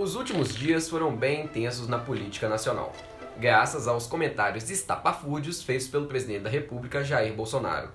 Os 0.00 0.14
últimos 0.14 0.56
dias 0.56 0.88
foram 0.88 1.14
bem 1.14 1.44
intensos 1.44 1.86
na 1.86 1.98
política 1.98 2.48
nacional, 2.48 2.90
graças 3.36 3.86
aos 3.86 4.06
comentários 4.06 4.70
estapafúrdios 4.70 5.62
feitos 5.62 5.88
pelo 5.88 6.06
presidente 6.06 6.44
da 6.44 6.48
República, 6.48 7.04
Jair 7.04 7.34
Bolsonaro. 7.34 7.90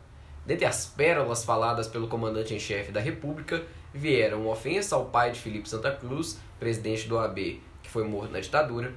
Dentre 0.46 0.65
as 0.65 0.86
pérolas 0.86 1.43
faladas 1.43 1.88
pelo 1.88 2.07
comandante 2.07 2.54
em 2.54 2.60
chefe 2.60 2.91
da 2.91 3.00
República, 3.00 3.64
vieram 3.91 4.47
ofensa 4.47 4.96
ao 4.96 5.05
pai 5.05 5.32
de 5.32 5.39
Felipe 5.39 5.68
Santa 5.68 5.91
Cruz, 5.93 6.39
presidente 6.60 7.07
do 7.07 7.18
AB, 7.18 7.60
que 7.82 7.89
foi 7.89 8.04
morto 8.04 8.32
na 8.32 8.39
ditadura, 8.39 8.93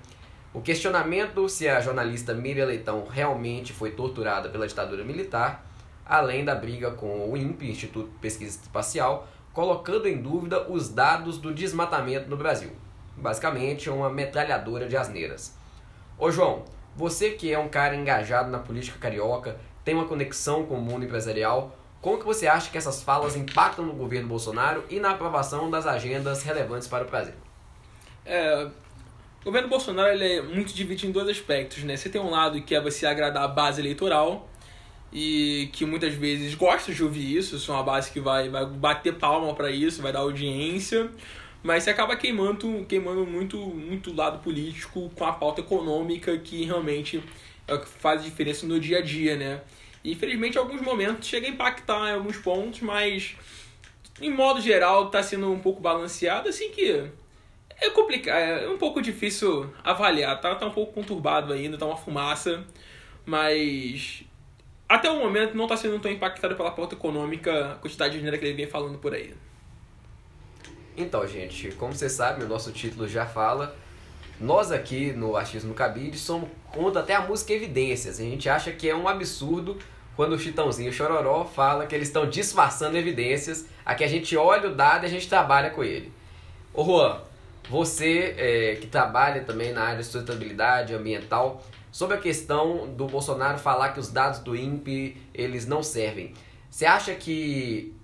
o 0.53 0.61
questionamento 0.61 1.49
se 1.49 1.67
a 1.67 1.81
jornalista 1.81 2.35
Miriam 2.35 2.67
Leitão 2.67 3.07
realmente 3.11 3.73
foi 3.73 3.93
torturada 3.93 4.51
pela 4.51 4.69
ditadura 4.69 5.03
militar, 5.03 5.67
além 6.05 6.45
da 6.45 6.55
briga 6.55 6.91
com 6.91 7.31
o 7.31 7.39
INPE, 7.39 7.71
Instituto 7.71 8.11
de 8.11 8.19
Pesquisa 8.19 8.61
Espacial, 8.61 9.27
colocando 9.55 10.07
em 10.07 10.21
dúvida 10.21 10.71
os 10.71 10.91
dados 10.91 11.39
do 11.39 11.55
desmatamento 11.55 12.29
no 12.29 12.37
Brasil. 12.37 12.71
Basicamente, 13.21 13.91
uma 13.91 14.11
metralhadora 14.11 14.89
de 14.89 14.97
asneiras. 14.97 15.57
Ô 16.19 16.31
João, 16.31 16.65
você 16.97 17.31
que 17.31 17.53
é 17.53 17.59
um 17.59 17.69
cara 17.69 17.95
engajado 17.95 18.51
na 18.51 18.59
política 18.59 18.99
carioca, 18.99 19.57
tem 19.85 19.95
uma 19.95 20.07
conexão 20.07 20.65
com 20.67 20.75
o 20.75 20.81
mundo 20.81 21.05
empresarial, 21.05 21.77
como 22.01 22.19
que 22.19 22.25
você 22.25 22.47
acha 22.47 22.71
que 22.71 22.79
essas 22.79 23.03
falas 23.03 23.35
impactam 23.37 23.85
no 23.85 23.93
governo 23.93 24.29
Bolsonaro 24.29 24.85
e 24.89 25.01
na 25.01 25.11
aprovação 25.11 25.69
das 25.69 25.87
agendas 25.87 26.43
relevantes 26.43 26.87
para 26.87 27.05
o 27.05 27.09
Brasil? 27.09 27.35
É, 28.25 28.69
o 29.41 29.45
governo 29.45 29.69
Bolsonaro 29.69 30.13
ele 30.13 30.39
é 30.39 30.43
muito 30.43 30.73
dividido 30.73 31.11
em 31.11 31.13
dois 31.13 31.29
aspectos, 31.29 31.83
né? 31.83 31.97
Você 31.97 32.09
tem 32.09 32.21
um 32.21 32.31
lado 32.31 32.61
que 32.63 32.75
é 32.75 32.81
você 32.81 33.07
agradar 33.07 33.43
a 33.43 33.49
base 33.49 33.81
eleitoral 33.81 34.49
e 35.13 35.71
que 35.73 35.85
muitas 35.85 36.15
vezes 36.15 36.55
gosta 36.55 36.93
de 36.93 37.03
ouvir 37.03 37.37
isso, 37.37 37.57
isso 37.57 37.73
é 37.73 37.75
uma 37.75 37.83
base 37.83 38.11
que 38.11 38.21
vai, 38.21 38.49
vai 38.49 38.67
bater 38.67 39.15
palma 39.15 39.55
para 39.55 39.71
isso, 39.71 40.03
vai 40.03 40.13
dar 40.13 40.21
audiência, 40.21 41.11
mas 41.63 41.85
você 41.85 41.91
acaba 41.91 42.17
queimando, 42.17 42.85
queimando 42.89 43.27
muito 43.27 43.59
muito 43.59 44.15
lado 44.15 44.39
político 44.43 45.11
com 45.15 45.25
a 45.25 45.33
pauta 45.33 45.61
econômica 45.61 46.37
que 46.39 46.65
realmente 46.65 47.23
é 47.67 47.79
faz 47.79 48.25
diferença 48.25 48.67
no 48.67 48.79
dia 48.81 48.99
a 48.99 49.03
dia, 49.03 49.37
né? 49.37 49.61
E, 50.03 50.13
infelizmente, 50.13 50.57
em 50.57 50.59
alguns 50.59 50.81
momentos 50.81 51.29
chega 51.29 51.47
a 51.47 51.51
impactar 51.51 52.11
em 52.11 52.15
alguns 52.15 52.39
pontos, 52.39 52.81
mas 52.81 53.37
em 54.21 54.31
modo 54.31 54.61
geral 54.61 55.07
está 55.07 55.23
sendo 55.23 55.51
um 55.53 55.61
pouco 55.61 55.81
balanceado, 55.81 56.49
assim 56.49 56.71
que 56.71 57.11
é 57.81 57.91
complicado, 57.91 58.39
é 58.39 58.69
um 58.69 58.79
pouco 58.79 59.01
difícil 59.03 59.73
avaliar, 59.85 60.41
tá, 60.41 60.55
tá 60.55 60.67
um 60.67 60.71
pouco 60.71 60.93
conturbado 60.93 61.53
ainda, 61.53 61.79
tá 61.79 61.87
uma 61.87 61.97
fumaça, 61.97 62.65
mas 63.25 64.25
até 64.89 65.11
o 65.11 65.19
momento 65.19 65.55
não 65.55 65.65
está 65.65 65.77
sendo 65.77 65.99
tão 65.99 66.11
impactado 66.11 66.57
pela 66.57 66.71
pauta 66.71 66.95
econômica, 66.95 67.73
a 67.73 67.75
quantidade 67.77 68.13
de 68.13 68.19
dinheiro 68.19 68.39
que 68.39 68.45
ele 68.47 68.55
vem 68.55 68.67
falando 68.67 68.99
por 68.99 69.15
aí. 69.15 69.35
Então, 71.01 71.25
gente, 71.29 71.71
como 71.77 71.93
você 71.93 72.11
sabe, 72.11 72.43
o 72.43 72.49
nosso 72.49 72.73
título 72.73 73.07
já 73.07 73.25
fala, 73.25 73.77
nós 74.41 74.73
aqui 74.73 75.13
no 75.13 75.37
Achismo 75.37 75.73
Cabide 75.73 76.19
somos 76.19 76.49
contra 76.73 77.03
até 77.03 77.15
a 77.15 77.21
música 77.21 77.53
Evidências. 77.53 78.19
A 78.19 78.25
gente 78.25 78.49
acha 78.49 78.73
que 78.73 78.91
é 78.91 78.97
um 78.97 79.07
absurdo 79.07 79.79
quando 80.17 80.33
o 80.33 80.39
Chitãozinho 80.39 80.93
Chororó 80.93 81.45
fala 81.45 81.87
que 81.87 81.95
eles 81.95 82.09
estão 82.09 82.29
disfarçando 82.29 82.99
evidências. 82.99 83.67
Aqui 83.87 84.03
a 84.03 84.09
gente 84.09 84.37
olha 84.37 84.69
o 84.69 84.75
dado 84.75 85.05
e 85.05 85.07
a 85.07 85.09
gente 85.09 85.29
trabalha 85.29 85.71
com 85.71 85.85
ele. 85.85 86.13
Ô 86.75 86.85
Juan, 86.85 87.21
você 87.71 88.35
é, 88.37 88.79
que 88.81 88.89
trabalha 88.89 89.45
também 89.45 89.73
na 89.73 89.83
área 89.85 89.99
de 89.99 90.05
sustentabilidade 90.05 90.93
ambiental, 90.93 91.63
sobre 91.93 92.17
a 92.17 92.21
questão 92.21 92.89
do 92.89 93.07
Bolsonaro 93.07 93.59
falar 93.59 93.91
que 93.91 94.01
os 94.01 94.11
dados 94.11 94.41
do 94.41 94.57
INPE 94.57 95.17
eles 95.33 95.65
não 95.65 95.81
servem. 95.81 96.35
Você 96.69 96.85
acha 96.85 97.15
que 97.15 97.95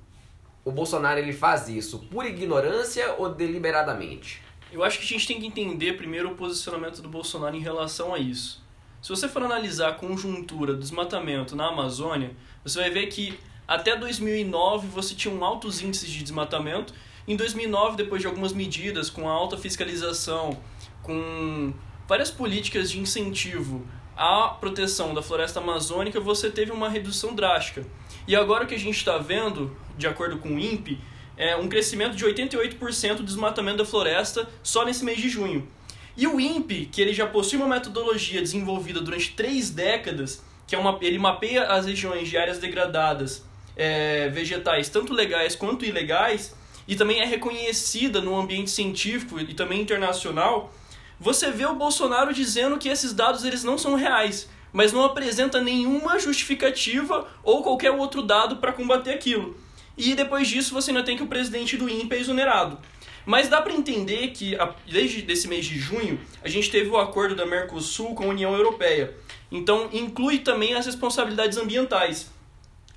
o 0.65 0.73
Bolsonaro 0.73 1.19
ele 1.19 1.33
faz 1.33 1.69
isso 1.69 1.99
por 2.11 2.25
ignorância 2.25 3.15
ou 3.19 3.29
deliberadamente? 3.29 4.43
Eu 4.73 4.83
acho 4.83 4.99
que 4.99 5.05
a 5.05 5.09
gente 5.09 5.27
tem 5.27 5.39
que 5.39 5.47
entender 5.47 5.97
primeiro 5.97 6.33
o 6.33 6.35
posicionamento 6.35 7.01
do 7.01 7.09
Bolsonaro 7.09 7.55
em 7.55 7.61
relação 7.61 8.15
a 8.15 8.19
isso. 8.19 8.65
Se 9.01 9.11
você 9.11 9.29
for 9.29 9.43
analisar 9.43 9.91
a 9.91 9.93
conjuntura 9.93 10.73
do 10.73 10.81
desmatamento 10.81 11.55
na 11.55 11.69
Amazônia, 11.69 12.35
você 12.65 12.81
vai 12.81 12.91
ver 12.91 13.07
que 13.09 13.39
até 13.69 13.95
2009 13.95 14.89
você 14.89 15.15
tinha 15.15 15.33
um 15.33 15.45
altos 15.45 15.83
índices 15.83 16.09
de 16.09 16.23
desmatamento. 16.23 16.95
Em 17.29 17.37
2009, 17.37 17.97
depois 17.97 18.23
de 18.23 18.27
algumas 18.27 18.53
medidas, 18.53 19.11
com 19.11 19.29
a 19.29 19.33
alta 19.33 19.57
fiscalização, 19.59 20.59
com 21.03 21.73
várias 22.09 22.31
políticas 22.31 22.91
de 22.91 22.99
incentivo 22.99 23.87
à 24.17 24.49
proteção 24.49 25.15
da 25.15 25.23
floresta 25.23 25.61
amazônica, 25.61 26.19
você 26.19 26.51
teve 26.51 26.73
uma 26.73 26.89
redução 26.89 27.35
drástica. 27.35 27.85
E 28.27 28.35
agora 28.35 28.65
o 28.65 28.67
que 28.67 28.75
a 28.75 28.79
gente 28.79 28.97
está 28.97 29.19
vendo, 29.19 29.77
de 29.97 30.07
acordo 30.07 30.39
com 30.39 30.51
o 30.51 30.59
INPE, 30.59 30.99
é, 31.37 31.57
um 31.57 31.69
crescimento 31.69 32.17
de 32.17 32.25
88% 32.25 33.17
do 33.17 33.23
desmatamento 33.25 33.79
da 33.79 33.85
floresta 33.85 34.49
só 34.63 34.85
nesse 34.85 35.05
mês 35.05 35.19
de 35.19 35.29
junho. 35.29 35.69
E 36.17 36.27
o 36.27 36.41
INPE, 36.41 36.87
que 36.87 37.01
ele 37.01 37.13
já 37.13 37.27
possui 37.27 37.59
uma 37.59 37.67
metodologia 37.67 38.41
desenvolvida 38.41 39.01
durante 39.01 39.33
três 39.33 39.71
décadas, 39.71 40.43
que 40.67 40.75
é 40.75 40.79
uma, 40.79 40.97
ele 41.01 41.19
mapeia 41.19 41.65
as 41.65 41.87
regiões 41.87 42.29
de 42.29 42.37
áreas 42.39 42.59
degradadas 42.59 43.45
é, 43.77 44.29
vegetais, 44.29 44.89
tanto 44.89 45.13
legais 45.13 45.57
quanto 45.57 45.85
ilegais, 45.85 46.55
e 46.87 46.95
também 46.95 47.21
é 47.21 47.25
reconhecida 47.25 48.21
no 48.21 48.39
ambiente 48.39 48.71
científico 48.71 49.41
e 49.41 49.55
também 49.55 49.81
internacional, 49.81 50.73
você 51.19 51.51
vê 51.51 51.65
o 51.67 51.75
Bolsonaro 51.75 52.33
dizendo 52.33 52.79
que 52.79 52.89
esses 52.89 53.13
dados 53.13 53.45
eles 53.45 53.65
não 53.65 53.79
são 53.79 53.95
reais, 53.95 54.49
mas 54.75 54.93
não 54.93 55.05
apresenta 55.05 55.61
nenhuma 55.61 56.19
justificativa 56.19 57.29
ou 57.45 57.63
qualquer 57.63 57.93
outro 57.93 58.23
dado 58.23 58.57
para 58.57 58.73
combater 58.73 59.13
aquilo. 59.13 59.57
E 59.97 60.17
depois 60.17 60.49
disso 60.49 60.75
você 60.75 60.91
ainda 60.91 61.05
tem 61.05 61.17
que 61.17 61.23
o 61.23 61.29
presidente 61.29 61.77
do 61.77 61.89
INPE 61.89 62.17
é 62.17 62.19
exonerado. 62.19 62.77
Mas 63.25 63.49
dá 63.49 63.63
para 63.63 63.73
entender 63.73 64.33
que 64.33 64.59
desde 64.91 65.25
esse 65.31 65.47
mês 65.47 65.65
de 65.65 65.79
junho 65.79 66.21
a 66.43 66.49
gente 66.49 66.73
teve 66.73 66.91
o 66.91 66.99
acordo 66.99 67.37
da 67.37 67.47
Mercosul 67.47 68.17
com 68.17 68.25
a 68.25 68.29
União 68.29 68.53
Europeia. 68.53 69.17
Então 69.49 69.89
inclui 69.93 70.41
também 70.41 70.75
as 70.75 70.87
responsabilidades 70.87 71.57
ambientais. 71.57 72.29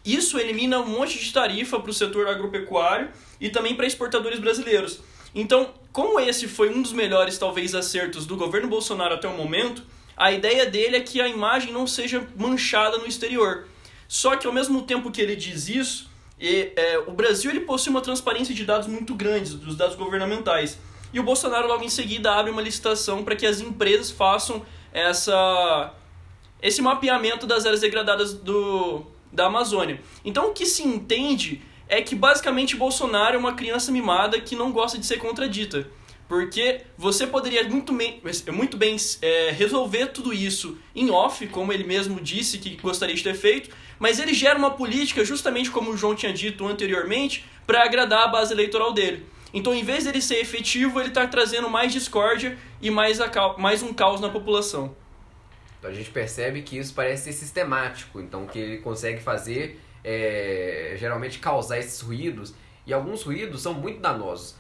Isso 0.04 0.40
elimina 0.40 0.80
um 0.80 0.88
monte 0.88 1.20
de 1.20 1.32
tarifa 1.32 1.80
para 1.80 1.92
o 1.92 1.94
setor 1.94 2.28
agropecuário 2.28 3.10
e 3.40 3.50
também 3.50 3.76
para 3.76 3.86
exportadores 3.86 4.40
brasileiros. 4.40 5.00
Então, 5.36 5.70
como 5.92 6.20
esse 6.20 6.48
foi 6.48 6.74
um 6.74 6.82
dos 6.82 6.94
melhores, 6.94 7.38
talvez, 7.38 7.76
acertos 7.76 8.26
do 8.26 8.36
governo 8.36 8.68
Bolsonaro 8.68 9.14
até 9.14 9.28
o 9.28 9.38
momento, 9.38 9.84
a 10.18 10.32
ideia 10.32 10.66
dele 10.66 10.98
é 10.98 11.00
que 11.00 11.22
a 11.22 11.28
imagem 11.28 11.72
não 11.72 11.86
seja 11.86 12.28
manchada 12.36 12.98
no 12.98 13.06
exterior. 13.06 13.68
Só 14.08 14.36
que 14.36 14.48
ao 14.48 14.54
mesmo 14.54 14.82
tempo 14.82 15.12
que 15.12 15.22
ele 15.22 15.36
diz 15.36 15.70
isso, 15.70 16.10
e, 16.40 16.72
é, 16.76 16.98
o 17.06 17.12
Brasil 17.12 17.52
ele 17.52 17.62
possui 17.62 17.92
uma 17.92 18.02
transparência 18.02 18.54
de 18.54 18.66
dados 18.66 18.88
muito 18.88 19.14
grande, 19.14 19.56
dos 19.56 19.76
dados 19.76 19.96
governamentais. 19.96 20.80
E 21.14 21.20
o 21.20 21.24
Bolsonaro 21.24 21.68
logo 21.68 21.84
em 21.84 21.90
seguida 21.90 22.34
abre 22.34 22.52
uma 22.52 22.62
licitação 22.62 23.24
para 23.24 23.36
que 23.36 23.46
as 23.46 23.62
empresas 23.62 24.10
façam 24.10 24.66
essa, 24.92 25.94
esse 26.62 26.82
mapeamento 26.82 27.46
das 27.46 27.66
áreas 27.66 27.82
degradadas 27.82 28.34
do, 28.34 29.06
da 29.32 29.46
Amazônia. 29.46 30.02
Então 30.26 30.50
o 30.50 30.54
que 30.54 30.66
se 30.66 30.84
entende 30.84 31.62
é 31.88 32.02
que 32.02 32.16
basicamente 32.16 32.76
Bolsonaro 32.76 33.36
é 33.36 33.40
uma 33.40 33.54
criança 33.54 33.92
mimada 33.92 34.42
que 34.42 34.56
não 34.56 34.72
gosta 34.72 34.98
de 34.98 35.06
ser 35.06 35.18
contradita. 35.18 35.88
Porque 36.28 36.82
você 36.98 37.26
poderia 37.26 37.64
muito 37.64 37.94
bem, 37.94 38.22
muito 38.52 38.76
bem 38.76 38.98
é, 39.22 39.52
resolver 39.52 40.08
tudo 40.08 40.34
isso 40.34 40.78
em 40.94 41.10
off, 41.10 41.48
como 41.48 41.72
ele 41.72 41.86
mesmo 41.86 42.20
disse 42.20 42.58
que 42.58 42.76
gostaria 42.76 43.16
de 43.16 43.24
ter 43.24 43.34
feito, 43.34 43.70
mas 43.98 44.20
ele 44.20 44.34
gera 44.34 44.60
uma 44.60 44.72
política, 44.72 45.24
justamente 45.24 45.72
como 45.72 45.92
o 45.92 45.98
João 45.98 46.16
tinha 46.16 46.34
dito 46.34 46.68
anteriormente, 46.68 47.46
para 47.66 47.84
agradar 47.84 48.24
a 48.24 48.28
base 48.28 48.54
eleitoral 48.54 48.92
dele. 48.94 49.26
Então, 49.54 49.74
em 49.74 49.84
vez 49.84 50.04
dele 50.04 50.22
ser 50.22 50.40
efetivo, 50.40 51.00
ele 51.00 51.10
está 51.10 51.26
trazendo 51.26 51.70
mais 51.70 51.94
discórdia 51.94 52.58
e 52.82 52.92
mais, 52.92 53.20
mais 53.58 53.82
um 53.82 53.94
caos 53.94 54.20
na 54.20 54.30
população. 54.30 54.96
Então, 55.80 55.90
a 55.90 55.94
gente 55.94 56.10
percebe 56.10 56.62
que 56.62 56.78
isso 56.78 56.94
parece 56.94 57.32
ser 57.32 57.34
sistemático, 57.34 58.20
então 58.20 58.46
que 58.46 58.60
ele 58.60 58.78
consegue 58.78 59.22
fazer, 59.22 59.80
é, 60.04 60.96
geralmente 61.00 61.40
causar 61.40 61.80
esses 61.80 62.02
ruídos, 62.02 62.54
e 62.86 62.94
alguns 62.94 63.24
ruídos 63.24 63.62
são 63.62 63.74
muito 63.74 64.00
danosos. 64.02 64.56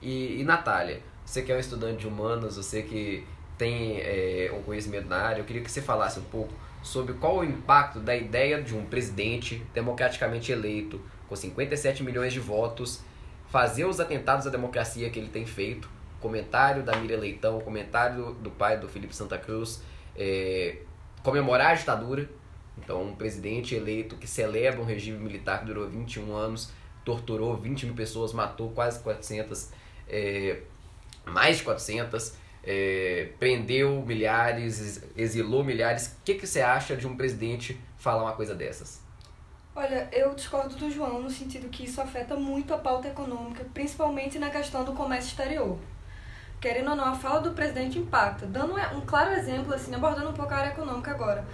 E, 0.00 0.40
e 0.40 0.44
Natália, 0.44 1.02
você 1.30 1.42
que 1.42 1.52
é 1.52 1.56
um 1.56 1.60
estudante 1.60 2.00
de 2.00 2.08
humanas, 2.08 2.56
você 2.56 2.82
que 2.82 3.24
tem 3.56 4.00
é, 4.00 4.52
um 4.52 4.62
conhecimento 4.62 5.06
na 5.06 5.16
área, 5.16 5.40
eu 5.40 5.44
queria 5.44 5.62
que 5.62 5.70
você 5.70 5.80
falasse 5.80 6.18
um 6.18 6.24
pouco 6.24 6.52
sobre 6.82 7.14
qual 7.14 7.38
o 7.38 7.44
impacto 7.44 8.00
da 8.00 8.16
ideia 8.16 8.60
de 8.60 8.74
um 8.74 8.84
presidente 8.84 9.62
democraticamente 9.72 10.50
eleito, 10.50 11.00
com 11.28 11.36
57 11.36 12.02
milhões 12.02 12.32
de 12.32 12.40
votos, 12.40 13.00
fazer 13.48 13.84
os 13.84 14.00
atentados 14.00 14.44
à 14.44 14.50
democracia 14.50 15.08
que 15.08 15.20
ele 15.20 15.28
tem 15.28 15.46
feito, 15.46 15.88
comentário 16.20 16.82
da 16.82 16.96
Miriam 16.96 17.20
Leitão, 17.20 17.60
comentário 17.60 18.32
do 18.34 18.50
pai 18.50 18.76
do 18.80 18.88
Felipe 18.88 19.14
Santa 19.14 19.38
Cruz, 19.38 19.84
é, 20.16 20.78
comemorar 21.22 21.70
a 21.70 21.74
ditadura, 21.74 22.28
então 22.76 23.04
um 23.04 23.14
presidente 23.14 23.76
eleito 23.76 24.16
que 24.16 24.26
celebra 24.26 24.80
um 24.80 24.84
regime 24.84 25.18
militar 25.18 25.60
que 25.60 25.66
durou 25.66 25.88
21 25.88 26.34
anos, 26.34 26.72
torturou 27.04 27.56
20 27.56 27.86
mil 27.86 27.94
pessoas, 27.94 28.32
matou 28.32 28.70
quase 28.70 28.98
400, 28.98 29.70
é, 30.08 30.62
mais 31.24 31.58
de 31.58 31.64
400, 31.64 32.34
é, 32.62 33.30
prendeu 33.38 34.02
milhares, 34.02 35.02
exilou 35.16 35.64
milhares. 35.64 36.16
O 36.20 36.24
que, 36.24 36.34
que 36.34 36.46
você 36.46 36.60
acha 36.60 36.96
de 36.96 37.06
um 37.06 37.16
presidente 37.16 37.80
falar 37.96 38.22
uma 38.22 38.32
coisa 38.32 38.54
dessas? 38.54 39.00
Olha, 39.74 40.08
eu 40.12 40.34
discordo 40.34 40.74
do 40.74 40.90
João 40.90 41.22
no 41.22 41.30
sentido 41.30 41.68
que 41.68 41.84
isso 41.84 42.00
afeta 42.00 42.34
muito 42.36 42.74
a 42.74 42.78
pauta 42.78 43.08
econômica, 43.08 43.64
principalmente 43.72 44.38
na 44.38 44.50
questão 44.50 44.84
do 44.84 44.92
comércio 44.92 45.28
exterior. 45.28 45.78
querendo 46.60 46.90
ou 46.90 46.96
não, 46.96 47.04
a 47.04 47.14
fala 47.14 47.40
do 47.40 47.52
presidente 47.52 47.98
impacta. 47.98 48.44
Dando 48.46 48.74
um 48.94 49.00
claro 49.00 49.32
exemplo, 49.32 49.72
assim, 49.72 49.94
abordando 49.94 50.28
um 50.28 50.34
pouco 50.34 50.52
a 50.52 50.58
área 50.58 50.70
econômica 50.70 51.10
agora. 51.10 51.46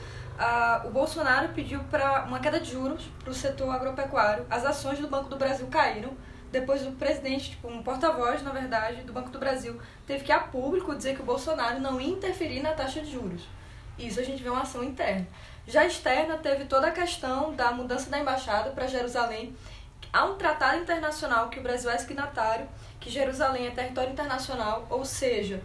O 0.85 0.91
Bolsonaro 0.91 1.51
pediu 1.51 1.79
para 1.85 2.25
uma 2.25 2.41
queda 2.41 2.59
de 2.59 2.73
juros 2.73 3.05
para 3.21 3.31
o 3.31 3.35
setor 3.35 3.71
agropecuário. 3.71 4.45
As 4.51 4.65
ações 4.65 4.99
do 4.99 5.07
Banco 5.07 5.29
do 5.29 5.37
Brasil 5.37 5.67
caíram. 5.69 6.11
Depois 6.59 6.87
o 6.87 6.93
presidente, 6.93 7.51
tipo, 7.51 7.69
um 7.69 7.83
porta-voz, 7.83 8.43
na 8.43 8.51
verdade, 8.51 9.03
do 9.03 9.13
Banco 9.13 9.29
do 9.29 9.39
Brasil, 9.39 9.79
teve 10.07 10.25
que 10.25 10.33
a 10.33 10.41
público 10.41 10.97
dizer 10.97 11.15
que 11.15 11.21
o 11.21 11.25
Bolsonaro 11.25 11.79
não 11.81 12.01
ia 12.01 12.09
interferir 12.09 12.63
na 12.63 12.73
taxa 12.73 13.03
de 13.03 13.13
juros. 13.13 13.43
Isso 13.99 14.19
a 14.19 14.23
gente 14.23 14.43
vê 14.43 14.49
uma 14.49 14.63
ação 14.63 14.83
interna. 14.83 15.27
Já 15.67 15.85
externa, 15.85 16.39
teve 16.39 16.65
toda 16.65 16.87
a 16.87 16.93
questão 16.93 17.55
da 17.55 17.73
mudança 17.73 18.09
da 18.09 18.19
embaixada 18.19 18.71
para 18.71 18.87
Jerusalém. 18.87 19.55
Há 20.11 20.25
um 20.25 20.37
tratado 20.37 20.81
internacional 20.81 21.51
que 21.51 21.61
o 21.61 21.63
Brasil 21.63 21.91
é 21.91 21.99
signatário, 21.99 22.67
que 22.99 23.11
Jerusalém 23.11 23.67
é 23.67 23.71
território 23.71 24.13
internacional, 24.13 24.87
ou 24.89 25.05
seja, 25.05 25.61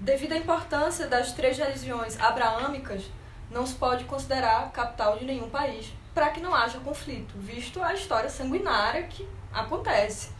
devido 0.00 0.32
à 0.32 0.36
importância 0.36 1.06
das 1.06 1.30
três 1.30 1.56
religiões 1.56 2.18
abraâmicas, 2.18 3.04
não 3.52 3.66
se 3.66 3.74
pode 3.74 4.04
considerar 4.04 4.70
capital 4.72 5.18
de 5.18 5.24
nenhum 5.24 5.48
país 5.48 5.92
para 6.14 6.30
que 6.30 6.40
não 6.40 6.54
haja 6.54 6.78
conflito, 6.80 7.34
visto 7.36 7.82
a 7.82 7.94
história 7.94 8.28
sanguinária 8.28 9.04
que 9.04 9.26
acontece 9.52 10.30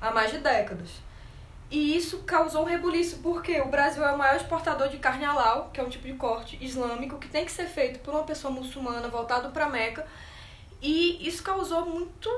há 0.00 0.10
mais 0.10 0.30
de 0.30 0.38
décadas. 0.38 0.90
E 1.70 1.96
isso 1.96 2.18
causou 2.24 2.62
um 2.62 2.66
rebuliço, 2.66 3.18
porque 3.18 3.60
o 3.60 3.68
Brasil 3.68 4.04
é 4.04 4.12
o 4.12 4.18
maior 4.18 4.36
exportador 4.36 4.88
de 4.88 4.98
carne 4.98 5.24
halal, 5.24 5.70
que 5.72 5.80
é 5.80 5.84
um 5.84 5.88
tipo 5.88 6.06
de 6.06 6.14
corte 6.14 6.58
islâmico 6.60 7.18
que 7.18 7.28
tem 7.28 7.44
que 7.44 7.52
ser 7.52 7.66
feito 7.66 8.00
por 8.00 8.12
uma 8.12 8.24
pessoa 8.24 8.52
muçulmana 8.52 9.08
voltado 9.08 9.50
para 9.50 9.68
Meca. 9.68 10.04
E 10.82 11.26
isso 11.26 11.42
causou 11.44 11.86
muito 11.86 12.28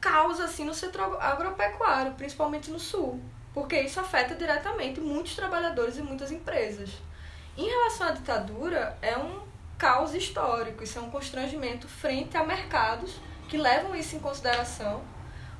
caos 0.00 0.38
assim 0.38 0.64
no 0.64 0.74
setor 0.74 1.16
agropecuário, 1.18 2.12
principalmente 2.12 2.70
no 2.70 2.78
sul, 2.78 3.22
porque 3.54 3.80
isso 3.80 3.98
afeta 3.98 4.34
diretamente 4.34 5.00
muitos 5.00 5.34
trabalhadores 5.34 5.96
e 5.96 6.02
muitas 6.02 6.30
empresas. 6.30 6.90
Em 7.56 7.66
relação 7.66 8.08
à 8.08 8.10
ditadura, 8.10 8.98
é 9.00 9.16
um 9.16 9.53
caos 9.78 10.14
histórico, 10.14 10.82
isso 10.82 10.98
é 10.98 11.02
um 11.02 11.10
constrangimento 11.10 11.88
frente 11.88 12.36
a 12.36 12.44
mercados 12.44 13.20
que 13.48 13.56
levam 13.56 13.94
isso 13.94 14.16
em 14.16 14.20
consideração 14.20 15.02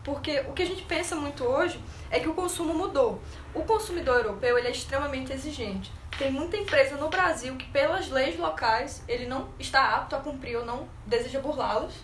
porque 0.05 0.41
o 0.41 0.53
que 0.53 0.63
a 0.63 0.67
gente 0.67 0.83
pensa 0.83 1.17
muito 1.17 1.43
hoje 1.45 1.83
é 2.11 2.21
que 2.21 2.29
o 2.29 2.35
consumo 2.35 2.75
mudou. 2.75 3.21
O 3.55 3.65
consumidor 3.65 4.19
europeu 4.19 4.59
ele 4.59 4.69
é 4.69 4.71
extremamente 4.71 5.33
exigente. 5.33 5.91
Tem 6.19 6.31
muita 6.31 6.59
empresa 6.59 6.97
no 6.97 7.09
Brasil 7.09 7.57
que, 7.57 7.67
pelas 7.71 8.11
leis 8.11 8.39
locais, 8.39 9.03
ele 9.09 9.27
não 9.27 9.49
está 9.59 9.97
apto 9.97 10.15
a 10.15 10.21
cumprir 10.21 10.59
ou 10.59 10.65
não 10.65 10.87
deseja 11.07 11.41
burlá-los. 11.41 11.95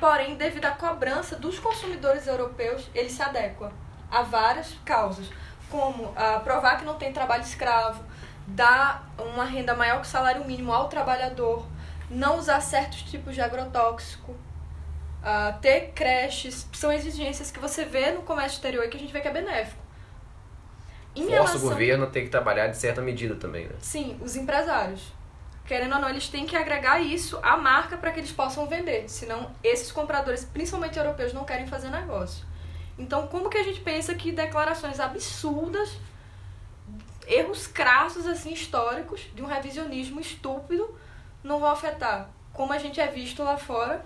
Porém, 0.00 0.36
devido 0.36 0.64
à 0.64 0.70
cobrança 0.70 1.36
dos 1.36 1.58
consumidores 1.58 2.26
europeus, 2.26 2.88
ele 2.94 3.10
se 3.10 3.22
adequa 3.22 3.70
a 4.10 4.22
várias 4.22 4.72
causas, 4.84 5.30
como 5.70 6.04
uh, 6.04 6.40
provar 6.42 6.78
que 6.78 6.84
não 6.84 6.96
tem 6.96 7.12
trabalho 7.12 7.42
escravo, 7.42 8.02
dar 8.46 9.08
uma 9.18 9.44
renda 9.44 9.74
maior 9.74 10.00
que 10.00 10.06
o 10.06 10.10
salário 10.10 10.44
mínimo 10.44 10.72
ao 10.72 10.88
trabalhador, 10.88 11.66
não 12.10 12.38
usar 12.38 12.60
certos 12.60 13.02
tipos 13.02 13.34
de 13.34 13.40
agrotóxico, 13.40 14.32
uh, 14.32 15.58
ter 15.60 15.92
creches, 15.94 16.68
são 16.72 16.92
exigências 16.92 17.50
que 17.50 17.58
você 17.58 17.84
vê 17.84 18.10
no 18.10 18.22
comércio 18.22 18.56
exterior 18.56 18.84
e 18.84 18.88
que 18.88 18.96
a 18.96 19.00
gente 19.00 19.12
vê 19.12 19.20
que 19.20 19.28
é 19.28 19.32
benéfico. 19.32 19.82
Em 21.16 21.22
Força 21.22 21.34
relação... 21.34 21.66
o 21.66 21.70
governo 21.70 22.04
a 22.04 22.06
ter 22.08 22.22
que 22.22 22.28
trabalhar 22.28 22.66
de 22.68 22.76
certa 22.76 23.00
medida 23.00 23.36
também, 23.36 23.66
né? 23.66 23.74
Sim, 23.78 24.18
os 24.20 24.36
empresários. 24.36 25.12
Querendo 25.64 25.94
ou 25.94 26.00
não, 26.00 26.10
eles 26.10 26.28
têm 26.28 26.44
que 26.44 26.56
agregar 26.56 27.00
isso 27.00 27.38
à 27.42 27.56
marca 27.56 27.96
para 27.96 28.10
que 28.10 28.20
eles 28.20 28.32
possam 28.32 28.66
vender. 28.66 29.08
Senão, 29.08 29.50
esses 29.62 29.90
compradores, 29.90 30.44
principalmente 30.44 30.98
europeus, 30.98 31.32
não 31.32 31.44
querem 31.44 31.66
fazer 31.66 31.88
negócio. 31.88 32.44
Então, 32.98 33.26
como 33.28 33.48
que 33.48 33.56
a 33.56 33.62
gente 33.62 33.80
pensa 33.80 34.14
que 34.14 34.30
declarações 34.30 35.00
absurdas, 35.00 35.96
erros 37.26 37.66
crassos, 37.66 38.26
assim, 38.26 38.52
históricos, 38.52 39.22
de 39.34 39.42
um 39.42 39.46
revisionismo 39.46 40.20
estúpido, 40.20 40.98
não 41.42 41.60
vão 41.60 41.70
afetar? 41.70 42.30
Como 42.52 42.72
a 42.72 42.78
gente 42.78 43.00
é 43.00 43.06
visto 43.08 43.42
lá 43.42 43.56
fora 43.56 44.04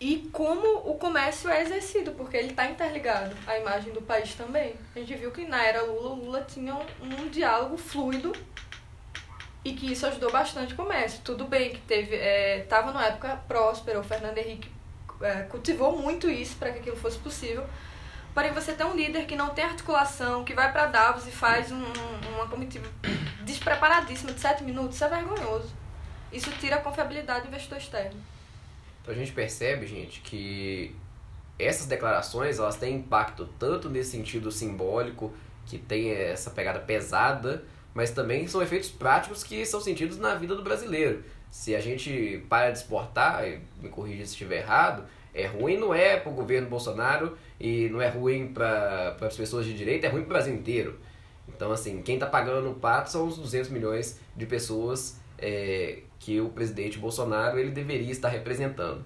e 0.00 0.28
como 0.32 0.90
o 0.90 0.98
comércio 0.98 1.48
é 1.48 1.62
exercido, 1.62 2.12
porque 2.12 2.36
ele 2.36 2.50
está 2.50 2.66
interligado 2.66 3.34
à 3.46 3.58
imagem 3.58 3.92
do 3.92 4.02
país 4.02 4.34
também. 4.34 4.74
A 4.94 4.98
gente 4.98 5.14
viu 5.14 5.30
que 5.30 5.46
na 5.46 5.64
era 5.64 5.82
Lula, 5.82 6.14
Lula 6.14 6.42
tinha 6.42 6.74
um, 6.74 6.84
um 7.00 7.28
diálogo 7.28 7.76
fluido 7.76 8.32
e 9.64 9.72
que 9.72 9.90
isso 9.90 10.06
ajudou 10.06 10.30
bastante 10.30 10.74
o 10.74 10.76
comércio. 10.76 11.20
Tudo 11.24 11.46
bem 11.46 11.70
que 11.70 11.80
teve 11.80 12.16
estava 12.16 12.90
é, 12.90 12.92
numa 12.92 13.06
época 13.06 13.40
próspera, 13.48 13.98
o 13.98 14.04
Fernando 14.04 14.36
Henrique 14.38 14.70
é, 15.22 15.42
cultivou 15.44 15.96
muito 15.96 16.28
isso 16.28 16.56
para 16.56 16.72
que 16.72 16.80
aquilo 16.80 16.96
fosse 16.96 17.18
possível. 17.18 17.66
Porém, 18.34 18.52
você 18.52 18.72
tem 18.72 18.84
um 18.84 18.96
líder 18.96 19.26
que 19.26 19.36
não 19.36 19.50
tem 19.50 19.64
articulação, 19.64 20.44
que 20.44 20.54
vai 20.54 20.72
para 20.72 20.86
Davos 20.86 21.26
e 21.26 21.30
faz 21.30 21.70
um, 21.70 21.84
uma 22.34 22.48
comitiva 22.48 22.86
despreparadíssima 23.42 24.32
de 24.32 24.40
sete 24.40 24.64
minutos, 24.64 24.96
isso 24.96 25.04
é 25.04 25.08
vergonhoso. 25.08 25.72
Isso 26.32 26.50
tira 26.58 26.76
a 26.76 26.80
confiabilidade 26.80 27.42
do 27.42 27.48
investidor 27.48 27.78
externo. 27.78 28.20
Então 29.00 29.14
a 29.14 29.16
gente 29.16 29.30
percebe, 29.30 29.86
gente, 29.86 30.20
que 30.20 30.96
essas 31.56 31.86
declarações 31.86 32.58
elas 32.58 32.76
têm 32.76 32.96
impacto 32.96 33.46
tanto 33.58 33.88
nesse 33.88 34.10
sentido 34.10 34.50
simbólico, 34.50 35.32
que 35.66 35.78
tem 35.78 36.10
essa 36.10 36.50
pegada 36.50 36.80
pesada, 36.80 37.64
mas 37.94 38.10
também 38.10 38.48
são 38.48 38.60
efeitos 38.60 38.90
práticos 38.90 39.44
que 39.44 39.64
são 39.64 39.80
sentidos 39.80 40.18
na 40.18 40.34
vida 40.34 40.56
do 40.56 40.62
brasileiro. 40.64 41.22
Se 41.50 41.76
a 41.76 41.80
gente 41.80 42.44
para 42.48 42.72
de 42.72 42.78
exportar, 42.78 43.44
me 43.80 43.88
corrija 43.88 44.24
se 44.24 44.32
estiver 44.32 44.58
errado, 44.58 45.04
é 45.32 45.46
ruim 45.46 45.76
não 45.76 45.94
é 45.94 46.18
para 46.18 46.32
o 46.32 46.34
governo 46.34 46.68
Bolsonaro 46.68 47.38
e 47.60 47.88
não 47.88 48.00
é 48.00 48.08
ruim 48.08 48.48
para 48.48 49.16
as 49.20 49.36
pessoas 49.36 49.64
de 49.66 49.74
direita, 49.74 50.06
é 50.06 50.10
ruim 50.10 50.22
para 50.22 50.30
o 50.30 50.32
Brasil 50.32 50.54
inteiro. 50.54 50.98
Então, 51.48 51.72
assim, 51.72 52.02
quem 52.02 52.14
está 52.14 52.26
pagando 52.26 52.70
o 52.70 52.74
pato 52.74 53.10
são 53.10 53.26
os 53.26 53.36
200 53.36 53.70
milhões 53.70 54.18
de 54.36 54.46
pessoas 54.46 55.20
é, 55.38 56.00
que 56.18 56.40
o 56.40 56.48
presidente 56.48 56.98
Bolsonaro 56.98 57.58
ele 57.58 57.70
deveria 57.70 58.10
estar 58.10 58.28
representando. 58.28 59.04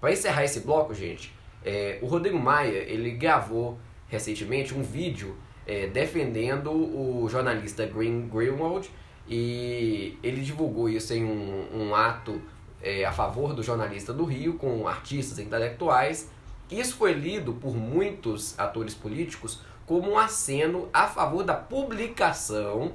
Para 0.00 0.12
encerrar 0.12 0.44
esse 0.44 0.60
bloco, 0.60 0.92
gente, 0.92 1.32
é, 1.64 1.98
o 2.02 2.06
Rodrigo 2.06 2.38
Maia 2.38 2.84
ele 2.86 3.12
gravou 3.12 3.78
recentemente 4.08 4.74
um 4.74 4.82
vídeo 4.82 5.36
é, 5.66 5.86
defendendo 5.86 6.70
o 6.70 7.26
jornalista 7.28 7.86
Green 7.86 8.28
Greenwald 8.28 8.90
e 9.26 10.18
ele 10.22 10.42
divulgou 10.42 10.88
isso 10.88 11.14
em 11.14 11.24
um, 11.24 11.66
um 11.72 11.94
ato 11.94 12.40
é, 12.82 13.04
a 13.04 13.12
favor 13.12 13.54
do 13.54 13.62
jornalista 13.62 14.12
do 14.12 14.24
Rio 14.24 14.54
com 14.54 14.86
artistas 14.86 15.38
intelectuais. 15.38 16.30
Isso 16.70 16.96
foi 16.96 17.12
lido 17.12 17.54
por 17.54 17.74
muitos 17.76 18.58
atores 18.58 18.94
políticos 18.94 19.60
como 19.86 20.12
um 20.12 20.18
aceno 20.18 20.88
a 20.92 21.06
favor 21.06 21.44
da 21.44 21.54
publicação 21.54 22.92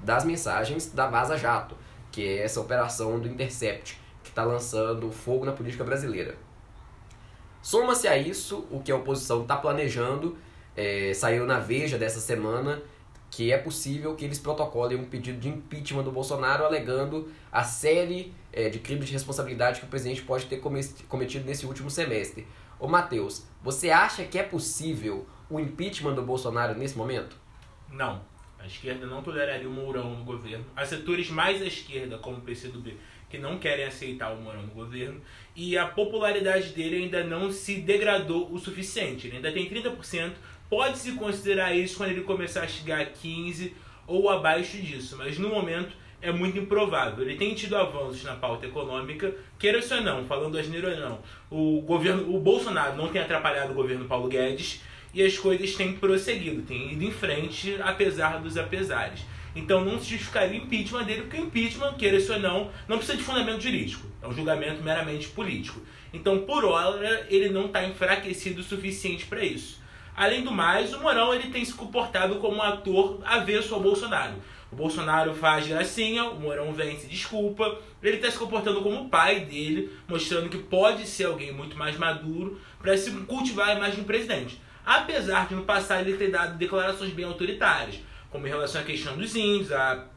das 0.00 0.24
mensagens 0.24 0.90
da 0.92 1.06
Vaza 1.06 1.36
Jato 1.36 1.76
que 2.12 2.22
é 2.22 2.44
essa 2.44 2.60
operação 2.60 3.18
do 3.18 3.26
Intercept, 3.26 3.98
que 4.22 4.28
está 4.28 4.44
lançando 4.44 5.10
fogo 5.10 5.46
na 5.46 5.52
política 5.52 5.82
brasileira. 5.82 6.36
Soma-se 7.62 8.06
a 8.06 8.16
isso 8.16 8.66
o 8.70 8.80
que 8.80 8.92
a 8.92 8.96
oposição 8.96 9.42
está 9.42 9.56
planejando, 9.56 10.36
é, 10.76 11.12
saiu 11.14 11.46
na 11.46 11.58
Veja 11.58 11.96
dessa 11.96 12.20
semana, 12.20 12.82
que 13.30 13.50
é 13.50 13.56
possível 13.56 14.14
que 14.14 14.26
eles 14.26 14.38
protocolem 14.38 14.98
um 14.98 15.06
pedido 15.06 15.38
de 15.38 15.48
impeachment 15.48 16.02
do 16.02 16.12
Bolsonaro, 16.12 16.64
alegando 16.64 17.32
a 17.50 17.64
série 17.64 18.34
é, 18.52 18.68
de 18.68 18.78
crimes 18.78 19.06
de 19.06 19.12
responsabilidade 19.12 19.80
que 19.80 19.86
o 19.86 19.88
presidente 19.88 20.20
pode 20.22 20.46
ter 20.46 20.60
cometido 21.08 21.46
nesse 21.46 21.64
último 21.64 21.88
semestre. 21.88 22.46
Ô 22.82 22.88
Matheus, 22.88 23.46
você 23.62 23.90
acha 23.90 24.24
que 24.24 24.36
é 24.36 24.42
possível 24.42 25.24
o 25.48 25.60
impeachment 25.60 26.14
do 26.14 26.22
Bolsonaro 26.22 26.76
nesse 26.76 26.98
momento? 26.98 27.36
Não. 27.88 28.20
A 28.58 28.66
esquerda 28.66 29.06
não 29.06 29.22
toleraria 29.22 29.68
o 29.68 29.72
Mourão 29.72 30.16
no 30.16 30.24
governo. 30.24 30.64
Há 30.74 30.84
setores 30.84 31.30
mais 31.30 31.62
à 31.62 31.64
esquerda, 31.64 32.18
como 32.18 32.38
o 32.38 32.40
PCdoB, 32.40 32.98
que 33.30 33.38
não 33.38 33.60
querem 33.60 33.84
aceitar 33.84 34.32
o 34.32 34.40
Mourão 34.40 34.62
no 34.62 34.74
governo. 34.74 35.20
E 35.54 35.78
a 35.78 35.86
popularidade 35.86 36.70
dele 36.70 37.04
ainda 37.04 37.22
não 37.22 37.52
se 37.52 37.76
degradou 37.76 38.52
o 38.52 38.58
suficiente. 38.58 39.28
Ele 39.28 39.36
ainda 39.36 39.52
tem 39.52 39.70
30%. 39.70 40.32
Pode-se 40.68 41.12
considerar 41.12 41.76
isso 41.76 41.98
quando 41.98 42.10
ele 42.10 42.22
começar 42.22 42.64
a 42.64 42.66
chegar 42.66 43.00
a 43.00 43.06
15% 43.06 43.74
ou 44.08 44.28
abaixo 44.28 44.76
disso. 44.78 45.16
Mas 45.16 45.38
no 45.38 45.50
momento 45.50 45.92
é 46.22 46.32
muito 46.32 46.58
improvável. 46.58 47.24
Ele 47.24 47.36
tem 47.36 47.52
tido 47.54 47.76
avanços 47.76 48.22
na 48.22 48.34
pauta 48.34 48.66
econômica, 48.66 49.34
queira 49.58 49.80
ou 49.90 50.00
não, 50.00 50.24
falando 50.24 50.56
asneiro 50.56 50.88
ou 50.88 50.96
não. 50.96 51.18
O, 51.50 51.82
governo, 51.82 52.34
o 52.34 52.40
Bolsonaro 52.40 52.96
não 52.96 53.08
tem 53.08 53.20
atrapalhado 53.20 53.72
o 53.72 53.74
governo 53.74 54.06
Paulo 54.06 54.28
Guedes 54.28 54.80
e 55.12 55.22
as 55.22 55.36
coisas 55.36 55.74
têm 55.74 55.92
prosseguido, 55.94 56.62
têm 56.62 56.92
ido 56.92 57.04
em 57.04 57.10
frente 57.10 57.76
apesar 57.82 58.40
dos 58.40 58.56
apesares. 58.56 59.20
Então 59.54 59.84
não 59.84 60.00
se 60.00 60.10
justificaria 60.10 60.58
o 60.58 60.64
impeachment 60.64 61.04
dele, 61.04 61.22
porque 61.22 61.36
o 61.36 61.44
impeachment, 61.44 61.94
queira 61.94 62.16
isso 62.16 62.32
ou 62.32 62.38
não, 62.38 62.70
não 62.88 62.96
precisa 62.96 63.18
de 63.18 63.24
fundamento 63.24 63.60
jurídico. 63.60 64.06
É 64.22 64.26
um 64.26 64.32
julgamento 64.32 64.82
meramente 64.82 65.28
político. 65.28 65.80
Então, 66.12 66.40
por 66.40 66.64
hora, 66.64 67.26
ele 67.28 67.48
não 67.48 67.66
está 67.66 67.84
enfraquecido 67.84 68.60
o 68.60 68.64
suficiente 68.64 69.26
para 69.26 69.44
isso. 69.44 69.80
Além 70.14 70.42
do 70.42 70.50
mais, 70.50 70.92
o 70.92 71.00
Mourão 71.00 71.34
ele 71.34 71.50
tem 71.50 71.64
se 71.64 71.72
comportado 71.72 72.36
como 72.36 72.58
um 72.58 72.62
ator 72.62 73.20
avesso 73.24 73.74
ao 73.74 73.80
Bolsonaro. 73.80 74.34
O 74.72 74.76
Bolsonaro 74.76 75.34
faz 75.34 75.66
gracinha, 75.66 76.24
o 76.24 76.40
Mourão 76.40 76.72
vem 76.72 76.98
se 76.98 77.06
desculpa. 77.06 77.78
Ele 78.02 78.16
está 78.16 78.30
se 78.30 78.38
comportando 78.38 78.80
como 78.80 79.02
o 79.02 79.08
pai 79.10 79.40
dele, 79.40 79.90
mostrando 80.08 80.48
que 80.48 80.56
pode 80.56 81.06
ser 81.06 81.24
alguém 81.24 81.52
muito 81.52 81.76
mais 81.76 81.98
maduro 81.98 82.58
para 82.80 82.96
se 82.96 83.10
cultivar 83.10 83.68
a 83.68 83.74
imagem 83.74 84.00
do 84.00 84.06
presidente. 84.06 84.58
apesar 84.84 85.46
de 85.46 85.54
no 85.54 85.62
passado 85.62 86.08
ele 86.08 86.16
ter 86.16 86.30
dado 86.30 86.58
declarações 86.58 87.12
bem 87.12 87.24
autoritárias, 87.24 88.00
como 88.30 88.46
em 88.46 88.50
relação 88.50 88.80
à 88.80 88.84
questão 88.84 89.16
dos 89.16 89.36
índios, 89.36 89.70
a 89.70 90.08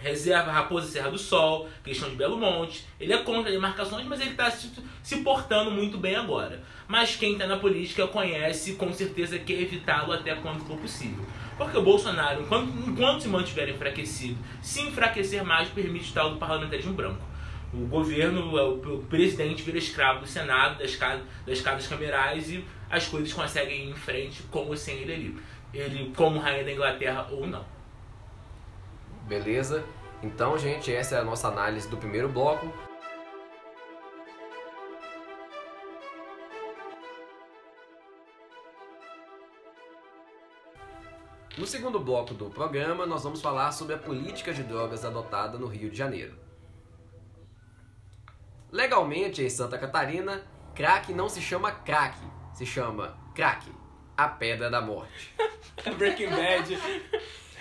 reserva 0.00 0.50
Raposa 0.50 0.90
Serra 0.90 1.10
do 1.10 1.18
Sol, 1.18 1.68
questão 1.84 2.08
de 2.08 2.16
Belo 2.16 2.38
Monte. 2.38 2.86
Ele 2.98 3.12
é 3.12 3.18
contra 3.18 3.50
demarcações, 3.50 4.06
mas 4.06 4.20
ele 4.20 4.30
está 4.30 4.50
se, 4.50 4.70
se 5.02 5.16
portando 5.18 5.70
muito 5.70 5.98
bem 5.98 6.16
agora. 6.16 6.62
Mas 6.86 7.16
quem 7.16 7.32
está 7.32 7.46
na 7.46 7.58
política 7.58 8.06
conhece, 8.06 8.74
com 8.74 8.92
certeza 8.92 9.38
quer 9.38 9.60
evitá-lo 9.60 10.12
até 10.12 10.34
quando 10.36 10.64
for 10.64 10.78
possível. 10.78 11.24
Porque 11.56 11.76
o 11.76 11.82
Bolsonaro, 11.82 12.42
enquanto, 12.42 12.72
enquanto 12.88 13.22
se 13.22 13.28
mantiver 13.28 13.68
enfraquecido, 13.68 14.38
se 14.62 14.80
enfraquecer 14.82 15.44
mais, 15.44 15.68
permite 15.68 16.10
o 16.10 16.14
tal 16.14 16.30
do 16.30 16.36
parlamentarismo 16.36 16.94
branco. 16.94 17.26
O 17.72 17.86
governo, 17.86 18.56
o 18.56 19.02
presidente 19.10 19.62
vira 19.62 19.76
escravo 19.76 20.20
do 20.20 20.26
Senado, 20.26 20.78
das, 20.78 20.96
das 21.44 21.60
casas 21.60 21.86
camerais 21.86 22.50
e 22.50 22.64
as 22.88 23.06
coisas 23.06 23.32
conseguem 23.32 23.86
ir 23.86 23.90
em 23.90 23.94
frente 23.94 24.42
como 24.44 24.74
sem 24.76 24.98
ele 24.98 25.12
ali. 25.12 25.36
Ele 25.74 26.12
como 26.16 26.38
rainha 26.38 26.64
da 26.64 26.72
Inglaterra 26.72 27.26
ou 27.30 27.46
não. 27.46 27.77
Beleza? 29.28 29.84
Então, 30.22 30.56
gente, 30.56 30.92
essa 30.92 31.16
é 31.16 31.18
a 31.18 31.24
nossa 31.24 31.48
análise 31.48 31.86
do 31.86 31.98
primeiro 31.98 32.30
bloco. 32.30 32.72
No 41.58 41.66
segundo 41.66 42.00
bloco 42.00 42.32
do 42.32 42.48
programa, 42.48 43.04
nós 43.04 43.22
vamos 43.22 43.42
falar 43.42 43.70
sobre 43.72 43.94
a 43.94 43.98
política 43.98 44.54
de 44.54 44.62
drogas 44.62 45.04
adotada 45.04 45.58
no 45.58 45.66
Rio 45.66 45.90
de 45.90 45.96
Janeiro. 45.96 46.34
Legalmente, 48.72 49.42
em 49.42 49.50
Santa 49.50 49.76
Catarina, 49.76 50.42
crack 50.74 51.12
não 51.12 51.28
se 51.28 51.42
chama 51.42 51.70
crack, 51.70 52.18
se 52.54 52.64
chama 52.64 53.18
crack, 53.34 53.70
a 54.16 54.26
pedra 54.26 54.70
da 54.70 54.80
morte. 54.80 55.34
Breaking 55.98 56.30
Bad. 56.30 56.78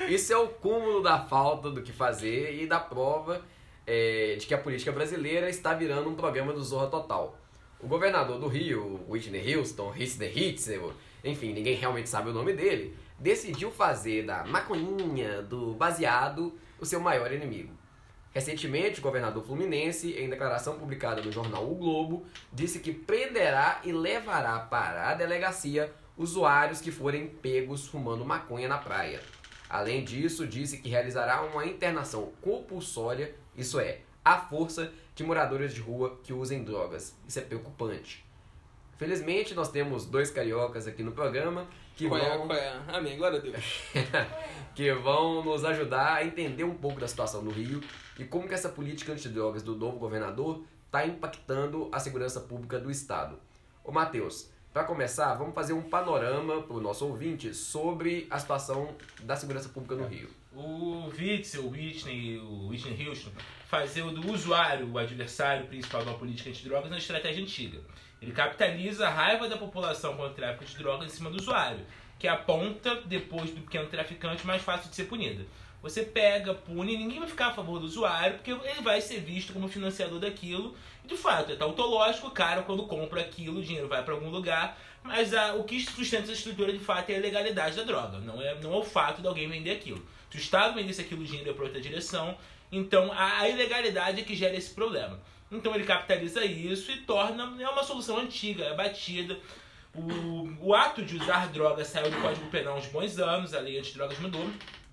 Isso 0.07 0.31
é 0.31 0.37
o 0.37 0.47
cúmulo 0.47 1.01
da 1.01 1.19
falta 1.19 1.69
do 1.69 1.81
que 1.81 1.91
fazer 1.91 2.61
e 2.61 2.67
da 2.67 2.79
prova 2.79 3.41
é, 3.85 4.35
de 4.37 4.45
que 4.45 4.53
a 4.53 4.57
política 4.57 4.91
brasileira 4.91 5.49
está 5.49 5.73
virando 5.73 6.09
um 6.09 6.15
programa 6.15 6.53
do 6.53 6.63
Zorra 6.63 6.87
Total. 6.87 7.37
O 7.79 7.87
governador 7.87 8.39
do 8.39 8.47
Rio, 8.47 8.99
Whitney 9.07 9.55
Houston, 9.55 9.91
Whitney 9.91 10.31
Hitzel, 10.35 10.93
enfim, 11.23 11.53
ninguém 11.53 11.75
realmente 11.75 12.09
sabe 12.09 12.29
o 12.29 12.33
nome 12.33 12.53
dele, 12.53 12.95
decidiu 13.19 13.71
fazer 13.71 14.25
da 14.25 14.43
maconhinha, 14.45 15.41
do 15.41 15.73
baseado, 15.73 16.53
o 16.79 16.85
seu 16.85 16.99
maior 16.99 17.31
inimigo. 17.31 17.73
Recentemente, 18.33 18.99
o 18.99 19.03
governador 19.03 19.43
fluminense, 19.43 20.13
em 20.13 20.29
declaração 20.29 20.77
publicada 20.77 21.21
no 21.21 21.31
jornal 21.31 21.69
O 21.69 21.75
Globo, 21.75 22.25
disse 22.53 22.79
que 22.79 22.91
prenderá 22.93 23.81
e 23.83 23.91
levará 23.91 24.59
para 24.59 25.09
a 25.09 25.15
delegacia 25.15 25.91
usuários 26.15 26.81
que 26.81 26.91
forem 26.91 27.27
pegos 27.27 27.87
fumando 27.87 28.25
maconha 28.25 28.67
na 28.67 28.77
praia. 28.77 29.21
Além 29.69 30.03
disso, 30.03 30.47
disse 30.47 30.77
que 30.77 30.89
realizará 30.89 31.41
uma 31.41 31.65
internação 31.65 32.31
compulsória, 32.41 33.35
isso 33.55 33.79
é, 33.79 34.01
à 34.23 34.37
força 34.37 34.91
de 35.13 35.23
moradores 35.23 35.73
de 35.73 35.81
rua 35.81 36.19
que 36.23 36.33
usem 36.33 36.63
drogas. 36.63 37.15
Isso 37.27 37.39
é 37.39 37.41
preocupante. 37.41 38.25
Felizmente, 38.97 39.53
nós 39.53 39.69
temos 39.69 40.05
dois 40.05 40.31
cariocas 40.31 40.87
aqui 40.87 41.03
no 41.03 41.11
programa 41.11 41.67
que 41.97 42.07
Qual 42.07 42.19
é, 42.19 42.37
vão, 42.37 42.47
qual 42.47 42.57
é? 42.57 42.79
Amém, 42.89 43.17
glória 43.17 43.39
a 43.39 43.41
Deus. 43.41 43.55
que 44.75 44.93
vão 44.93 45.43
nos 45.43 45.65
ajudar 45.65 46.13
a 46.13 46.23
entender 46.23 46.63
um 46.63 46.75
pouco 46.75 46.99
da 46.99 47.07
situação 47.07 47.41
no 47.41 47.49
Rio 47.49 47.81
e 48.19 48.23
como 48.23 48.47
que 48.47 48.53
essa 48.53 48.69
política 48.69 49.13
antidrogas 49.13 49.63
do 49.63 49.75
novo 49.75 49.97
governador 49.97 50.63
está 50.85 51.07
impactando 51.07 51.89
a 51.91 51.99
segurança 51.99 52.39
pública 52.39 52.79
do 52.79 52.91
Estado. 52.91 53.39
Ô 53.83 53.91
Matheus, 53.91 54.51
para 54.77 54.85
começar, 54.85 55.33
vamos 55.33 55.55
fazer 55.55 55.73
um 55.73 55.81
panorama 55.81 56.61
para 56.61 56.75
o 56.75 56.79
nosso 56.79 57.03
ouvinte 57.03 57.51
sobre 57.51 58.27
a 58.29 58.37
situação 58.37 58.95
da 59.23 59.35
segurança 59.35 59.69
pública 59.69 59.95
no 59.95 60.05
Rio. 60.05 60.29
O 60.53 61.09
Witzel, 61.17 61.63
o 61.63 61.71
Whitney, 61.71 62.37
o 62.37 62.67
Whitney 62.67 63.07
Houston, 63.07 63.31
fazer 63.65 64.03
o 64.03 64.11
do 64.11 64.31
usuário, 64.31 64.87
o 64.87 64.99
adversário 64.99 65.65
principal 65.65 66.05
da 66.05 66.13
política 66.13 66.51
antidrogas, 66.51 66.91
uma 66.91 66.99
estratégia 66.99 67.41
antiga. 67.41 67.79
Ele 68.21 68.31
capitaliza 68.31 69.07
a 69.07 69.09
raiva 69.09 69.49
da 69.49 69.57
população 69.57 70.11
contra 70.11 70.31
o 70.31 70.35
tráfico 70.35 70.65
de 70.65 70.77
drogas 70.77 71.11
em 71.11 71.15
cima 71.15 71.31
do 71.31 71.37
usuário, 71.37 71.83
que 72.19 72.27
aponta, 72.27 73.01
depois 73.01 73.49
do 73.49 73.61
pequeno 73.61 73.87
traficante, 73.87 74.45
mais 74.45 74.61
fácil 74.61 74.91
de 74.91 74.95
ser 74.95 75.05
punida. 75.05 75.43
Você 75.81 76.03
pega, 76.03 76.53
pune, 76.53 76.97
ninguém 76.97 77.19
vai 77.19 77.27
ficar 77.27 77.47
a 77.47 77.53
favor 77.53 77.79
do 77.79 77.85
usuário, 77.85 78.35
porque 78.35 78.51
ele 78.51 78.81
vai 78.83 79.01
ser 79.01 79.21
visto 79.21 79.53
como 79.53 79.67
financiador 79.67 80.19
daquilo. 80.19 80.75
De 81.07 81.15
fato, 81.15 81.53
é 81.53 81.55
tautológico, 81.55 82.29
cara 82.29 82.63
quando 82.63 82.83
compra 82.83 83.21
aquilo, 83.21 83.59
o 83.59 83.63
dinheiro 83.63 83.87
vai 83.87 84.03
para 84.03 84.13
algum 84.13 84.29
lugar. 84.29 84.77
Mas 85.01 85.33
a, 85.33 85.53
o 85.55 85.63
que 85.63 85.79
sustenta 85.79 86.23
essa 86.23 86.33
estrutura 86.33 86.71
de 86.73 86.79
fato 86.79 87.09
é 87.09 87.15
a 87.15 87.19
legalidade 87.19 87.77
da 87.77 87.83
droga, 87.83 88.19
não 88.19 88.41
é, 88.41 88.53
não 88.55 88.73
é 88.73 88.77
o 88.77 88.83
fato 88.83 89.21
de 89.21 89.27
alguém 89.27 89.47
vender 89.47 89.71
aquilo. 89.71 90.05
Se 90.29 90.37
o 90.37 90.39
Estado 90.39 90.75
vendesse 90.75 90.99
aquilo, 90.99 91.21
o 91.21 91.25
dinheiro 91.25 91.49
ia 91.49 91.53
para 91.53 91.63
outra 91.63 91.79
direção. 91.79 92.37
Então 92.69 93.11
a, 93.13 93.39
a 93.39 93.49
ilegalidade 93.49 94.19
é 94.19 94.23
que 94.23 94.35
gera 94.35 94.55
esse 94.55 94.73
problema. 94.73 95.17
Então 95.49 95.73
ele 95.73 95.85
capitaliza 95.85 96.43
isso 96.43 96.91
e 96.91 96.97
torna. 96.97 97.55
É 97.57 97.69
uma 97.69 97.83
solução 97.83 98.17
antiga, 98.17 98.65
é 98.65 98.75
batida. 98.75 99.39
O, 99.95 100.67
o 100.67 100.75
ato 100.75 101.01
de 101.01 101.15
usar 101.15 101.47
drogas 101.47 101.87
saiu 101.87 102.11
do 102.11 102.21
Código 102.21 102.45
Penal 102.49 102.77
uns 102.77 102.87
bons 102.87 103.17
anos, 103.17 103.53
a 103.53 103.59
lei 103.61 103.79
antidrogas 103.79 104.19
mudou. 104.19 104.47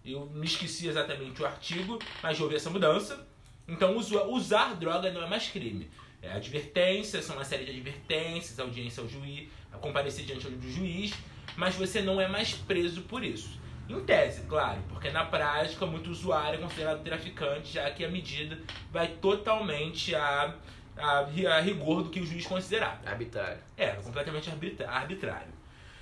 Eu 0.05 0.27
me 0.27 0.47
esqueci 0.47 0.87
exatamente 0.87 1.43
o 1.43 1.47
artigo, 1.47 1.99
mas 2.23 2.41
houve 2.41 2.55
essa 2.55 2.71
mudança. 2.71 3.27
Então 3.67 3.97
usar, 3.97 4.75
droga 4.75 5.11
não 5.11 5.23
é 5.23 5.29
mais 5.29 5.49
crime. 5.49 5.91
É 6.21 6.33
advertência, 6.33 7.21
são 7.23 7.37
uma 7.37 7.45
série 7.45 7.65
de 7.65 7.71
advertências, 7.71 8.59
audiência 8.59 9.03
ao 9.03 9.09
juiz, 9.09 9.49
comparecer 9.81 10.25
diante 10.25 10.49
do 10.49 10.71
juiz, 10.71 11.13
mas 11.57 11.75
você 11.75 12.01
não 12.01 12.21
é 12.21 12.27
mais 12.27 12.55
preso 12.55 13.03
por 13.03 13.23
isso. 13.23 13.59
Em 13.89 14.01
tese, 14.01 14.47
claro, 14.47 14.83
porque 14.89 15.11
na 15.11 15.27
prática 15.27 15.85
muito 15.85 16.11
usuário 16.11 16.59
é 16.59 16.63
considerado 16.63 17.03
traficante, 17.03 17.75
já 17.75 17.91
que 17.91 18.03
a 18.03 18.09
medida 18.09 18.59
vai 18.91 19.09
totalmente 19.09 20.15
a, 20.15 20.55
a, 20.97 21.19
a 21.19 21.61
rigor 21.61 22.03
do 22.03 22.09
que 22.09 22.21
o 22.21 22.27
juiz 22.27 22.47
considerar. 22.47 23.03
Arbitrário. 23.05 23.59
É, 23.77 23.91
completamente 23.91 24.51
arbitrário. 24.87 25.53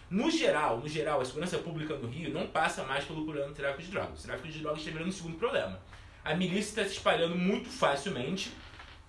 No 0.08 0.30
geral, 0.30 0.78
no 0.78 0.86
geral, 0.86 1.20
a 1.20 1.24
segurança 1.24 1.58
pública 1.58 1.96
no 1.96 2.06
Rio 2.06 2.32
não 2.32 2.46
passa 2.46 2.84
mais 2.84 3.04
pelo 3.04 3.24
problema 3.24 3.48
do 3.48 3.54
tráfico 3.54 3.82
de 3.82 3.90
drogas. 3.90 4.20
O 4.20 4.26
tráfico 4.26 4.48
de 4.48 4.58
drogas 4.60 4.80
está 4.80 4.92
virando 4.92 5.08
o 5.08 5.12
segundo 5.12 5.38
problema. 5.38 5.80
A 6.24 6.34
milícia 6.34 6.70
está 6.70 6.84
se 6.84 6.92
espalhando 6.92 7.34
muito 7.36 7.68
facilmente 7.68 8.52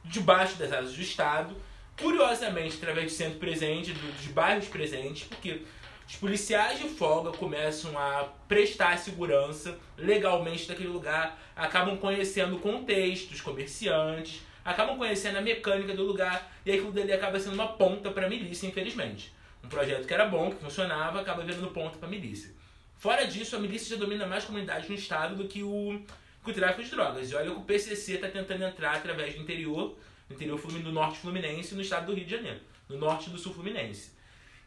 debaixo 0.03 0.57
das 0.57 0.71
asas 0.71 0.95
do 0.95 1.01
Estado, 1.01 1.55
curiosamente 1.99 2.75
através 2.77 3.11
de 3.11 3.17
centro 3.17 3.39
presente, 3.39 3.91
do- 3.93 4.11
dos 4.13 4.25
bairros 4.27 4.67
presentes, 4.67 5.23
porque 5.27 5.61
os 6.07 6.15
policiais 6.15 6.79
de 6.79 6.89
folga 6.89 7.31
começam 7.31 7.97
a 7.97 8.29
prestar 8.47 8.97
segurança 8.97 9.77
legalmente 9.97 10.67
daquele 10.67 10.89
lugar, 10.89 11.39
acabam 11.55 11.97
conhecendo 11.97 12.55
o 12.55 12.59
contexto, 12.59 13.31
os 13.31 13.41
comerciantes, 13.41 14.41
acabam 14.65 14.97
conhecendo 14.97 15.37
a 15.37 15.41
mecânica 15.41 15.93
do 15.95 16.03
lugar 16.03 16.51
e 16.65 16.71
aquilo 16.71 16.91
dali 16.91 17.13
acaba 17.13 17.39
sendo 17.39 17.53
uma 17.53 17.67
ponta 17.73 18.09
para 18.11 18.25
a 18.25 18.29
milícia, 18.29 18.67
infelizmente. 18.67 19.31
Um 19.63 19.69
projeto 19.69 20.05
que 20.07 20.13
era 20.13 20.25
bom, 20.25 20.49
que 20.51 20.57
funcionava, 20.61 21.21
acaba 21.21 21.43
virando 21.43 21.67
ponta 21.69 21.97
para 21.97 22.07
a 22.07 22.11
milícia. 22.11 22.51
Fora 22.97 23.25
disso, 23.25 23.55
a 23.55 23.59
milícia 23.59 23.95
já 23.95 24.01
domina 24.01 24.25
mais 24.25 24.43
comunidades 24.45 24.89
no 24.89 24.95
estado 24.95 25.35
do 25.35 25.47
que 25.47 25.63
o, 25.63 26.01
que 26.43 26.51
o 26.51 26.53
tráfico 26.53 26.83
de 26.83 26.89
drogas. 26.89 27.31
E 27.31 27.35
olha 27.35 27.51
que 27.51 27.57
o 27.57 27.61
PCC 27.61 28.15
está 28.15 28.27
tentando 28.27 28.63
entrar 28.63 28.95
através 28.95 29.35
do 29.35 29.41
interior, 29.41 29.97
do 30.27 30.35
interior 30.35 30.59
do 30.59 30.91
norte 30.91 31.19
fluminense, 31.19 31.73
no 31.73 31.81
estado 31.81 32.07
do 32.07 32.13
Rio 32.13 32.25
de 32.25 32.31
Janeiro, 32.31 32.59
no 32.89 32.97
norte 32.97 33.29
do 33.29 33.37
sul 33.37 33.53
fluminense. 33.53 34.11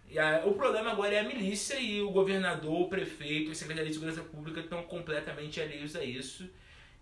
E 0.08 0.18
o 0.44 0.54
problema 0.54 0.92
agora 0.92 1.14
é 1.14 1.20
a 1.20 1.24
milícia 1.24 1.78
e 1.80 2.00
o 2.00 2.10
governador, 2.10 2.82
o 2.82 2.88
prefeito 2.88 3.48
e 3.48 3.52
a 3.52 3.54
Secretaria 3.54 3.88
de 3.88 3.94
Segurança 3.94 4.22
Pública 4.22 4.60
estão 4.60 4.82
completamente 4.84 5.60
alheios 5.60 5.96
a 5.96 6.04
isso. 6.04 6.48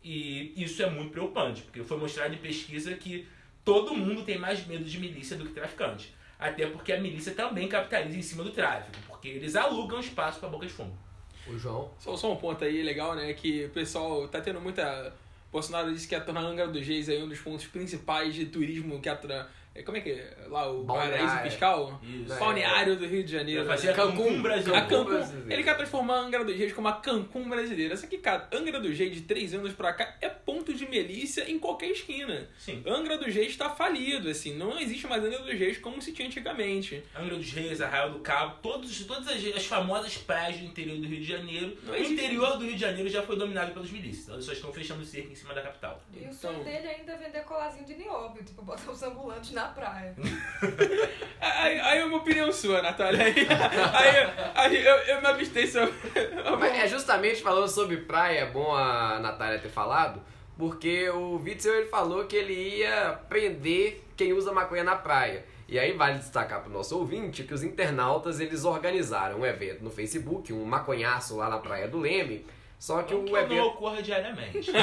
E 0.03 0.53
isso 0.57 0.83
é 0.83 0.91
muito 0.91 1.13
preocupante, 1.13 1.63
porque 1.63 1.83
foi 1.83 1.99
mostrado 1.99 2.35
em 2.35 2.39
pesquisa 2.39 2.95
que 2.95 3.27
todo 3.65 3.95
mundo 3.95 4.23
tem 4.23 4.39
mais 4.39 4.67
medo 4.67 4.85
de 4.85 4.99
milícia 4.99 5.37
do 5.37 5.47
que 5.47 5.53
traficante. 5.53 6.15
Até 6.39 6.67
porque 6.67 6.93
a 6.93 7.01
milícia 7.01 7.33
também 7.33 7.69
capitaliza 7.69 8.19
em 8.19 8.23
cima 8.23 8.43
do 8.43 8.51
tráfico, 8.51 8.97
porque 9.07 9.29
eles 9.29 9.55
alugam 9.55 10.01
espaço 10.01 10.41
para 10.41 10.49
boca 10.49 10.67
de 10.67 10.73
fumo. 10.73 10.99
O 11.47 11.59
João. 11.59 11.91
Só, 11.99 12.17
só 12.17 12.33
um 12.33 12.37
ponto 12.37 12.65
aí 12.65 12.83
legal, 12.83 13.15
né? 13.15 13.33
Que 13.35 13.67
o 13.67 13.71
pessoal 13.71 14.27
tá 14.29 14.41
tendo 14.41 14.61
muita. 14.61 15.13
Bolsonaro 15.53 15.93
disse 15.93 16.09
que 16.09 16.15
ia 16.15 16.21
tornar 16.21 16.41
Angra 16.41 16.67
dos 16.67 16.87
Reis 16.87 17.09
aí 17.09 17.23
um 17.23 17.29
dos 17.29 17.39
pontos 17.39 17.67
principais 17.67 18.35
de 18.35 18.47
turismo 18.47 19.01
que 19.01 19.09
atra... 19.09 19.49
é, 19.75 19.83
Como 19.83 19.97
é 19.97 20.01
que 20.01 20.11
é? 20.13 20.37
Lá 20.49 20.71
o 20.71 20.85
Balneário. 20.85 21.27
paraíso 21.27 21.43
fiscal? 21.51 22.01
Isso. 22.03 22.39
Balneário 22.39 22.97
do 22.97 23.07
Rio 23.07 23.25
de 23.25 23.33
Janeiro. 23.33 23.65
Vai 23.65 23.77
fazer 23.77 23.89
né? 23.89 23.93
a 23.93 23.97
Cancún 23.97 24.43
Brasil. 24.43 24.75
A 24.75 24.81
Cancún 24.83 25.05
brasileiro. 25.05 25.53
ele 25.53 25.63
quer 25.65 25.77
transformar 25.77 26.15
a 26.15 26.21
Angra 26.21 26.45
dos 26.45 26.57
Reis 26.57 26.73
como 26.73 26.89
a 26.89 26.93
Cancún 26.93 27.49
brasileira. 27.49 27.97
Só 27.97 28.07
que, 28.07 28.19
cara, 28.19 28.49
Angra 28.53 28.79
dos 28.81 28.97
Reis 28.97 29.15
de 29.15 29.23
três 29.23 29.53
anos 29.53 29.73
pra 29.73 29.93
cá 29.93 30.17
é 30.21 30.29
ponto 30.29 30.73
de 30.73 30.89
milícia 30.89 31.51
em 31.51 31.59
qualquer 31.59 31.91
esquina. 31.91 32.49
Sim. 32.59 32.83
Angra 32.87 33.19
dos 33.19 33.35
Reis 33.35 33.49
está 33.49 33.69
falido, 33.71 34.29
assim, 34.29 34.55
não 34.57 34.79
existe 34.79 35.07
mais 35.07 35.23
Angra 35.25 35.41
dos 35.41 35.59
Reis 35.59 35.79
como 35.79 36.01
se 36.01 36.13
tinha 36.13 36.29
antigamente. 36.29 37.03
Angra 37.17 37.37
dos 37.37 37.51
Reis, 37.51 37.81
Arraial 37.81 38.11
do 38.11 38.21
Cabo, 38.21 38.57
todos, 38.63 39.05
todas 39.05 39.27
as, 39.29 39.57
as 39.57 39.67
famosas 39.67 40.17
praias 40.19 40.57
do 40.59 40.67
interior 40.67 40.99
do 40.99 41.07
Rio 41.07 41.19
de 41.21 41.25
Janeiro. 41.27 41.77
Não 41.83 41.93
o 41.93 41.97
existe. 41.97 42.13
interior 42.15 42.57
do 42.59 42.65
Rio 42.65 42.75
de 42.75 42.81
Janeiro 42.81 43.09
já 43.09 43.23
foi 43.23 43.37
dominado 43.37 43.73
pelos 43.73 43.91
milícias. 43.91 44.29
Elas 44.29 44.45
só 44.45 44.53
estão 44.53 44.73
fechando 44.73 45.03
o 45.03 45.05
cerco 45.05 45.33
em 45.33 45.35
cima 45.35 45.53
da 45.53 45.63
capital. 45.63 46.01
E 46.13 46.27
o 46.29 46.33
sonho 46.33 46.61
Então- 46.61 46.65
dele 46.65 46.87
ainda 46.89 47.13
é 47.13 47.17
vender 47.17 47.41
colazinho 47.45 47.85
de 47.85 47.95
nióbio, 47.97 48.45
tipo, 48.45 48.63
botar 48.63 48.91
os 48.91 49.03
ambulantes 49.03 49.51
na 49.53 49.64
praia. 49.69 50.15
Aí, 51.41 51.79
aí 51.79 51.99
é 51.99 52.05
uma 52.07 52.17
opinião 52.17 52.51
sua, 52.51 52.81
Natália. 52.81 53.23
Aí, 53.23 53.35
aí, 53.35 54.31
aí 54.55 54.87
eu, 54.87 54.97
eu 54.97 55.21
me 55.21 55.27
abstei 55.27 55.67
sobre. 55.67 55.93
Mas 56.59 56.79
é 56.79 56.89
justamente 56.89 57.43
falando 57.43 57.69
sobre 57.69 57.99
praia, 57.99 58.41
é 58.41 58.47
bom 58.47 58.75
a 58.75 59.19
Natália 59.21 59.59
ter 59.59 59.69
falado, 59.69 60.23
porque 60.57 61.09
o 61.11 61.37
Witzel 61.37 61.75
ele 61.75 61.87
falou 61.87 62.25
que 62.25 62.35
ele 62.35 62.79
ia 62.79 63.21
prender 63.29 64.03
quem 64.17 64.33
usa 64.33 64.53
maconha 64.53 64.85
na 64.85 64.97
praia. 64.97 65.45
E 65.69 65.79
aí 65.79 65.93
vale 65.93 66.19
destacar 66.19 66.61
para 66.61 66.71
o 66.71 66.73
nosso 66.73 66.99
ouvinte 66.99 67.43
que 67.43 67.55
os 67.55 67.63
internautas 67.63 68.41
eles 68.41 68.65
organizaram 68.65 69.41
um 69.41 69.47
evento 69.47 69.83
no 69.83 69.91
Facebook, 69.91 70.53
um 70.53 70.65
maconhaço 70.65 71.37
lá 71.37 71.49
na 71.49 71.59
praia 71.59 71.89
do 71.89 71.99
Leme. 71.99 72.45
Só 72.85 73.03
que 73.03 73.15
Não 73.15 73.23
o 73.23 73.25
que 73.25 73.33
não 73.33 73.41
evento, 73.41 73.65
ocorra 73.65 74.03
diariamente. 74.03 74.71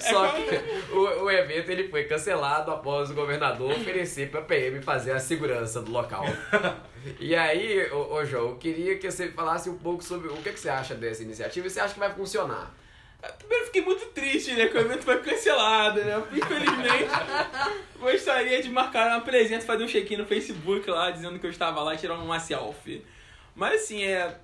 só 0.00 0.32
que 0.32 0.42
o, 0.92 1.22
o 1.22 1.30
evento 1.30 1.70
ele 1.70 1.86
foi 1.88 2.02
cancelado 2.06 2.72
após 2.72 3.08
o 3.12 3.14
governador 3.14 3.70
oferecer 3.70 4.28
para 4.28 4.40
a 4.40 4.42
PM 4.42 4.82
fazer 4.82 5.12
a 5.12 5.20
segurança 5.20 5.80
do 5.80 5.92
local. 5.92 6.24
E 7.20 7.36
aí, 7.36 7.88
ô, 7.92 8.14
ô 8.14 8.24
João, 8.24 8.48
eu 8.48 8.56
queria 8.56 8.98
que 8.98 9.08
você 9.08 9.30
falasse 9.30 9.70
um 9.70 9.78
pouco 9.78 10.02
sobre 10.02 10.26
o 10.26 10.34
que, 10.38 10.50
que 10.50 10.58
você 10.58 10.70
acha 10.70 10.96
dessa 10.96 11.22
iniciativa 11.22 11.68
e 11.68 11.70
você 11.70 11.78
acha 11.78 11.94
que 11.94 12.00
vai 12.00 12.12
funcionar. 12.12 12.74
Primeiro 13.38 13.66
fiquei 13.66 13.82
muito 13.82 14.06
triste, 14.06 14.54
né? 14.54 14.66
Que 14.66 14.76
o 14.76 14.80
evento 14.80 15.04
foi 15.04 15.20
cancelado, 15.20 16.02
né? 16.02 16.20
Infelizmente, 16.32 17.10
gostaria 18.00 18.60
de 18.60 18.70
marcar 18.70 19.06
uma 19.06 19.20
presença, 19.20 19.64
fazer 19.64 19.84
um 19.84 19.88
check-in 19.88 20.16
no 20.16 20.26
Facebook 20.26 20.90
lá, 20.90 21.12
dizendo 21.12 21.38
que 21.38 21.46
eu 21.46 21.50
estava 21.50 21.80
lá 21.80 21.94
e 21.94 21.98
tirar 21.98 22.14
uma 22.14 22.40
selfie. 22.40 23.06
Mas 23.54 23.82
assim, 23.82 24.02
é. 24.02 24.36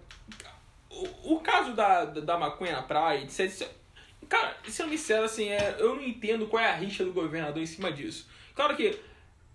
Caso 1.59 1.73
da, 1.73 2.05
da, 2.05 2.39
maconha 2.39 2.73
na 2.73 2.83
praia, 2.83 3.29
se- 3.29 3.67
cara, 4.29 4.57
sendo 4.69 4.91
sincero, 4.91 5.25
assim, 5.25 5.49
é, 5.49 5.75
eu 5.81 5.97
não 5.97 6.03
entendo 6.03 6.47
qual 6.47 6.63
é 6.63 6.71
a 6.71 6.77
rixa 6.77 7.05
do 7.05 7.13
governador 7.13 7.61
em 7.61 7.67
cima 7.67 7.91
disso. 7.91 8.29
Claro 8.55 8.77
que 8.77 8.97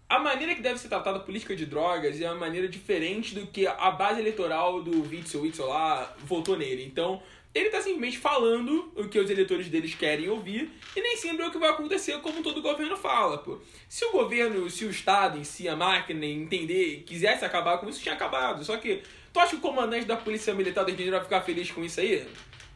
a 0.09 0.19
maneira 0.19 0.53
que 0.53 0.61
deve 0.61 0.77
ser 0.79 0.89
tratada 0.89 1.17
a 1.17 1.21
política 1.21 1.55
de 1.55 1.65
drogas 1.65 2.19
é 2.19 2.29
uma 2.29 2.41
maneira 2.41 2.67
diferente 2.67 3.33
do 3.33 3.47
que 3.47 3.65
a 3.65 3.89
base 3.89 4.19
eleitoral 4.19 4.83
do 4.83 5.09
Witzel, 5.09 5.43
Witzel 5.43 5.67
lá 5.67 6.13
votou 6.19 6.57
nele. 6.57 6.83
Então, 6.83 7.23
ele 7.55 7.69
tá 7.69 7.79
simplesmente 7.79 8.17
falando 8.17 8.91
o 8.97 9.07
que 9.07 9.17
os 9.17 9.29
eleitores 9.29 9.69
deles 9.69 9.95
querem 9.95 10.27
ouvir 10.27 10.69
e 10.95 11.01
nem 11.01 11.15
sempre 11.15 11.43
é 11.43 11.47
o 11.47 11.51
que 11.51 11.57
vai 11.57 11.69
acontecer 11.69 12.19
como 12.19 12.43
todo 12.43 12.61
governo 12.61 12.97
fala, 12.97 13.37
pô. 13.37 13.59
Se 13.87 14.03
o 14.03 14.11
governo, 14.11 14.69
se 14.69 14.83
o 14.83 14.89
Estado 14.89 15.39
em 15.39 15.45
si, 15.45 15.69
a 15.69 15.75
máquina, 15.75 16.25
entender, 16.25 17.03
quisesse 17.05 17.45
acabar 17.45 17.77
com 17.77 17.87
isso, 17.87 18.01
tinha 18.01 18.13
acabado. 18.13 18.65
Só 18.65 18.75
que, 18.75 19.01
tu 19.33 19.39
acha 19.39 19.49
que 19.49 19.57
o 19.57 19.59
comandante 19.59 20.05
da 20.05 20.15
Polícia 20.15 20.53
Militar 20.53 20.83
do 20.83 20.89
Rio 20.89 20.97
de 20.97 21.03
Janeiro 21.05 21.17
vai 21.17 21.25
ficar 21.25 21.41
feliz 21.41 21.71
com 21.71 21.83
isso 21.83 21.99
aí? 21.99 22.25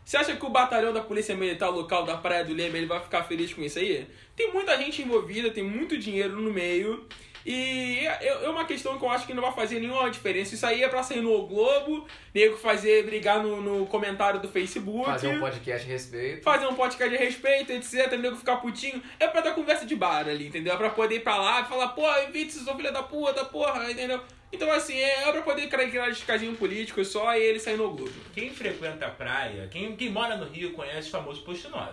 Você 0.04 0.18
acha 0.18 0.36
que 0.36 0.46
o 0.46 0.50
batalhão 0.50 0.94
da 0.94 1.02
Polícia 1.02 1.36
Militar 1.36 1.70
local 1.70 2.06
da 2.06 2.18
Praia 2.18 2.44
do 2.44 2.54
Leme 2.54 2.78
ele 2.78 2.88
vai 2.88 3.02
ficar 3.02 3.24
feliz 3.24 3.54
com 3.54 3.62
isso 3.62 3.78
aí? 3.78 4.08
Tem 4.36 4.52
muita 4.54 4.78
gente 4.78 5.02
envolvida, 5.02 5.52
tem 5.52 5.64
muito 5.64 5.98
dinheiro 5.98 6.42
no 6.42 6.52
meio. 6.52 7.06
E 7.46 8.00
é 8.06 8.46
é 8.46 8.50
uma 8.50 8.66
questão 8.66 8.98
que 8.98 9.06
eu 9.06 9.10
acho 9.10 9.26
que 9.26 9.34
não 9.34 9.42
vai 9.42 9.54
fazer 9.54 9.80
nenhuma 9.80 10.10
diferença. 10.10 10.56
Isso 10.56 10.66
aí 10.66 10.84
é 10.84 10.88
pra 10.88 11.04
sair 11.04 11.22
no 11.22 11.46
Globo, 11.46 12.06
nego 12.34 12.58
fazer, 12.58 13.06
brigar 13.06 13.42
no, 13.42 13.62
no 13.62 13.86
comentário 13.86 14.40
do 14.42 14.48
Facebook. 14.48 15.06
Fazer 15.06 15.28
um 15.28 15.40
podcast 15.40 15.88
a 15.88 15.92
respeito. 15.92 16.44
Fazer 16.44 16.68
um 16.68 16.76
podcast 16.76 17.18
de 17.18 17.24
respeito, 17.24 17.72
etc. 17.72 18.18
Nego 18.18 18.36
ficar 18.36 18.58
putinho. 18.58 19.02
É 19.20 19.28
pra 19.28 19.42
dar 19.42 19.54
conversa 19.54 19.86
de 19.86 19.96
bar 19.96 20.28
ali, 20.28 20.48
entendeu? 20.48 20.74
É 20.74 20.78
pra 20.78 20.90
poder 20.90 21.16
ir 21.16 21.20
pra 21.22 21.38
lá 21.38 21.62
e 21.62 21.66
falar, 21.66 21.90
pô, 21.90 22.06
evite 22.18 22.54
sou 22.54 22.76
filha 22.76 22.92
da 22.92 23.04
puta, 23.04 23.46
porra, 23.46 23.92
entendeu? 23.92 24.22
Então, 24.52 24.72
assim, 24.72 24.98
é, 24.98 25.28
é 25.28 25.32
pra 25.32 25.42
poder 25.42 25.68
criar 25.68 26.10
descasinho 26.10 26.56
político 26.56 27.04
só 27.04 27.36
e 27.36 27.42
ele 27.44 27.60
sair 27.60 27.78
no 27.78 27.90
Globo. 27.92 28.12
Quem 28.34 28.50
frequenta 28.50 29.06
a 29.08 29.10
praia, 29.10 29.68
quem, 29.70 29.96
quem 29.96 30.10
mora 30.10 30.38
no 30.38 30.46
Rio 30.46 30.72
conhece 30.74 31.10
o 31.10 31.12
famoso 31.12 31.42
posto 31.44 31.70
9. 31.70 31.92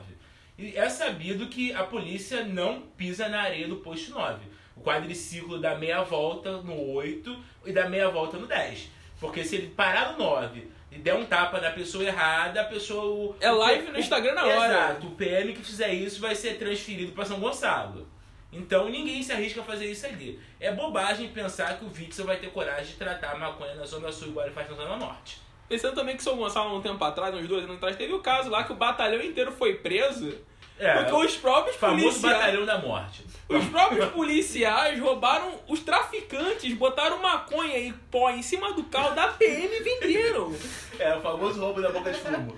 E 0.57 0.77
é 0.77 0.89
sabido 0.89 1.49
que 1.49 1.73
a 1.73 1.83
polícia 1.83 2.45
não 2.45 2.83
pisa 2.97 3.29
na 3.29 3.43
areia 3.43 3.67
do 3.67 3.77
posto 3.77 4.13
9. 4.13 4.39
O 4.77 4.81
quadriciclo 4.83 5.59
dá 5.61 5.75
meia 5.75 6.03
volta 6.03 6.59
no 6.59 6.93
8 6.93 7.37
e 7.67 7.73
dá 7.73 7.89
meia 7.89 8.09
volta 8.09 8.37
no 8.37 8.47
10. 8.47 8.89
Porque 9.21 9.43
se 9.45 9.57
ele 9.57 9.69
parar 9.77 10.13
no 10.13 10.19
9 10.19 10.69
e 10.93 10.99
der 10.99 11.15
um 11.15 11.25
tapa 11.27 11.61
na 11.61 11.71
pessoa 11.71 12.05
errada, 12.05 12.61
a 12.61 12.65
pessoa. 12.65 13.05
o- 13.05 13.37
É 13.41 13.51
o- 13.51 13.57
live 13.59 13.89
no 13.89 13.97
o- 13.97 14.01
Instagram 14.01 14.35
na 14.35 14.45
hora. 14.45 14.55
Exato. 14.73 15.07
O 15.09 15.11
PM 15.13 15.53
que 15.55 15.63
fizer 15.65 15.93
isso 15.93 16.21
vai 16.21 16.37
ser 16.37 16.57
transferido 16.57 17.11
para 17.13 17.25
São 17.25 17.41
Gonçalo. 17.41 18.09
Então 18.55 18.89
ninguém 18.89 19.23
se 19.23 19.33
arrisca 19.33 19.61
a 19.61 19.65
fazer 19.65 19.87
isso 19.91 20.07
ali. 20.07 20.41
É 20.61 20.73
bobagem 20.73 21.29
pensar 21.29 21.79
que 21.79 21.85
o 21.85 21.89
Witzel 21.89 22.25
vai 22.27 22.37
ter 22.37 22.51
coragem 22.51 22.87
de 22.87 22.95
tratar 22.95 23.33
a 23.33 23.39
maconha 23.39 23.75
na 23.75 23.85
Zona 23.85 24.11
Sul 24.13 24.29
igual 24.29 24.47
ele 24.47 24.55
faz 24.55 24.69
na 24.71 24.77
Zona 24.77 24.97
Norte. 24.97 25.41
Pensando 25.69 25.95
também 25.95 26.17
que 26.17 26.23
São 26.23 26.37
Gonçalo, 26.37 26.77
um 26.77 26.83
tempo 26.83 27.03
atrás, 27.03 27.35
uns 27.35 27.49
dois 27.49 27.65
anos 27.65 27.77
atrás, 27.77 27.97
teve 27.97 28.13
o 28.13 28.21
caso 28.21 28.51
lá 28.51 28.65
que 28.65 28.73
o 28.73 28.77
batalhão 28.77 29.23
inteiro 29.23 29.51
foi 29.51 29.75
preso. 29.75 30.35
É, 30.79 31.03
porque 31.03 31.27
os 31.27 31.37
próprios 31.37 31.77
policiais. 31.77 32.21
batalhão 32.21 32.67
da 32.67 32.79
morte. 32.79 33.25
Os 33.49 33.65
próprios 33.67 34.07
policiais 34.11 34.99
roubaram 35.01 35.55
os 35.69 35.81
traficantes, 35.81 36.75
botaram 36.75 37.19
maconha 37.23 37.79
e 37.79 37.93
pó 38.11 38.31
em 38.31 38.43
cima 38.43 38.73
do 38.73 38.83
carro 38.85 39.15
da 39.15 39.29
PM 39.29 39.69
e 39.75 39.81
venderam. 39.83 40.55
É, 40.97 41.13
o 41.17 41.21
famoso 41.21 41.61
roubo 41.61 41.83
da 41.83 41.91
boca 41.91 42.13
de 42.13 42.21
fumo. 42.21 42.57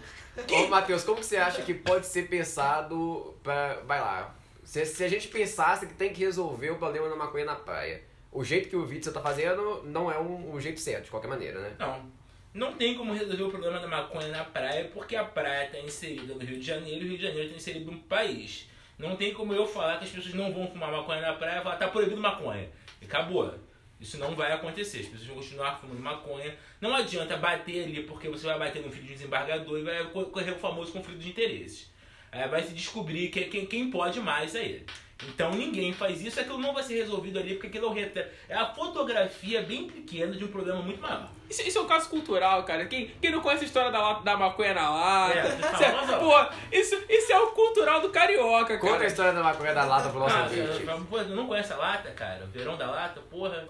Ô, 0.53 0.67
Matheus, 0.67 1.03
como 1.05 1.17
que 1.19 1.25
você 1.25 1.39
acha 1.39 1.63
que 1.63 1.73
pode 1.73 2.07
ser 2.07 2.29
pensado 2.29 3.35
pra. 3.43 3.79
Vai 3.87 3.99
lá. 3.99 4.36
Se, 4.67 4.85
se 4.85 5.05
a 5.05 5.09
gente 5.09 5.29
pensasse 5.29 5.87
que 5.87 5.95
tem 5.95 6.13
que 6.13 6.21
resolver 6.21 6.71
o 6.71 6.77
problema 6.77 7.09
da 7.09 7.15
maconha 7.15 7.45
na 7.45 7.55
praia, 7.55 8.03
o 8.33 8.43
jeito 8.43 8.69
que 8.69 8.75
o 8.77 8.85
Witzel 8.85 9.13
tá 9.13 9.21
fazendo 9.21 9.83
não 9.85 10.11
é 10.11 10.19
um, 10.19 10.53
o 10.53 10.61
jeito 10.61 10.81
certo, 10.81 11.05
de 11.05 11.11
qualquer 11.11 11.29
maneira, 11.29 11.61
né? 11.61 11.77
Não. 11.79 12.11
Não 12.53 12.73
tem 12.73 12.97
como 12.97 13.13
resolver 13.15 13.43
o 13.45 13.51
problema 13.51 13.79
da 13.79 13.87
maconha 13.87 14.29
na 14.29 14.45
praia 14.45 14.91
porque 14.93 15.15
a 15.15 15.25
praia 15.25 15.67
está 15.67 15.79
inserida 15.79 16.35
no 16.35 16.41
Rio 16.41 16.59
de 16.59 16.67
Janeiro 16.67 17.03
e 17.03 17.07
o 17.07 17.09
Rio 17.11 17.17
de 17.19 17.23
Janeiro 17.23 17.45
está 17.45 17.57
inserido 17.57 17.93
no 17.93 17.99
país. 18.01 18.69
Não 18.99 19.15
tem 19.15 19.33
como 19.35 19.53
eu 19.55 19.67
falar 19.67 19.99
que 19.99 20.05
as 20.05 20.11
pessoas 20.11 20.35
não 20.35 20.53
vão 20.53 20.67
fumar 20.67 20.91
maconha 20.91 21.21
na 21.21 21.35
praia 21.35 21.61
e 21.61 21.63
falar, 21.63 21.77
tá 21.77 21.87
proibido 21.89 22.21
maconha. 22.21 22.69
E 23.01 23.05
acabou. 23.05 23.55
Isso 24.01 24.19
não 24.19 24.35
vai 24.35 24.51
acontecer. 24.53 25.01
As 25.01 25.07
pessoas 25.07 25.27
vão 25.29 25.37
continuar 25.37 25.79
fumando 25.79 26.01
maconha. 26.01 26.57
Não 26.81 26.95
adianta 26.97 27.37
bater 27.37 27.85
ali 27.85 28.03
porque 28.03 28.29
você 28.29 28.47
vai 28.47 28.59
bater 28.59 28.83
no 28.83 28.91
filho 28.91 29.05
de 29.07 29.13
desembargador 29.13 29.79
e 29.79 29.83
vai 29.83 30.05
co- 30.11 30.25
correr 30.27 30.51
o 30.53 30.59
famoso 30.59 30.93
conflito 30.93 31.19
de 31.21 31.29
interesses. 31.29 31.91
Aí 32.33 32.49
vai 32.49 32.63
se 32.63 32.73
descobrir 32.75 33.29
que, 33.29 33.43
quem, 33.45 33.67
quem 33.67 33.91
pode 33.91 34.21
mais 34.21 34.55
aí. 34.55 34.85
Então 35.29 35.51
ninguém 35.51 35.95
faz 35.95 36.21
isso, 36.21 36.39
aquilo 36.39 36.59
não 36.59 36.75
vai 36.75 36.83
ser 36.83 36.97
resolvido 36.97 37.39
ali 37.39 37.55
porque 37.55 37.69
aquilo 37.69 37.99
é. 37.99 38.29
É 38.51 38.55
a 38.55 38.67
fotografia 38.67 39.63
bem 39.63 39.87
pequena 39.89 40.33
de 40.37 40.45
um 40.45 40.49
problema 40.49 40.83
muito 40.83 41.01
maior. 41.01 41.31
Isso, 41.49 41.63
isso 41.63 41.79
é 41.79 41.81
um 41.81 41.87
caso 41.87 42.11
cultural, 42.11 42.65
cara. 42.65 42.85
Quem, 42.85 43.07
quem 43.23 43.31
não 43.31 43.41
conhece 43.41 43.65
a 43.65 43.67
história 43.67 43.91
da, 43.91 43.99
lata- 44.03 44.23
da 44.25 44.37
maconha 44.37 44.75
na 44.75 44.91
lata? 44.91 45.39
É, 45.39 45.47
isso, 45.47 46.13
é, 46.13 46.19
pô, 46.19 46.55
isso, 46.71 47.05
isso 47.09 47.33
é 47.33 47.39
o 47.41 47.47
cultural 47.53 48.01
do 48.03 48.11
carioca, 48.11 48.77
cara. 48.77 48.79
Conta 48.93 49.05
a 49.05 49.07
história 49.07 49.33
da 49.33 49.43
maconha 49.43 49.73
da 49.73 49.85
lata 49.87 50.09
pro 50.11 50.19
nosso 50.19 50.37
Ah, 50.37 50.43
ouvinte. 50.43 50.85
pô, 51.09 51.23
não 51.23 51.47
conhece 51.47 51.73
a 51.73 51.77
lata, 51.77 52.11
cara? 52.11 52.45
O 52.45 52.49
verão 52.49 52.77
da 52.77 52.91
lata, 52.91 53.21
porra. 53.31 53.67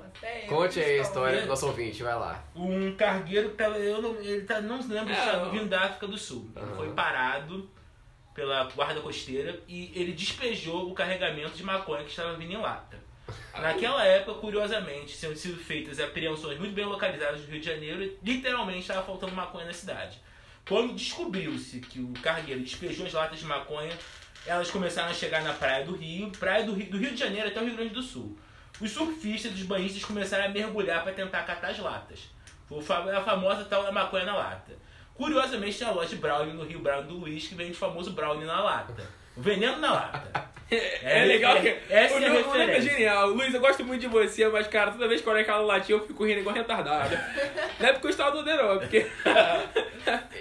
Conte 0.49 0.81
aí 0.81 0.99
a 0.99 1.03
história 1.03 1.43
do 1.43 1.47
nosso 1.47 1.67
ouvinte, 1.69 2.03
vai 2.03 2.15
lá. 2.17 2.43
Um 2.57 2.97
cargueiro 2.97 3.51
que 3.51 3.57
tava. 3.57 3.79
Eu 3.79 4.03
não, 4.03 4.17
ele 4.21 4.41
tá, 4.41 4.61
não 4.61 4.83
se 4.83 4.91
lembra 4.93 5.15
se 5.15 5.21
É, 5.29 5.35
eu- 5.37 5.51
vindo 5.51 5.67
da 5.69 5.83
África 5.83 6.09
do 6.09 6.19
Sul. 6.19 6.51
Ele 6.57 6.65
Aham. 6.65 6.75
foi 6.77 6.89
parado 6.93 7.71
pela 8.37 8.65
guarda 8.65 9.01
costeira 9.01 9.59
e 9.67 9.91
ele 9.95 10.13
despejou 10.13 10.91
o 10.91 10.95
carregamento 10.95 11.57
de 11.57 11.65
maconha 11.65 12.05
que 12.05 12.11
estava 12.11 12.35
vindo 12.35 12.53
em 12.53 12.59
lata. 12.59 12.99
Naquela 13.55 14.05
época, 14.05 14.39
curiosamente, 14.39 15.19
tinham 15.19 15.35
sido 15.35 15.57
feitas 15.57 15.99
apreensões 15.99 16.59
muito 16.59 16.75
bem 16.75 16.85
localizadas 16.85 17.41
no 17.41 17.47
Rio 17.47 17.61
de 17.61 17.67
Janeiro 17.67 18.05
e 18.05 18.19
literalmente 18.23 18.81
estava 18.81 19.05
faltando 19.05 19.35
maconha 19.35 19.65
na 19.65 19.73
cidade. 19.73 20.21
Quando 20.69 20.95
descobriu-se 20.95 21.81
que 21.81 21.99
o 21.99 22.13
cargueiro 22.21 22.61
despejou 22.61 23.07
as 23.07 23.13
latas 23.15 23.39
de 23.39 23.47
maconha, 23.47 23.97
elas 24.45 24.71
começaram 24.71 25.11
a 25.11 25.15
chegar 25.15 25.43
na 25.43 25.55
praia 25.55 25.85
do 25.85 25.97
Rio, 25.97 26.31
praia 26.33 26.65
do 26.65 26.75
Rio, 26.75 26.91
do 26.91 26.99
Rio 26.99 27.13
de 27.13 27.17
Janeiro 27.17 27.49
até 27.49 27.61
o 27.61 27.65
Rio 27.65 27.75
Grande 27.75 27.95
do 27.95 28.03
Sul. 28.03 28.39
Os 28.79 28.91
surfistas 28.91 29.53
os 29.53 29.63
banhistas 29.63 30.05
começaram 30.05 30.45
a 30.45 30.49
mergulhar 30.49 31.03
para 31.03 31.13
tentar 31.13 31.43
catar 31.45 31.71
as 31.71 31.79
latas. 31.79 32.29
Foi 32.69 33.15
a 33.15 33.23
famosa 33.23 33.65
tal 33.65 33.83
da 33.83 33.91
maconha 33.91 34.27
na 34.27 34.37
lata. 34.37 34.73
Curiosamente, 35.17 35.79
tem 35.79 35.89
a 35.89 35.91
loja 35.93 36.11
de 36.11 36.17
Brownie 36.17 36.53
no 36.53 36.65
Rio 36.65 36.79
Brownie 36.81 37.09
do 37.09 37.15
Luiz 37.19 37.47
que 37.49 37.55
vende 37.55 37.73
o 37.73 37.75
famoso 37.77 38.13
Brownie 38.13 38.45
na 38.47 38.61
lata. 38.63 38.95
O 39.37 39.41
veneno 39.43 39.79
na 39.79 39.93
lata. 39.93 40.51
É, 40.71 40.97
É, 41.23 41.25
legal 41.25 41.57
é, 41.59 41.61
que. 41.61 41.93
essa 41.95 42.15
o 42.17 42.19
é 42.23 42.27
a 42.27 42.29
nome- 42.29 42.43
o 42.43 42.47
nome 42.49 42.73
é 42.73 42.81
genial. 42.81 43.29
Luiz, 43.29 43.55
eu 43.55 43.61
gosto 43.61 43.85
muito 43.85 44.01
de 44.01 44.09
você, 44.09 44.49
mas, 44.49 44.67
cara, 44.67 44.91
toda 44.91 45.07
vez 45.07 45.21
que 45.21 45.29
eu 45.29 45.33
olho 45.33 45.43
aquela 45.43 45.61
latinha, 45.61 45.97
eu 45.97 46.05
fico 46.07 46.25
rindo 46.25 46.41
igual 46.41 46.55
retardado. 46.55 47.15
não 47.79 47.89
é 47.89 47.93
porque 47.93 48.07
eu 48.09 48.11
estava 48.11 48.33
do 48.33 48.45
não, 48.45 48.73
é 48.73 48.79
porque. 48.81 49.07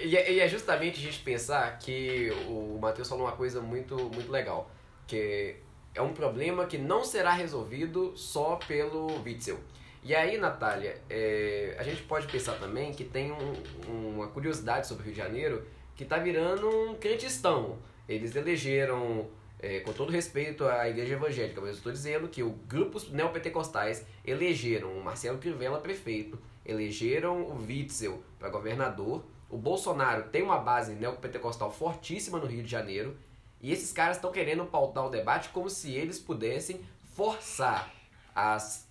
E 0.02 0.16
é, 0.16 0.32
e 0.32 0.40
é 0.40 0.48
justamente 0.48 0.98
a 0.98 1.02
gente 1.02 1.20
pensar 1.20 1.78
que 1.78 2.30
o 2.48 2.78
Matheus 2.80 3.08
falou 3.08 3.24
uma 3.26 3.32
coisa 3.36 3.60
muito, 3.60 3.94
muito 3.96 4.30
legal, 4.30 4.68
que 5.06 5.56
é 5.94 6.02
um 6.02 6.12
problema 6.12 6.66
que 6.66 6.76
não 6.76 7.04
será 7.04 7.30
resolvido 7.32 8.12
só 8.16 8.56
pelo 8.66 9.22
Witzel. 9.22 9.58
E 10.06 10.14
aí, 10.14 10.38
Natália, 10.38 11.02
é, 11.10 11.74
a 11.76 11.82
gente 11.82 12.00
pode 12.02 12.28
pensar 12.28 12.52
também 12.60 12.92
que 12.92 13.02
tem 13.02 13.32
um- 13.32 14.10
uma 14.14 14.28
curiosidade 14.28 14.86
sobre 14.86 15.02
o 15.02 15.04
Rio 15.06 15.14
de 15.14 15.18
Janeiro 15.18 15.66
que 15.96 16.04
tá 16.04 16.16
virando 16.16 16.68
um 16.68 16.94
crentistão. 16.94 17.76
eles 18.08 18.36
elegeram, 18.36 19.28
é, 19.58 19.80
com 19.80 19.92
todo 19.92 20.12
respeito 20.12 20.64
à 20.64 20.88
igreja 20.88 21.14
evangélica, 21.14 21.60
mas 21.60 21.70
eu 21.70 21.76
estou 21.76 21.90
dizendo 21.90 22.28
que 22.28 22.40
o 22.40 22.50
grupos 22.50 23.10
neopentecostais 23.10 24.06
elegeram 24.24 24.92
o 24.96 25.02
Marcelo 25.02 25.38
Crivella 25.38 25.80
prefeito, 25.80 26.38
elegeram 26.64 27.42
o 27.42 27.56
Witzel 27.66 28.22
para 28.38 28.48
governador, 28.48 29.24
o 29.50 29.58
Bolsonaro 29.58 30.28
tem 30.30 30.40
uma 30.40 30.58
base 30.58 30.94
neopentecostal 30.94 31.72
fortíssima 31.72 32.38
no 32.38 32.46
Rio 32.46 32.62
de 32.62 32.70
Janeiro, 32.70 33.16
e 33.60 33.72
esses 33.72 33.92
caras 33.92 34.18
estão 34.18 34.30
querendo 34.30 34.64
pautar 34.66 35.04
o 35.04 35.10
debate 35.10 35.48
como 35.48 35.68
se 35.68 35.92
eles 35.92 36.20
pudessem 36.20 36.80
forçar 37.16 37.92
as 38.36 38.85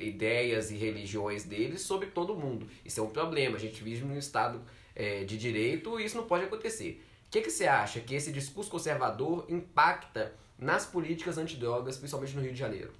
ideias 0.00 0.70
e 0.70 0.76
religiões 0.76 1.44
deles 1.44 1.82
sobre 1.82 2.08
todo 2.08 2.34
mundo. 2.34 2.68
Isso 2.84 3.00
é 3.00 3.02
um 3.02 3.10
problema. 3.10 3.56
A 3.56 3.60
gente 3.60 3.82
vive 3.82 4.04
num 4.04 4.18
Estado 4.18 4.62
é, 4.94 5.24
de 5.24 5.36
direito 5.36 5.98
e 6.00 6.04
isso 6.04 6.16
não 6.16 6.26
pode 6.26 6.44
acontecer. 6.44 7.04
O 7.26 7.30
que, 7.30 7.42
que 7.42 7.50
você 7.50 7.66
acha 7.66 8.00
que 8.00 8.14
esse 8.14 8.32
discurso 8.32 8.70
conservador 8.70 9.46
impacta 9.48 10.32
nas 10.58 10.84
políticas 10.84 11.38
antidrogas, 11.38 11.96
principalmente 11.96 12.34
no 12.34 12.42
Rio 12.42 12.52
de 12.52 12.58
Janeiro? 12.58 12.92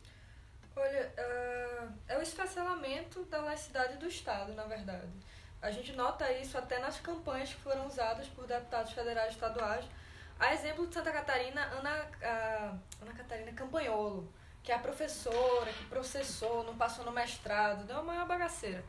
Olha, 0.77 1.13
uh, 1.19 1.93
é 2.09 2.17
o 2.17 2.23
esfacelamento 2.23 3.25
da 3.25 3.41
laicidade 3.41 3.99
do 3.99 4.07
Estado, 4.07 4.55
na 4.55 4.65
verdade. 4.65 5.11
A 5.61 5.71
gente 5.71 5.93
nota 5.93 6.31
isso 6.33 6.57
até 6.57 6.79
nas 6.79 6.99
campanhas 7.01 7.53
que 7.53 7.61
foram 7.61 7.87
usadas 7.87 8.29
por 8.29 8.47
deputados 8.47 8.93
federais 8.93 9.33
e 9.33 9.35
estaduais. 9.35 9.85
A 10.39 10.55
exemplo 10.55 10.87
de 10.87 10.95
Santa 10.95 11.13
Catarina, 11.13 11.61
Ana, 11.65 12.01
uh, 12.01 13.03
Ana 13.03 13.13
Catarina 13.15 13.53
Campanholo, 13.53 14.27
que 14.62 14.73
é 14.73 14.75
a 14.75 14.79
professora 14.79 15.73
que 15.73 15.85
processou, 15.87 16.64
não 16.64 16.77
passou 16.77 17.05
no 17.05 17.12
mestrado, 17.12 17.85
deu 17.85 18.01
uma 18.01 18.25
bagaceira. 18.25 18.85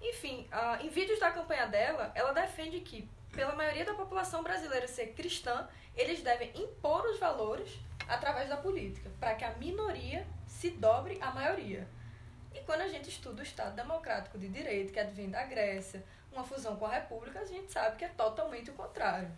Enfim, 0.00 0.48
uh, 0.52 0.84
em 0.84 0.88
vídeos 0.88 1.18
da 1.18 1.32
campanha 1.32 1.66
dela, 1.66 2.12
ela 2.14 2.32
defende 2.32 2.80
que, 2.80 3.08
pela 3.32 3.54
maioria 3.54 3.84
da 3.84 3.94
população 3.94 4.42
brasileira 4.42 4.86
ser 4.86 5.08
cristã, 5.14 5.68
eles 5.96 6.22
devem 6.22 6.52
impor 6.54 7.04
os 7.06 7.18
valores 7.18 7.78
através 8.08 8.48
da 8.48 8.56
política, 8.56 9.10
para 9.18 9.34
que 9.34 9.44
a 9.44 9.54
minoria 9.56 10.26
se 10.46 10.70
dobre 10.70 11.18
à 11.20 11.32
maioria. 11.32 11.86
E 12.54 12.60
quando 12.60 12.82
a 12.82 12.88
gente 12.88 13.08
estuda 13.08 13.40
o 13.40 13.44
Estado 13.44 13.74
Democrático 13.74 14.38
de 14.38 14.48
Direito, 14.48 14.92
que 14.92 15.00
advém 15.00 15.28
da 15.28 15.44
Grécia, 15.44 16.04
uma 16.32 16.44
fusão 16.44 16.76
com 16.76 16.86
a 16.86 16.94
República, 16.94 17.40
a 17.40 17.44
gente 17.44 17.72
sabe 17.72 17.96
que 17.96 18.04
é 18.04 18.08
totalmente 18.08 18.70
o 18.70 18.74
contrário 18.74 19.30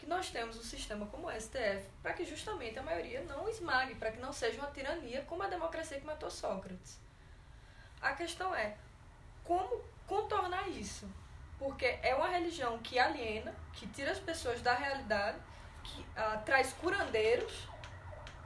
que 0.00 0.06
nós 0.06 0.30
temos 0.30 0.56
um 0.56 0.62
sistema 0.62 1.04
como 1.06 1.28
o 1.28 1.30
STF 1.30 1.86
para 2.02 2.14
que 2.14 2.24
justamente 2.24 2.78
a 2.78 2.82
maioria 2.82 3.20
não 3.24 3.46
esmague, 3.46 3.94
para 3.96 4.10
que 4.10 4.18
não 4.18 4.32
seja 4.32 4.58
uma 4.58 4.70
tirania 4.70 5.20
como 5.28 5.42
a 5.42 5.46
democracia 5.46 6.00
que 6.00 6.06
matou 6.06 6.30
Sócrates. 6.30 6.98
A 8.00 8.12
questão 8.14 8.54
é 8.54 8.76
como 9.44 9.84
contornar 10.06 10.66
isso? 10.68 11.06
Porque 11.58 11.98
é 12.02 12.14
uma 12.14 12.28
religião 12.28 12.78
que 12.78 12.98
aliena, 12.98 13.54
que 13.74 13.86
tira 13.88 14.10
as 14.12 14.18
pessoas 14.18 14.62
da 14.62 14.72
realidade, 14.72 15.36
que 15.84 16.00
uh, 16.00 16.42
traz 16.46 16.72
curandeiros, 16.72 17.68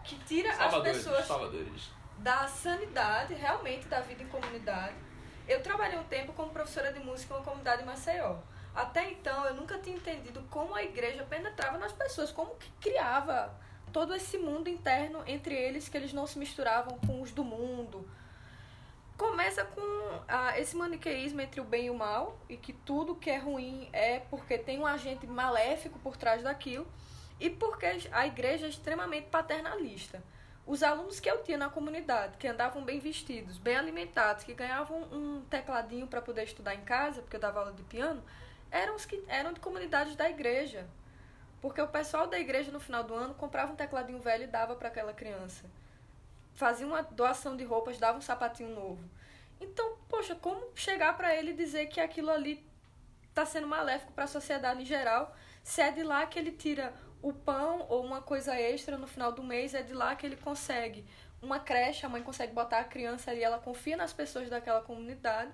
que 0.02 0.18
tira 0.24 0.52
salvadores, 0.52 0.96
as 0.96 1.04
pessoas 1.04 1.24
salvadores. 1.24 1.90
da 2.18 2.48
sanidade, 2.48 3.34
realmente 3.34 3.86
da 3.86 4.00
vida 4.00 4.24
em 4.24 4.28
comunidade. 4.28 4.96
Eu 5.46 5.62
trabalhei 5.62 5.96
um 5.96 6.04
tempo 6.04 6.32
como 6.32 6.50
professora 6.50 6.92
de 6.92 6.98
música 6.98 7.32
em 7.32 7.36
uma 7.36 7.44
comunidade 7.44 7.82
em 7.82 7.86
Maceió. 7.86 8.38
Até 8.74 9.12
então 9.12 9.44
eu 9.46 9.54
nunca 9.54 9.78
tinha 9.78 9.96
entendido 9.96 10.42
como 10.50 10.74
a 10.74 10.82
igreja 10.82 11.24
penetrava 11.24 11.78
nas 11.78 11.92
pessoas, 11.92 12.32
como 12.32 12.56
que 12.56 12.70
criava 12.80 13.54
todo 13.92 14.14
esse 14.14 14.36
mundo 14.36 14.68
interno 14.68 15.22
entre 15.26 15.54
eles 15.54 15.88
que 15.88 15.96
eles 15.96 16.12
não 16.12 16.26
se 16.26 16.38
misturavam 16.38 16.98
com 17.06 17.22
os 17.22 17.30
do 17.30 17.44
mundo. 17.44 18.08
Começa 19.16 19.64
com 19.64 19.80
ah, 20.26 20.58
esse 20.58 20.76
maniqueísmo 20.76 21.40
entre 21.40 21.60
o 21.60 21.64
bem 21.64 21.86
e 21.86 21.90
o 21.90 21.94
mal 21.94 22.36
e 22.48 22.56
que 22.56 22.72
tudo 22.72 23.14
que 23.14 23.30
é 23.30 23.38
ruim 23.38 23.88
é 23.92 24.18
porque 24.18 24.58
tem 24.58 24.80
um 24.80 24.86
agente 24.86 25.24
maléfico 25.24 26.00
por 26.00 26.16
trás 26.16 26.42
daquilo 26.42 26.84
e 27.38 27.48
porque 27.48 27.86
a 28.10 28.26
igreja 28.26 28.66
é 28.66 28.68
extremamente 28.68 29.28
paternalista. 29.28 30.20
Os 30.66 30.82
alunos 30.82 31.20
que 31.20 31.30
eu 31.30 31.42
tinha 31.44 31.58
na 31.58 31.68
comunidade, 31.68 32.38
que 32.38 32.48
andavam 32.48 32.82
bem 32.82 32.98
vestidos, 32.98 33.58
bem 33.58 33.76
alimentados, 33.76 34.42
que 34.42 34.54
ganhavam 34.54 35.02
um 35.12 35.42
tecladinho 35.42 36.06
para 36.06 36.22
poder 36.22 36.44
estudar 36.44 36.74
em 36.74 36.80
casa, 36.80 37.20
porque 37.20 37.36
eu 37.36 37.40
dava 37.40 37.60
aula 37.60 37.72
de 37.72 37.82
piano, 37.82 38.22
eram 38.74 38.96
os 38.96 39.06
que 39.06 39.22
eram 39.28 39.52
de 39.52 39.60
comunidades 39.60 40.16
da 40.16 40.28
igreja. 40.28 40.84
Porque 41.62 41.80
o 41.80 41.86
pessoal 41.86 42.26
da 42.26 42.38
igreja 42.38 42.72
no 42.72 42.80
final 42.80 43.04
do 43.04 43.14
ano 43.14 43.32
comprava 43.34 43.72
um 43.72 43.76
tecladinho 43.76 44.18
velho 44.18 44.44
e 44.44 44.48
dava 44.48 44.74
para 44.74 44.88
aquela 44.88 45.14
criança. 45.14 45.64
Fazia 46.54 46.86
uma 46.86 47.00
doação 47.00 47.56
de 47.56 47.64
roupas, 47.64 47.98
dava 47.98 48.18
um 48.18 48.20
sapatinho 48.20 48.74
novo. 48.74 49.08
Então, 49.60 49.96
poxa, 50.08 50.34
como 50.34 50.66
chegar 50.74 51.16
para 51.16 51.34
ele 51.34 51.52
e 51.52 51.54
dizer 51.54 51.86
que 51.86 52.00
aquilo 52.00 52.30
ali 52.30 52.66
está 53.28 53.46
sendo 53.46 53.68
maléfico 53.68 54.12
para 54.12 54.24
a 54.24 54.26
sociedade 54.26 54.82
em 54.82 54.84
geral? 54.84 55.34
Se 55.62 55.80
é 55.80 55.92
de 55.92 56.02
lá 56.02 56.26
que 56.26 56.38
ele 56.38 56.50
tira 56.50 56.92
o 57.22 57.32
pão 57.32 57.86
ou 57.88 58.04
uma 58.04 58.20
coisa 58.20 58.60
extra 58.60 58.98
no 58.98 59.06
final 59.06 59.30
do 59.30 59.42
mês, 59.42 59.72
é 59.72 59.82
de 59.82 59.94
lá 59.94 60.16
que 60.16 60.26
ele 60.26 60.36
consegue 60.36 61.06
uma 61.40 61.60
creche, 61.60 62.04
a 62.04 62.08
mãe 62.08 62.22
consegue 62.22 62.52
botar 62.52 62.80
a 62.80 62.84
criança 62.84 63.30
ali, 63.30 63.42
ela 63.42 63.58
confia 63.58 63.96
nas 63.96 64.12
pessoas 64.12 64.50
daquela 64.50 64.80
comunidade 64.80 65.52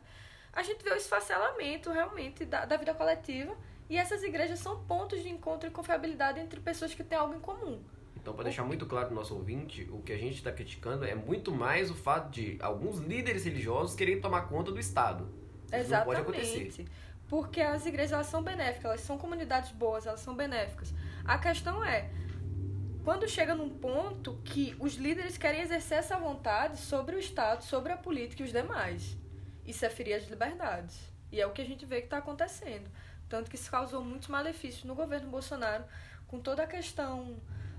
a 0.52 0.62
gente 0.62 0.82
vê 0.82 0.90
o 0.90 0.96
esfacelamento 0.96 1.90
realmente 1.90 2.44
da, 2.44 2.64
da 2.64 2.76
vida 2.76 2.94
coletiva 2.94 3.56
e 3.88 3.96
essas 3.96 4.22
igrejas 4.22 4.58
são 4.58 4.84
pontos 4.84 5.22
de 5.22 5.28
encontro 5.28 5.68
e 5.68 5.72
confiabilidade 5.72 6.40
entre 6.40 6.60
pessoas 6.60 6.94
que 6.94 7.02
têm 7.02 7.18
algo 7.18 7.34
em 7.34 7.40
comum. 7.40 7.82
Então, 8.16 8.34
para 8.34 8.44
deixar 8.44 8.64
muito 8.64 8.84
claro 8.86 9.06
para 9.06 9.14
o 9.14 9.16
nosso 9.16 9.34
ouvinte, 9.34 9.88
o 9.90 10.02
que 10.02 10.12
a 10.12 10.18
gente 10.18 10.36
está 10.36 10.52
criticando 10.52 11.04
é 11.04 11.14
muito 11.14 11.50
mais 11.50 11.90
o 11.90 11.94
fato 11.94 12.30
de 12.30 12.58
alguns 12.60 12.98
líderes 12.98 13.44
religiosos 13.44 13.96
quererem 13.96 14.20
tomar 14.20 14.42
conta 14.42 14.70
do 14.70 14.78
Estado. 14.78 15.28
Isso 15.66 15.76
Exatamente. 15.76 15.96
não 15.96 16.04
pode 16.04 16.20
acontecer. 16.20 16.86
Porque 17.28 17.60
as 17.60 17.86
igrejas 17.86 18.12
elas 18.12 18.26
são 18.26 18.42
benéficas, 18.42 18.84
elas 18.84 19.00
são 19.00 19.16
comunidades 19.16 19.70
boas, 19.72 20.06
elas 20.06 20.20
são 20.20 20.34
benéficas. 20.34 20.92
A 21.24 21.38
questão 21.38 21.82
é, 21.82 22.10
quando 23.04 23.26
chega 23.28 23.54
num 23.54 23.70
ponto 23.70 24.38
que 24.44 24.76
os 24.78 24.94
líderes 24.94 25.38
querem 25.38 25.62
exercer 25.62 25.98
essa 25.98 26.18
vontade 26.18 26.78
sobre 26.78 27.16
o 27.16 27.18
Estado, 27.18 27.64
sobre 27.64 27.92
a 27.92 27.96
política 27.96 28.42
e 28.42 28.46
os 28.46 28.52
demais. 28.52 29.16
Isso 29.70 29.86
é 29.86 29.88
ferir 29.88 30.14
as 30.14 30.28
liberdades. 30.28 30.98
E 31.30 31.40
é 31.40 31.46
o 31.46 31.52
que 31.52 31.62
a 31.62 31.64
gente 31.64 31.86
vê 31.86 32.00
que 32.00 32.06
está 32.06 32.18
acontecendo. 32.18 32.90
Tanto 33.28 33.48
que 33.48 33.54
isso 33.54 33.70
causou 33.70 34.04
muitos 34.04 34.26
malefícios 34.26 34.82
no 34.82 34.96
governo 34.96 35.30
Bolsonaro, 35.30 35.84
com 36.26 36.40
toda 36.40 36.64
a 36.64 36.66
questão 36.66 37.36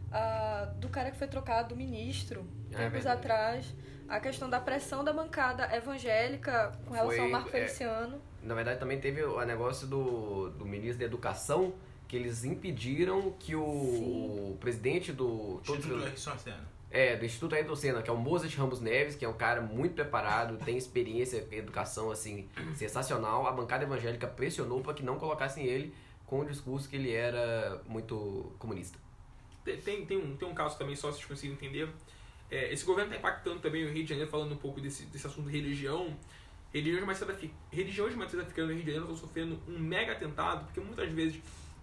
uh, 0.08 0.74
do 0.80 0.88
cara 0.88 1.12
que 1.12 1.18
foi 1.18 1.28
trocado, 1.28 1.70
do 1.70 1.76
ministro, 1.76 2.48
é 2.72 2.78
tempos 2.78 3.06
atrás, 3.06 3.76
a 4.08 4.22
questão 4.22 4.50
da 4.50 4.62
pressão 4.62 5.04
da 5.04 5.12
bancada 5.12 5.76
evangélica 5.76 6.72
com 6.86 6.94
relação 6.94 7.18
foi, 7.18 7.26
ao 7.26 7.30
Marco 7.30 7.50
é, 7.50 7.52
Feliciano. 7.52 8.22
Na 8.42 8.56
verdade, 8.56 8.80
também 8.80 9.00
teve 9.00 9.22
o 9.22 9.46
negócio 9.46 9.86
do, 9.86 10.50
do 10.52 10.66
ministro 10.66 11.00
da 11.00 11.06
Educação, 11.06 11.74
que 12.08 12.16
eles 12.16 12.46
impediram 12.46 13.32
que 13.38 13.54
o, 13.54 13.62
o 13.62 14.58
presidente 14.62 15.12
do. 15.12 15.60
Instituto 15.62 15.90
todos, 15.90 16.42
Senna 16.42 16.81
é, 16.92 17.16
do 17.16 17.26
Instituto 17.26 17.56
Ayrton 17.56 17.76
Senna, 17.76 18.02
que 18.02 18.10
é 18.10 18.14
o 18.14 18.18
Mozart 18.18 18.54
Ramos 18.56 18.82
Neves, 18.82 19.16
que 19.16 19.24
é 19.24 19.30
um 19.30 19.34
cara 19.34 19.62
muito 19.62 19.96
preparado, 19.96 20.58
tem 20.64 20.78
experiência 20.78 21.48
em 21.50 21.58
educação, 21.58 22.12
assim, 22.12 22.50
sensacional. 22.76 23.48
A 23.48 23.52
bancada 23.52 23.86
evangélica 23.86 24.28
pressionou 24.28 24.82
para 24.82 24.94
que 24.94 25.02
não 25.02 25.18
colocassem 25.18 25.66
ele 25.66 25.94
com 26.26 26.42
o 26.42 26.46
discurso 26.46 26.90
que 26.90 26.98
ele 26.98 27.12
era 27.12 27.82
muito 27.88 28.52
comunista. 28.60 29.00
Tem, 29.64 30.06
tem, 30.06 30.18
um, 30.18 30.36
tem 30.36 30.48
um 30.48 30.54
caso 30.54 30.78
também, 30.78 30.96
só 30.96 31.12
se 31.12 31.18
vocês 31.18 31.28
conseguirem 31.28 31.56
entender. 31.56 31.90
É, 32.50 32.74
esse 32.74 32.84
governo 32.84 33.10
está 33.10 33.20
impactando 33.20 33.60
também 33.60 33.86
o 33.86 33.92
Rio 33.92 34.04
de 34.04 34.10
Janeiro, 34.10 34.30
falando 34.30 34.54
um 34.54 34.58
pouco 34.58 34.82
desse, 34.82 35.06
desse 35.06 35.26
assunto 35.26 35.50
de 35.50 35.58
religião. 35.58 36.14
Religiões 36.74 37.20
religiões 37.72 38.16
mais 38.16 38.34
africanas 38.34 38.70
no 38.70 38.76
Rio 38.76 38.84
de 38.84 38.92
Janeiro 38.92 39.04
estão 39.04 39.16
sofrendo 39.16 39.60
um 39.68 39.80
mega 39.80 40.14
atentado, 40.14 40.66
porque 40.66 40.80
muitas 40.80 41.12
vezes 41.12 41.42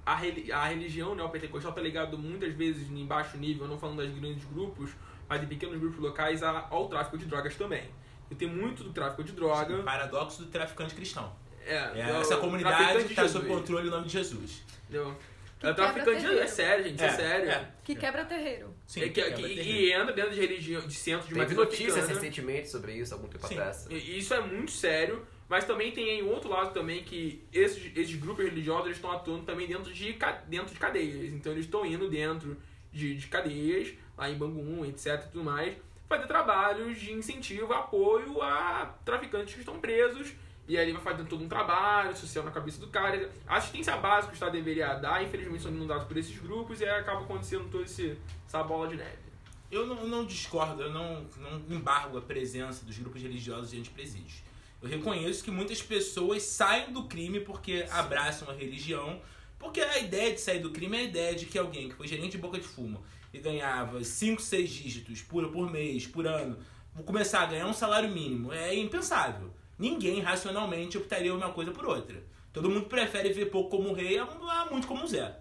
a, 0.08 0.62
a 0.62 0.68
religião 0.68 1.14
neopentecostal 1.14 1.70
está 1.70 1.82
ligado 1.82 2.16
muitas 2.16 2.54
vezes 2.54 2.90
em 2.90 3.04
baixo 3.04 3.36
nível, 3.36 3.68
não 3.68 3.78
falando 3.78 3.98
das 3.98 4.10
grandes 4.10 4.44
grupos, 4.44 4.90
mas 5.28 5.40
de 5.40 5.46
pequenos 5.46 5.78
grupos 5.78 5.98
locais, 5.98 6.42
ao 6.42 6.88
tráfico 6.88 7.18
de 7.18 7.26
drogas 7.26 7.54
também. 7.56 7.84
E 8.30 8.34
tem 8.34 8.48
muito 8.48 8.82
do 8.82 8.92
tráfico 8.92 9.22
de 9.22 9.32
droga. 9.32 9.76
Sim, 9.76 9.82
paradoxo 9.82 10.42
do 10.42 10.50
traficante 10.50 10.94
cristão. 10.94 11.32
É, 11.66 11.74
é 11.74 12.20
essa 12.20 12.36
comunidade 12.38 13.02
está 13.02 13.28
sob 13.28 13.46
controle 13.46 13.88
em 13.88 13.90
nome 13.90 14.06
de 14.06 14.12
Jesus. 14.12 14.62
Entendeu? 14.88 15.14
É 15.60 15.72
traficante 15.72 16.20
de, 16.20 16.38
é 16.38 16.46
sério, 16.46 16.84
gente, 16.84 17.02
é, 17.02 17.06
é 17.06 17.10
sério. 17.10 17.50
É. 17.50 17.68
Que 17.82 17.94
quebra 17.96 18.24
terreiro. 18.24 18.74
Sim, 18.86 19.00
é 19.00 19.08
que, 19.08 19.22
que, 19.22 19.42
terreiro. 19.42 19.60
E 19.60 19.92
entra 19.92 20.12
dentro 20.12 20.30
de 20.30 20.40
religião, 20.40 20.86
de 20.86 20.94
centros 20.94 21.28
de 21.28 21.34
Teve 21.34 21.54
notícias 21.54 22.08
recentemente 22.08 22.70
sobre 22.70 22.92
isso, 22.92 23.12
algum 23.12 23.26
tempo 23.26 23.46
Sim. 23.46 23.54
atrás. 23.54 23.86
Isso 23.90 24.32
é 24.32 24.40
muito 24.40 24.70
sério. 24.70 25.26
Mas 25.48 25.64
também 25.64 25.92
tem 25.92 26.10
aí 26.10 26.22
outro 26.22 26.50
lado 26.50 26.74
também 26.74 27.02
que 27.02 27.42
esses, 27.52 27.96
esses 27.96 28.14
grupos 28.16 28.44
religiosos 28.44 28.90
estão 28.90 29.10
atuando 29.10 29.44
também 29.44 29.66
dentro 29.66 29.92
de, 29.92 30.18
dentro 30.46 30.74
de 30.74 30.78
cadeias. 30.78 31.32
Então 31.32 31.52
eles 31.52 31.64
estão 31.64 31.86
indo 31.86 32.08
dentro 32.08 32.56
de, 32.92 33.16
de 33.16 33.26
cadeias, 33.28 33.94
lá 34.16 34.28
em 34.28 34.36
Bangu, 34.36 34.84
etc 34.84 35.24
e 35.24 35.28
tudo 35.30 35.44
mais, 35.44 35.74
fazer 36.08 36.26
trabalhos 36.26 36.98
de 36.98 37.12
incentivo, 37.12 37.72
apoio 37.72 38.42
a 38.42 38.94
traficantes 39.04 39.54
que 39.54 39.60
estão 39.60 39.78
presos. 39.78 40.32
E 40.66 40.76
aí 40.76 40.84
ele 40.84 40.92
vai 40.92 41.02
fazendo 41.02 41.28
todo 41.28 41.42
um 41.42 41.48
trabalho 41.48 42.14
social 42.14 42.44
na 42.44 42.50
cabeça 42.50 42.78
do 42.78 42.88
cara. 42.88 43.30
A 43.46 43.56
assistência 43.56 43.96
básica 43.96 44.26
que 44.26 44.32
o 44.32 44.34
Estado 44.34 44.52
deveria 44.52 44.94
dar, 44.94 45.24
infelizmente 45.24 45.62
são 45.62 45.72
inundados 45.72 46.04
por 46.04 46.14
esses 46.18 46.36
grupos 46.38 46.82
e 46.82 46.84
aí 46.84 47.00
acaba 47.00 47.22
acontecendo 47.22 47.70
toda 47.70 47.84
essa 47.84 48.62
bola 48.62 48.86
de 48.86 48.96
neve. 48.96 49.28
Eu 49.70 49.86
não, 49.86 50.06
não 50.06 50.26
discordo, 50.26 50.82
eu 50.82 50.92
não, 50.92 51.26
não 51.38 51.76
embargo 51.76 52.18
a 52.18 52.20
presença 52.20 52.84
dos 52.84 52.98
grupos 52.98 53.22
religiosos 53.22 53.70
diante 53.70 53.88
de 53.88 53.94
presídios. 53.94 54.42
Eu 54.80 54.88
reconheço 54.88 55.42
que 55.42 55.50
muitas 55.50 55.82
pessoas 55.82 56.42
saem 56.42 56.92
do 56.92 57.04
crime 57.04 57.40
porque 57.40 57.86
Sim. 57.86 57.92
abraçam 57.92 58.48
a 58.48 58.52
religião 58.52 59.20
Porque 59.58 59.80
a 59.80 59.98
ideia 59.98 60.32
de 60.32 60.40
sair 60.40 60.60
do 60.60 60.70
crime 60.70 60.96
é 60.96 61.00
a 61.00 61.04
ideia 61.04 61.34
de 61.34 61.46
que 61.46 61.58
alguém 61.58 61.88
que 61.88 61.96
foi 61.96 62.06
gerente 62.06 62.32
de 62.32 62.38
boca 62.38 62.58
de 62.58 62.64
fumo 62.64 63.02
e 63.32 63.38
ganhava 63.38 64.02
5, 64.02 64.40
6 64.40 64.70
dígitos 64.70 65.22
por, 65.22 65.50
por 65.50 65.70
mês, 65.70 66.06
por 66.06 66.26
ano, 66.26 66.56
começar 67.04 67.42
a 67.42 67.46
ganhar 67.46 67.66
um 67.66 67.74
salário 67.74 68.08
mínimo 68.08 68.52
é 68.52 68.74
impensável. 68.74 69.50
Ninguém 69.78 70.20
racionalmente 70.20 70.96
optaria 70.96 71.34
uma 71.34 71.52
coisa 71.52 71.70
por 71.70 71.84
outra. 71.84 72.22
Todo 72.52 72.70
mundo 72.70 72.86
prefere 72.86 73.32
ver 73.32 73.46
pouco 73.46 73.76
como 73.76 73.92
rei 73.92 74.18
a 74.18 74.66
muito 74.70 74.86
como 74.86 75.06
Zé. 75.06 75.36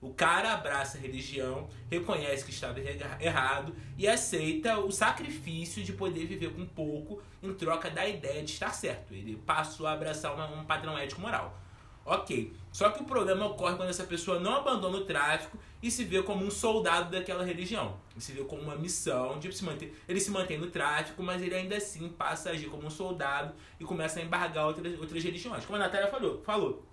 O 0.00 0.12
cara 0.12 0.52
abraça 0.52 0.98
a 0.98 1.00
religião, 1.00 1.68
reconhece 1.90 2.44
que 2.44 2.50
estava 2.50 2.78
errado 3.20 3.74
e 3.96 4.06
aceita 4.06 4.78
o 4.78 4.92
sacrifício 4.92 5.82
de 5.82 5.92
poder 5.92 6.26
viver 6.26 6.52
com 6.52 6.66
pouco 6.66 7.22
em 7.42 7.52
troca 7.54 7.90
da 7.90 8.06
ideia 8.06 8.42
de 8.42 8.52
estar 8.52 8.74
certo. 8.74 9.14
Ele 9.14 9.36
passou 9.36 9.86
a 9.86 9.92
abraçar 9.92 10.34
um 10.52 10.64
padrão 10.64 10.98
ético 10.98 11.20
moral. 11.20 11.58
Ok. 12.06 12.54
Só 12.70 12.90
que 12.90 13.02
o 13.02 13.04
problema 13.04 13.46
ocorre 13.46 13.74
quando 13.74 13.88
essa 13.88 14.04
pessoa 14.04 14.38
não 14.38 14.54
abandona 14.54 14.98
o 14.98 15.04
tráfico 15.04 15.58
e 15.82 15.90
se 15.90 16.04
vê 16.04 16.22
como 16.22 16.44
um 16.44 16.50
soldado 16.50 17.10
daquela 17.10 17.42
religião. 17.42 17.98
Ele 18.12 18.20
se 18.20 18.32
vê 18.32 18.44
como 18.44 18.62
uma 18.62 18.76
missão 18.76 19.40
de 19.40 19.52
se 19.52 19.64
manter. 19.64 19.92
Ele 20.06 20.20
se 20.20 20.30
mantém 20.30 20.56
no 20.56 20.70
tráfico, 20.70 21.20
mas 21.22 21.42
ele 21.42 21.54
ainda 21.54 21.76
assim 21.76 22.08
passa 22.10 22.50
a 22.50 22.52
agir 22.52 22.68
como 22.68 22.86
um 22.86 22.90
soldado 22.90 23.54
e 23.80 23.84
começa 23.84 24.20
a 24.20 24.22
embargar 24.22 24.66
outras, 24.66 24.96
outras 25.00 25.24
religiões. 25.24 25.64
Como 25.64 25.76
a 25.76 25.80
Natália 25.80 26.08
falou, 26.08 26.42
falou. 26.44 26.86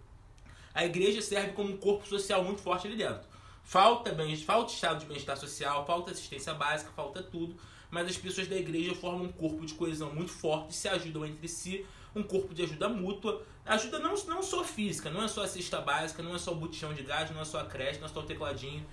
A 0.74 0.86
igreja 0.86 1.22
serve 1.22 1.52
como 1.52 1.72
um 1.72 1.78
corpo 1.78 2.08
social 2.08 2.44
muito 2.44 2.62
forte 2.62 2.88
ali 2.88 2.96
dentro. 2.96 3.28
Falta, 3.64 4.12
bem, 4.12 4.36
falta 4.36 4.74
estado 4.74 5.00
de 5.00 5.06
bem-estar 5.06 5.38
social, 5.38 5.86
falta 5.86 6.12
assistência 6.12 6.54
básica, 6.54 6.92
falta 6.96 7.24
tudo. 7.24 7.56
Mas 7.90 8.08
as 8.08 8.18
pessoas 8.18 8.48
da 8.48 8.56
igreja 8.56 8.96
formam 8.96 9.26
um 9.26 9.32
corpo 9.32 9.66
de 9.66 9.74
coesão 9.76 10.14
muito 10.14 10.32
forte, 10.32 10.76
se 10.76 10.88
ajudam 10.88 11.26
entre 11.26 11.48
si, 11.48 11.86
um 12.16 12.24
corpo 12.24 12.54
de 12.54 12.64
ajuda 12.64 12.90
mútua. 12.90 13.46
Ajuda 13.66 14.00
não, 14.00 14.16
não 14.26 14.42
só 14.44 14.64
física, 14.64 15.10
não 15.10 15.24
é 15.24 15.28
só 15.28 15.44
a 15.44 15.48
cesta 15.48 15.80
básica, 15.80 16.22
não 16.22 16.36
é 16.36 16.40
só 16.40 16.52
o 16.52 16.56
botijão 16.56 16.94
de 16.94 17.04
gás, 17.04 17.30
não 17.32 17.42
é 17.42 17.46
só 17.46 17.60
a 17.60 17.66
creche, 17.66 18.00
não 18.00 18.08
é 18.08 18.10
só 18.10 18.20
o 18.20 18.24
tecladinho. 18.24 18.86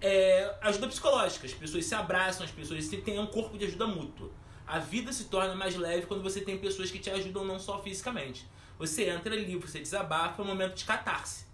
É 0.00 0.54
ajuda 0.60 0.86
psicológica, 0.88 1.46
as 1.46 1.54
pessoas 1.54 1.86
se 1.86 1.94
abraçam, 1.94 2.44
as 2.44 2.52
pessoas 2.52 2.86
têm 2.88 3.18
um 3.18 3.26
corpo 3.26 3.56
de 3.56 3.64
ajuda 3.64 3.86
mútua. 3.86 4.30
A 4.66 4.78
vida 4.78 5.12
se 5.12 5.24
torna 5.24 5.54
mais 5.54 5.74
leve 5.76 6.06
quando 6.06 6.22
você 6.22 6.40
tem 6.40 6.58
pessoas 6.58 6.90
que 6.90 6.98
te 6.98 7.10
ajudam 7.10 7.44
não 7.44 7.58
só 7.58 7.82
fisicamente. 7.82 8.46
Você 8.82 9.08
entra 9.08 9.32
ali, 9.32 9.54
você 9.54 9.78
desabafa, 9.78 10.42
é 10.42 10.44
um 10.44 10.48
momento 10.48 10.74
de 10.74 10.84
catarse. 10.84 11.46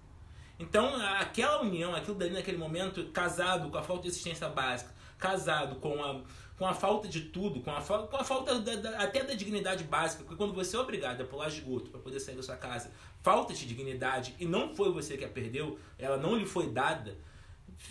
Então, 0.59 0.97
aquela 0.97 1.61
união, 1.61 1.95
aquilo 1.95 2.17
dali 2.17 2.33
naquele 2.33 2.57
momento, 2.57 3.05
casado 3.09 3.69
com 3.69 3.77
a 3.77 3.83
falta 3.83 4.05
de 4.05 4.09
assistência 4.09 4.49
básica, 4.49 4.95
casado 5.19 5.77
com 5.77 6.03
a, 6.03 6.23
com 6.57 6.67
a 6.67 6.73
falta 6.73 7.07
de 7.07 7.21
tudo, 7.21 7.61
com 7.61 7.71
a, 7.71 7.83
com 7.83 8.17
a 8.17 8.25
falta 8.25 8.59
da, 8.59 8.77
da, 8.77 8.99
até 9.03 9.23
da 9.23 9.35
dignidade 9.35 9.85
básica, 9.85 10.23
porque 10.25 10.38
quando 10.38 10.55
você 10.55 10.75
é 10.75 10.79
obrigado 10.81 11.21
a 11.21 11.25
pular 11.27 11.49
esgoto 11.49 11.91
para 11.91 12.01
poder 12.01 12.19
sair 12.19 12.35
da 12.35 12.43
sua 12.43 12.57
casa, 12.57 12.91
falta 13.23 13.53
de 13.53 13.67
dignidade 13.67 14.35
e 14.41 14.47
não 14.47 14.75
foi 14.75 14.91
você 14.91 15.19
que 15.19 15.25
a 15.27 15.29
perdeu, 15.29 15.79
ela 15.99 16.17
não 16.17 16.35
lhe 16.35 16.47
foi 16.47 16.71
dada, 16.71 17.14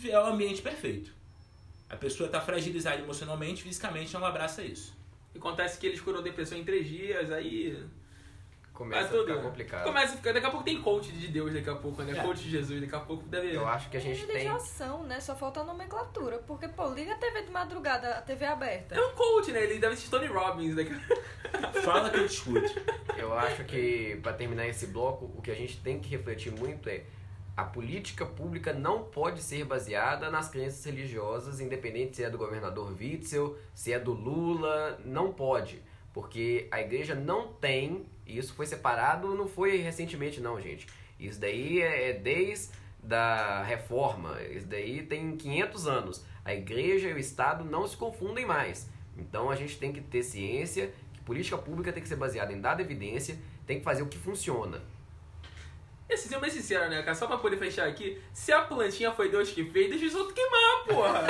é 0.03 0.19
o 0.19 0.25
ambiente 0.25 0.63
perfeito. 0.63 1.13
A 1.87 1.95
pessoa 1.95 2.25
está 2.25 2.41
fragilizada 2.41 3.03
emocionalmente, 3.03 3.61
fisicamente, 3.61 4.15
não 4.15 4.25
abraça 4.25 4.63
isso. 4.63 4.97
Acontece 5.35 5.77
que 5.77 5.85
eles 5.85 6.01
curam 6.01 6.23
depressão 6.23 6.57
em 6.57 6.63
três 6.63 6.89
dias, 6.89 7.31
aí 7.31 7.77
Começa 8.77 9.07
a 9.07 9.19
ficar 9.21 9.41
complicado. 9.41 9.83
Começa 9.85 10.13
a 10.13 10.17
ficar, 10.17 10.33
daqui 10.33 10.45
a 10.45 10.51
pouco 10.51 10.63
tem 10.63 10.79
coach 10.79 11.11
de 11.11 11.29
Deus, 11.29 11.51
daqui 11.51 11.67
a 11.67 11.73
pouco, 11.73 12.03
né? 12.03 12.15
É. 12.15 12.21
Coach 12.21 12.43
de 12.43 12.51
Jesus, 12.51 12.79
daqui 12.79 12.95
a 12.95 12.99
pouco 12.99 13.23
deve. 13.23 13.55
Eu 13.55 13.67
acho 13.67 13.89
que 13.89 13.97
a 13.97 13.99
gente 13.99 14.23
tem. 14.27 14.37
tem. 14.37 14.47
ação, 14.49 15.01
né? 15.01 15.19
Só 15.19 15.35
falta 15.35 15.61
a 15.61 15.63
nomenclatura. 15.63 16.37
Porque, 16.45 16.67
pô, 16.67 16.87
liga 16.93 17.13
a 17.13 17.17
TV 17.17 17.41
de 17.41 17.49
madrugada, 17.49 18.11
a 18.11 18.21
TV 18.21 18.45
aberta. 18.45 18.93
É 18.93 19.01
um 19.01 19.15
coach, 19.15 19.51
né? 19.51 19.63
Ele 19.63 19.79
deve 19.79 19.95
ser 19.95 20.11
Tony 20.11 20.27
Robbins 20.27 20.75
daqui. 20.75 20.93
Fala 21.83 22.11
que 22.11 22.17
eu 22.17 22.27
discute. 22.27 22.75
Eu 23.17 23.33
acho 23.33 23.63
que, 23.63 24.19
para 24.21 24.33
terminar 24.33 24.67
esse 24.67 24.85
bloco, 24.85 25.25
o 25.35 25.41
que 25.41 25.49
a 25.49 25.55
gente 25.55 25.81
tem 25.81 25.99
que 25.99 26.09
refletir 26.09 26.51
muito 26.51 26.87
é 26.87 27.03
a 27.55 27.63
política 27.63 28.27
pública 28.27 28.73
não 28.73 29.05
pode 29.05 29.41
ser 29.41 29.65
baseada 29.65 30.29
nas 30.29 30.49
crenças 30.49 30.85
religiosas, 30.85 31.59
independente 31.59 32.17
se 32.17 32.23
é 32.23 32.29
do 32.29 32.37
governador 32.37 32.95
Witzel, 32.95 33.57
se 33.73 33.91
é 33.91 33.97
do 33.99 34.13
Lula, 34.13 34.99
não 35.03 35.33
pode. 35.33 35.81
Porque 36.13 36.67
a 36.69 36.79
igreja 36.79 37.15
não 37.15 37.53
tem 37.53 38.05
e 38.27 38.37
isso 38.37 38.53
foi 38.53 38.65
separado, 38.65 39.33
não 39.33 39.47
foi 39.47 39.77
recentemente 39.77 40.41
não, 40.41 40.59
gente. 40.61 40.87
Isso 41.19 41.39
daí 41.39 41.81
é, 41.81 42.09
é 42.09 42.13
desde 42.13 42.69
da 43.01 43.63
reforma, 43.63 44.41
isso 44.43 44.67
daí 44.67 45.03
tem 45.03 45.37
500 45.37 45.87
anos. 45.87 46.25
A 46.43 46.53
igreja 46.53 47.07
e 47.09 47.13
o 47.13 47.17
Estado 47.17 47.63
não 47.63 47.87
se 47.87 47.95
confundem 47.95 48.45
mais. 48.45 48.89
Então 49.17 49.49
a 49.49 49.55
gente 49.55 49.77
tem 49.77 49.93
que 49.93 50.01
ter 50.01 50.23
ciência 50.23 50.91
que 51.13 51.21
política 51.21 51.57
pública 51.57 51.91
tem 51.93 52.03
que 52.03 52.09
ser 52.09 52.15
baseada 52.17 52.51
em 52.51 52.59
dada 52.59 52.81
evidência, 52.81 53.37
tem 53.65 53.79
que 53.79 53.83
fazer 53.83 54.03
o 54.03 54.07
que 54.07 54.17
funciona. 54.17 54.81
Esse 56.09 56.29
ser 56.29 56.39
bem 56.39 56.49
sincero, 56.49 56.89
né, 56.89 57.01
cara? 57.01 57.15
Só 57.15 57.27
pra 57.27 57.37
poder 57.37 57.57
fechar 57.57 57.85
aqui, 57.85 58.21
se 58.31 58.53
a 58.53 58.61
plantinha 58.61 59.11
foi 59.11 59.29
Deus 59.29 59.49
que 59.49 59.65
fez, 59.65 59.89
deixa 59.89 60.05
os 60.05 60.15
outros 60.15 60.33
queimar, 60.33 60.85
porra! 60.85 61.19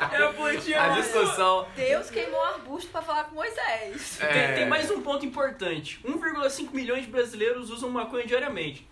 cara, 0.00 0.16
é 0.16 0.24
a 0.24 0.32
plantinha 0.32 0.82
A 0.82 0.88
discussão. 0.88 1.66
Deus 1.76 2.08
queimou 2.08 2.40
o 2.40 2.44
arbusto 2.44 2.90
pra 2.90 3.02
falar 3.02 3.24
com 3.24 3.34
Moisés. 3.34 4.18
É... 4.20 4.26
Tem, 4.32 4.54
tem 4.54 4.66
mais 4.66 4.90
um 4.90 5.02
ponto 5.02 5.26
importante: 5.26 6.00
1,5 6.02 6.72
milhões 6.72 7.02
de 7.02 7.10
brasileiros 7.10 7.70
usam 7.70 7.90
maconha 7.90 8.26
diariamente. 8.26 8.86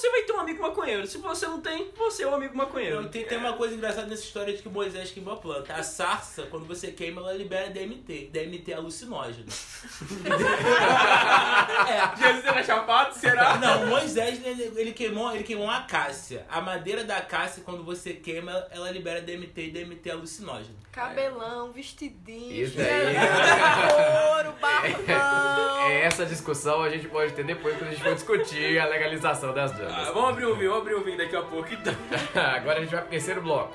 Você 0.00 0.10
vai 0.10 0.22
ter 0.22 0.32
um 0.32 0.40
amigo 0.40 0.62
maconheiro. 0.62 1.06
Se 1.06 1.18
você 1.18 1.46
não 1.46 1.60
tem, 1.60 1.90
você 1.96 2.22
é 2.22 2.28
um 2.28 2.34
amigo 2.34 2.56
maconheiro. 2.56 3.08
tem, 3.08 3.24
tem 3.24 3.36
uma 3.36 3.54
coisa 3.54 3.74
engraçada 3.74 4.06
nessa 4.06 4.22
história 4.22 4.54
de 4.54 4.62
que 4.62 4.68
Moisés 4.68 5.10
queimou 5.10 5.34
a 5.34 5.36
planta. 5.36 5.74
A 5.74 5.82
sarça, 5.82 6.44
quando 6.44 6.66
você 6.66 6.92
queima, 6.92 7.20
ela 7.20 7.32
libera 7.32 7.68
DMT. 7.68 8.30
DMT 8.32 8.70
é 8.70 8.74
alucinógeno. 8.74 9.48
é. 11.88 12.16
Jesus 12.16 12.44
era 12.44 12.62
chapado? 12.62 13.14
Será? 13.14 13.58
Não, 13.58 13.86
Moisés 13.86 14.40
ele, 14.44 14.72
ele, 14.76 14.92
queimou, 14.92 15.34
ele 15.34 15.42
queimou 15.42 15.68
a 15.68 15.78
acácia. 15.78 16.46
A 16.48 16.60
madeira 16.60 17.02
da 17.02 17.16
acácia, 17.16 17.62
quando 17.64 17.82
você 17.82 18.12
queima, 18.12 18.66
ela 18.70 18.90
libera 18.90 19.20
DMT 19.20 19.60
e 19.60 19.70
DMT 19.70 20.08
é 20.08 20.12
alucinógeno. 20.12 20.76
Cabelão, 20.92 21.72
vestidinho, 21.72 22.64
Isso 22.64 22.76
aí. 22.80 23.14
couro, 23.92 24.52
barbão. 24.60 25.88
É, 25.88 26.02
essa 26.04 26.26
discussão 26.26 26.82
a 26.82 26.90
gente 26.90 27.08
pode 27.08 27.32
ter 27.32 27.44
depois 27.44 27.76
quando 27.76 27.90
a 27.90 27.92
gente 27.92 28.02
for 28.02 28.14
discutir 28.14 28.78
a 28.78 28.86
legalização 28.86 29.39
das 29.48 29.72
drogas. 29.72 30.08
Ah, 30.08 30.12
vamos 30.12 30.30
abrir 30.30 30.44
o 30.46 30.56
vinho, 30.56 30.70
vamos 30.70 30.82
abrir 30.82 30.94
o 30.94 31.04
vinho 31.04 31.18
daqui 31.18 31.36
a 31.36 31.42
pouco 31.42 31.68
então. 31.72 31.94
Agora 32.34 32.78
a 32.78 32.80
gente 32.82 32.90
vai 32.90 33.00
pro 33.00 33.10
terceiro 33.10 33.42
bloco. 33.42 33.74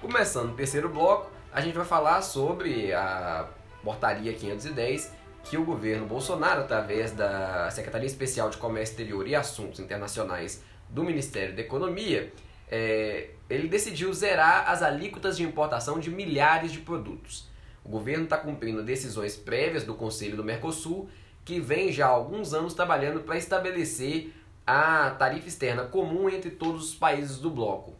Começando 0.00 0.50
o 0.50 0.54
terceiro 0.54 0.88
bloco, 0.88 1.30
a 1.52 1.60
gente 1.60 1.76
vai 1.76 1.84
falar 1.84 2.22
sobre 2.22 2.92
a 2.92 3.48
portaria 3.82 4.32
510 4.32 5.12
que 5.44 5.56
o 5.58 5.64
governo 5.64 6.06
Bolsonaro, 6.06 6.62
através 6.62 7.12
da 7.12 7.70
Secretaria 7.70 8.06
Especial 8.06 8.48
de 8.48 8.56
Comércio 8.56 8.92
Exterior 8.92 9.28
e 9.28 9.34
Assuntos 9.34 9.78
Internacionais 9.78 10.62
do 10.88 11.04
Ministério 11.04 11.54
da 11.54 11.60
Economia, 11.60 12.32
é, 12.70 13.30
ele 13.48 13.68
decidiu 13.68 14.12
zerar 14.12 14.70
as 14.70 14.82
alíquotas 14.82 15.36
de 15.36 15.42
importação 15.42 15.98
de 15.98 16.10
milhares 16.10 16.72
de 16.72 16.78
produtos. 16.78 17.46
O 17.84 17.88
governo 17.90 18.24
está 18.24 18.38
cumprindo 18.38 18.82
decisões 18.82 19.36
prévias 19.36 19.84
do 19.84 19.94
Conselho 19.94 20.36
do 20.36 20.42
Mercosul, 20.42 21.08
que 21.44 21.60
vem 21.60 21.92
já 21.92 22.06
há 22.06 22.10
alguns 22.10 22.54
anos 22.54 22.72
trabalhando 22.72 23.20
para 23.20 23.36
estabelecer 23.36 24.32
a 24.66 25.10
tarifa 25.10 25.48
externa 25.48 25.84
comum 25.84 26.28
entre 26.28 26.50
todos 26.50 26.90
os 26.90 26.94
países 26.94 27.38
do 27.38 27.50
bloco. 27.50 27.94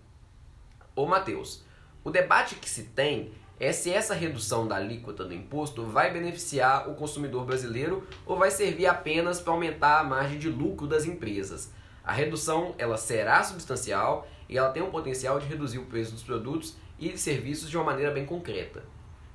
Ô 0.96 1.06
Matheus, 1.06 1.62
o 2.02 2.10
debate 2.10 2.54
que 2.56 2.68
se 2.68 2.84
tem 2.84 3.32
é 3.58 3.72
se 3.72 3.92
essa 3.92 4.14
redução 4.14 4.66
da 4.66 4.76
alíquota 4.76 5.24
do 5.24 5.34
imposto 5.34 5.84
vai 5.84 6.12
beneficiar 6.12 6.88
o 6.88 6.94
consumidor 6.94 7.44
brasileiro 7.44 8.06
ou 8.26 8.36
vai 8.36 8.50
servir 8.50 8.86
apenas 8.86 9.40
para 9.40 9.52
aumentar 9.52 10.00
a 10.00 10.04
margem 10.04 10.38
de 10.38 10.48
lucro 10.48 10.86
das 10.86 11.04
empresas. 11.04 11.72
A 12.04 12.12
redução 12.12 12.74
ela 12.78 12.96
será 12.96 13.42
substancial 13.42 14.28
e 14.48 14.58
ela 14.58 14.70
tem 14.70 14.82
o 14.82 14.90
potencial 14.90 15.38
de 15.38 15.46
reduzir 15.46 15.78
o 15.78 15.86
preço 15.86 16.12
dos 16.12 16.22
produtos 16.22 16.76
e 16.98 17.16
serviços 17.16 17.70
de 17.70 17.76
uma 17.76 17.84
maneira 17.84 18.10
bem 18.10 18.26
concreta. 18.26 18.84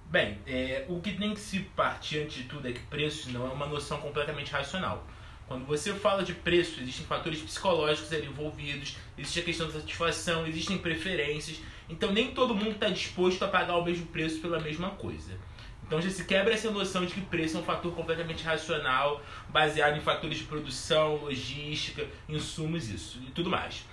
Bem, 0.05 0.39
é, 0.47 0.85
o 0.89 0.99
que 0.99 1.13
tem 1.13 1.33
que 1.33 1.39
se 1.39 1.59
partir 1.59 2.23
antes 2.23 2.37
de 2.37 2.43
tudo 2.45 2.67
é 2.67 2.73
que 2.73 2.79
preço 2.81 3.31
não 3.31 3.45
é 3.47 3.49
uma 3.51 3.67
noção 3.67 3.99
completamente 3.99 4.51
racional. 4.51 5.05
Quando 5.49 5.65
você 5.65 5.91
fala 5.95 6.21
de 6.21 6.35
preço, 6.35 6.79
existem 6.79 7.07
fatores 7.07 7.41
psicológicos 7.41 8.13
ali 8.13 8.27
envolvidos, 8.27 8.97
existe 9.17 9.39
a 9.39 9.43
questão 9.43 9.65
da 9.65 9.73
satisfação, 9.73 10.45
existem 10.45 10.77
preferências. 10.77 11.59
Então 11.89 12.13
nem 12.13 12.29
todo 12.35 12.53
mundo 12.53 12.73
está 12.73 12.87
disposto 12.87 13.43
a 13.43 13.47
pagar 13.47 13.75
o 13.77 13.83
mesmo 13.83 14.05
preço 14.05 14.39
pela 14.41 14.59
mesma 14.59 14.91
coisa. 14.91 15.39
Então 15.83 15.99
já 15.99 16.11
se 16.11 16.23
quebra 16.25 16.53
essa 16.53 16.69
noção 16.69 17.03
de 17.03 17.15
que 17.15 17.21
preço 17.21 17.57
é 17.57 17.61
um 17.61 17.63
fator 17.63 17.91
completamente 17.95 18.43
racional, 18.43 19.23
baseado 19.49 19.97
em 19.97 20.01
fatores 20.01 20.37
de 20.37 20.43
produção, 20.43 21.15
logística, 21.15 22.05
insumos, 22.29 22.87
isso 22.87 23.19
e 23.27 23.31
tudo 23.31 23.49
mais. 23.49 23.87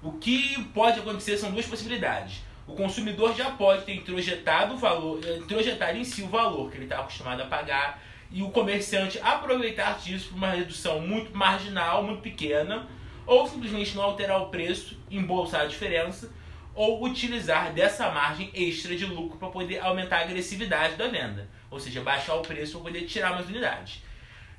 O 0.00 0.12
que 0.12 0.62
pode 0.72 1.00
acontecer 1.00 1.36
são 1.36 1.50
duas 1.50 1.66
possibilidades. 1.66 2.40
O 2.68 2.74
consumidor 2.76 3.34
já 3.34 3.50
pode 3.50 3.84
ter 3.84 3.96
introjetado 3.96 4.74
o 4.74 4.76
valor, 4.76 5.18
introjetado 5.38 5.98
em 5.98 6.04
si 6.04 6.22
o 6.22 6.28
valor 6.28 6.70
que 6.70 6.76
ele 6.76 6.84
está 6.84 7.00
acostumado 7.00 7.42
a 7.42 7.46
pagar 7.46 8.00
e 8.34 8.42
o 8.42 8.50
comerciante 8.50 9.20
aproveitar 9.22 9.96
disso 9.96 10.30
por 10.30 10.34
uma 10.34 10.50
redução 10.50 10.98
muito 10.98 11.34
marginal, 11.36 12.02
muito 12.02 12.20
pequena, 12.20 12.88
ou 13.24 13.46
simplesmente 13.46 13.94
não 13.94 14.02
alterar 14.02 14.42
o 14.42 14.48
preço, 14.48 14.98
embolsar 15.08 15.60
a 15.60 15.66
diferença, 15.66 16.34
ou 16.74 17.04
utilizar 17.04 17.72
dessa 17.72 18.10
margem 18.10 18.50
extra 18.52 18.96
de 18.96 19.06
lucro 19.06 19.38
para 19.38 19.50
poder 19.50 19.78
aumentar 19.78 20.18
a 20.18 20.22
agressividade 20.22 20.96
da 20.96 21.06
venda, 21.06 21.48
ou 21.70 21.78
seja, 21.78 22.00
baixar 22.00 22.34
o 22.34 22.42
preço 22.42 22.72
para 22.72 22.90
poder 22.90 23.06
tirar 23.06 23.30
mais 23.30 23.46
unidades. 23.48 24.02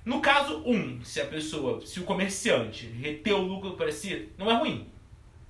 No 0.06 0.22
caso 0.22 0.64
1, 0.66 0.74
um, 0.74 1.04
se 1.04 1.20
a 1.20 1.26
pessoa, 1.26 1.86
se 1.86 2.00
o 2.00 2.04
comerciante 2.04 2.86
reter 2.88 3.36
o 3.36 3.42
lucro 3.42 3.72
para 3.72 3.92
si, 3.92 4.30
não 4.38 4.50
é 4.50 4.56
ruim. 4.56 4.88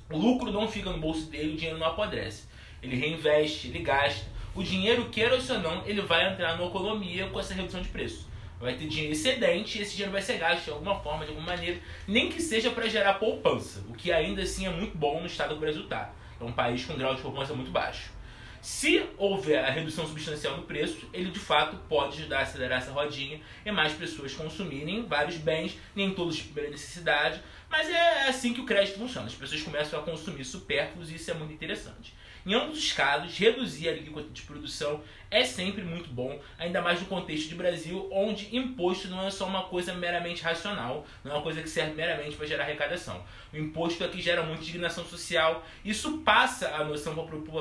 O 0.09 0.17
lucro 0.17 0.51
não 0.51 0.67
fica 0.67 0.91
no 0.91 0.97
bolso 0.97 1.29
dele, 1.29 1.53
o 1.53 1.57
dinheiro 1.57 1.77
não 1.77 1.85
apodrece. 1.85 2.45
Ele 2.81 2.95
reinveste, 2.95 3.67
ele 3.67 3.79
gasta. 3.79 4.25
O 4.55 4.63
dinheiro, 4.63 5.09
queira 5.09 5.35
ou 5.35 5.59
não, 5.59 5.85
ele 5.85 6.01
vai 6.01 6.31
entrar 6.31 6.57
na 6.57 6.65
economia 6.65 7.27
com 7.27 7.37
essa 7.37 7.53
redução 7.53 7.81
de 7.81 7.89
preço. 7.89 8.25
Vai 8.57 8.73
ter 8.75 8.87
dinheiro 8.87 9.11
excedente 9.11 9.77
e 9.77 9.81
esse 9.81 9.91
dinheiro 9.91 10.13
vai 10.13 10.21
ser 10.21 10.37
gasto 10.37 10.63
de 10.63 10.71
alguma 10.71 10.97
forma, 11.01 11.25
de 11.25 11.31
alguma 11.31 11.47
maneira, 11.47 11.77
nem 12.07 12.29
que 12.29 12.41
seja 12.41 12.71
para 12.71 12.87
gerar 12.87 13.15
poupança, 13.15 13.83
o 13.89 13.93
que 13.93 14.13
ainda 14.13 14.43
assim 14.43 14.65
é 14.65 14.69
muito 14.69 14.97
bom 14.97 15.19
no 15.19 15.27
estado 15.27 15.55
do 15.55 15.59
Brasil 15.59 15.83
está. 15.83 16.13
É 16.39 16.43
um 16.45 16.53
país 16.53 16.85
com 16.85 16.93
um 16.93 16.97
grau 16.97 17.13
de 17.13 17.21
poupança 17.21 17.53
muito 17.53 17.69
baixo. 17.69 18.15
Se 18.61 19.05
houver 19.17 19.63
a 19.63 19.69
redução 19.69 20.07
substancial 20.07 20.55
no 20.55 20.63
preço, 20.63 21.07
ele 21.13 21.29
de 21.29 21.37
fato 21.37 21.77
pode 21.89 22.17
ajudar 22.17 22.39
a 22.39 22.41
acelerar 22.43 22.79
essa 22.79 22.91
rodinha 22.91 23.41
e 23.65 23.71
mais 23.71 23.91
pessoas 23.91 24.33
consumirem 24.33 25.05
vários 25.05 25.35
bens, 25.35 25.77
nem 25.93 26.15
todos 26.15 26.37
de 26.37 26.43
primeira 26.45 26.71
necessidade, 26.71 27.41
mas 27.69 27.89
é 27.89 28.29
assim 28.29 28.53
que 28.53 28.61
o 28.61 28.65
crédito 28.65 28.97
funciona. 28.97 29.27
As 29.27 29.35
pessoas 29.35 29.61
começam 29.61 29.99
a 29.99 30.01
consumir 30.01 30.45
supérfluos 30.45 31.11
e 31.11 31.15
isso 31.15 31.29
é 31.29 31.33
muito 31.33 31.53
interessante. 31.53 32.14
Em 32.45 32.53
ambos 32.53 32.77
os 32.77 32.93
casos, 32.93 33.35
reduzir 33.35 33.89
a 33.89 33.91
alíquota 33.91 34.29
de 34.29 34.43
produção 34.43 35.01
é 35.31 35.43
sempre 35.43 35.81
muito 35.81 36.11
bom, 36.11 36.39
ainda 36.59 36.79
mais 36.79 36.99
no 36.99 37.07
contexto 37.07 37.49
de 37.49 37.55
Brasil, 37.55 38.07
onde 38.11 38.55
imposto 38.55 39.07
não 39.07 39.25
é 39.25 39.31
só 39.31 39.47
uma 39.47 39.63
coisa 39.63 39.95
meramente 39.95 40.43
racional, 40.43 41.07
não 41.23 41.31
é 41.31 41.35
uma 41.35 41.41
coisa 41.41 41.63
que 41.63 41.67
serve 41.67 41.95
meramente 41.95 42.37
para 42.37 42.45
gerar 42.45 42.65
arrecadação. 42.65 43.23
O 43.51 43.57
imposto 43.57 44.03
aqui 44.03 44.21
gera 44.21 44.43
muita 44.43 44.61
indignação 44.61 45.03
social, 45.03 45.65
isso 45.83 46.19
passa 46.19 46.69
a 46.75 46.83
noção 46.83 47.15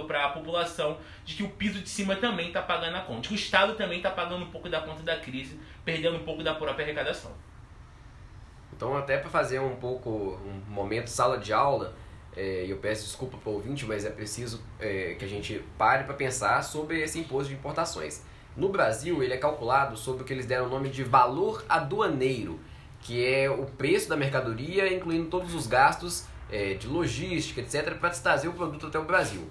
para 0.06 0.26
a 0.26 0.28
população 0.28 0.98
de 1.24 1.34
que 1.34 1.42
o 1.42 1.48
piso 1.48 1.80
de 1.80 1.88
cima 1.88 2.14
também 2.16 2.48
está 2.48 2.60
pagando 2.60 2.96
a 2.98 3.00
conta, 3.00 3.22
de 3.22 3.28
que 3.28 3.34
o 3.34 3.36
Estado 3.36 3.74
também 3.76 3.96
está 3.96 4.10
pagando 4.10 4.44
um 4.44 4.50
pouco 4.50 4.68
da 4.68 4.82
conta 4.82 5.02
da 5.02 5.16
crise, 5.16 5.58
perdendo 5.82 6.18
um 6.18 6.24
pouco 6.24 6.42
da 6.42 6.54
própria 6.54 6.84
arrecadação. 6.84 7.32
Então, 8.76 8.94
até 8.96 9.16
para 9.16 9.30
fazer 9.30 9.60
um 9.60 9.76
pouco 9.76 10.38
um 10.44 10.70
momento 10.70 11.06
sala 11.06 11.38
de 11.38 11.52
aula, 11.52 11.96
é, 12.36 12.64
eu 12.68 12.76
peço 12.78 13.04
desculpa 13.04 13.36
para 13.36 13.50
o 13.50 13.54
ouvinte, 13.54 13.84
mas 13.84 14.04
é 14.04 14.10
preciso 14.10 14.60
é, 14.78 15.14
que 15.18 15.24
a 15.24 15.28
gente 15.28 15.62
pare 15.78 16.04
para 16.04 16.14
pensar 16.14 16.62
sobre 16.62 17.00
esse 17.00 17.18
imposto 17.18 17.48
de 17.48 17.54
importações. 17.54 18.22
No 18.56 18.68
Brasil, 18.68 19.22
ele 19.22 19.34
é 19.34 19.36
calculado 19.36 19.96
sobre 19.96 20.22
o 20.22 20.24
que 20.24 20.32
eles 20.32 20.46
deram 20.46 20.66
o 20.66 20.68
nome 20.68 20.88
de 20.88 21.02
valor 21.02 21.64
aduaneiro, 21.68 22.58
que 23.00 23.24
é 23.24 23.50
o 23.50 23.66
preço 23.66 24.08
da 24.08 24.16
mercadoria, 24.16 24.92
incluindo 24.92 25.28
todos 25.28 25.54
os 25.54 25.66
gastos 25.66 26.24
é, 26.50 26.74
de 26.74 26.86
logística, 26.86 27.60
etc., 27.60 27.94
para 27.98 28.10
trazer 28.10 28.48
o 28.48 28.52
produto 28.52 28.86
até 28.86 28.98
o 28.98 29.04
Brasil. 29.04 29.42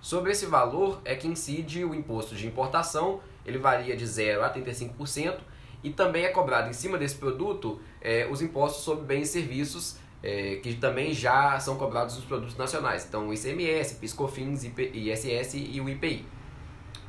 Sobre 0.00 0.30
esse 0.30 0.46
valor 0.46 1.00
é 1.04 1.14
que 1.14 1.26
incide 1.26 1.84
o 1.84 1.94
imposto 1.94 2.34
de 2.34 2.46
importação, 2.46 3.20
ele 3.44 3.58
varia 3.58 3.96
de 3.96 4.06
0 4.06 4.44
a 4.44 4.52
35%, 4.52 5.38
e 5.82 5.90
também 5.90 6.24
é 6.24 6.28
cobrado 6.28 6.68
em 6.68 6.72
cima 6.72 6.98
desse 6.98 7.16
produto 7.16 7.80
é, 8.00 8.28
os 8.30 8.42
impostos 8.42 8.82
sobre 8.84 9.04
bens 9.04 9.28
e 9.28 9.32
serviços, 9.32 9.96
é, 10.22 10.56
que 10.56 10.74
também 10.74 11.12
já 11.12 11.58
são 11.60 11.76
cobrados 11.76 12.16
nos 12.16 12.24
produtos 12.24 12.56
nacionais. 12.56 13.04
Então, 13.06 13.28
o 13.28 13.34
ICMS, 13.34 13.96
PiscoFins, 13.96 14.64
ISS 14.64 15.54
e 15.54 15.80
o 15.80 15.88
IPI. 15.88 16.26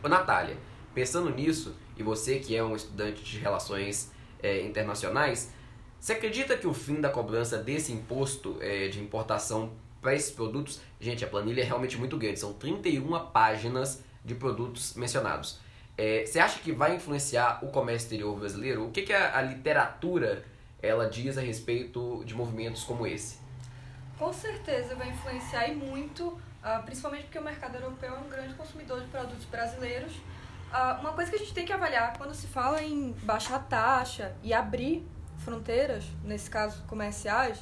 Ô, 0.03 0.07
Natália, 0.07 0.57
pensando 0.93 1.29
nisso, 1.29 1.75
e 1.97 2.03
você 2.03 2.39
que 2.39 2.55
é 2.55 2.63
um 2.63 2.75
estudante 2.75 3.23
de 3.23 3.37
relações 3.39 4.11
é, 4.41 4.61
internacionais, 4.61 5.51
você 5.99 6.13
acredita 6.13 6.55
que 6.55 6.65
o 6.65 6.73
fim 6.73 7.01
da 7.01 7.09
cobrança 7.09 7.57
desse 7.57 7.91
imposto 7.91 8.57
é, 8.61 8.87
de 8.87 9.01
importação 9.01 9.71
para 10.01 10.15
esses 10.15 10.31
produtos, 10.31 10.79
gente, 10.99 11.25
a 11.25 11.27
planilha 11.27 11.61
é 11.61 11.65
realmente 11.65 11.97
muito 11.97 12.17
grande, 12.17 12.39
são 12.39 12.53
31 12.53 13.19
páginas 13.31 14.01
de 14.23 14.33
produtos 14.33 14.93
mencionados. 14.93 15.59
É, 15.97 16.25
você 16.25 16.39
acha 16.39 16.59
que 16.59 16.71
vai 16.71 16.95
influenciar 16.95 17.59
o 17.61 17.67
comércio 17.67 18.05
exterior 18.05 18.39
brasileiro? 18.39 18.85
O 18.85 18.91
que, 18.91 19.01
que 19.01 19.11
a, 19.11 19.37
a 19.37 19.41
literatura 19.41 20.45
ela 20.81 21.09
diz 21.09 21.37
a 21.37 21.41
respeito 21.41 22.23
de 22.25 22.33
movimentos 22.33 22.83
como 22.83 23.05
esse? 23.05 23.37
Com 24.17 24.33
certeza 24.33 24.95
vai 24.95 25.09
influenciar 25.09 25.67
e 25.67 25.75
muito, 25.75 26.39
ah, 26.61 26.79
principalmente 26.79 27.23
porque 27.23 27.39
o 27.39 27.43
mercado 27.43 27.75
europeu 27.75 28.15
é 28.15 28.19
um 28.19 28.29
grande 28.29 28.53
consumidor 28.53 29.01
de 29.01 29.07
produtos 29.07 29.45
brasileiros. 29.45 30.13
Ah, 30.71 30.97
uma 30.99 31.13
coisa 31.13 31.29
que 31.29 31.35
a 31.37 31.39
gente 31.39 31.53
tem 31.53 31.65
que 31.65 31.73
avaliar 31.73 32.17
quando 32.17 32.33
se 32.33 32.47
fala 32.47 32.81
em 32.81 33.11
baixar 33.23 33.59
taxa 33.67 34.35
e 34.43 34.53
abrir 34.53 35.05
fronteiras, 35.39 36.05
nesse 36.23 36.49
caso 36.49 36.83
comerciais, 36.83 37.59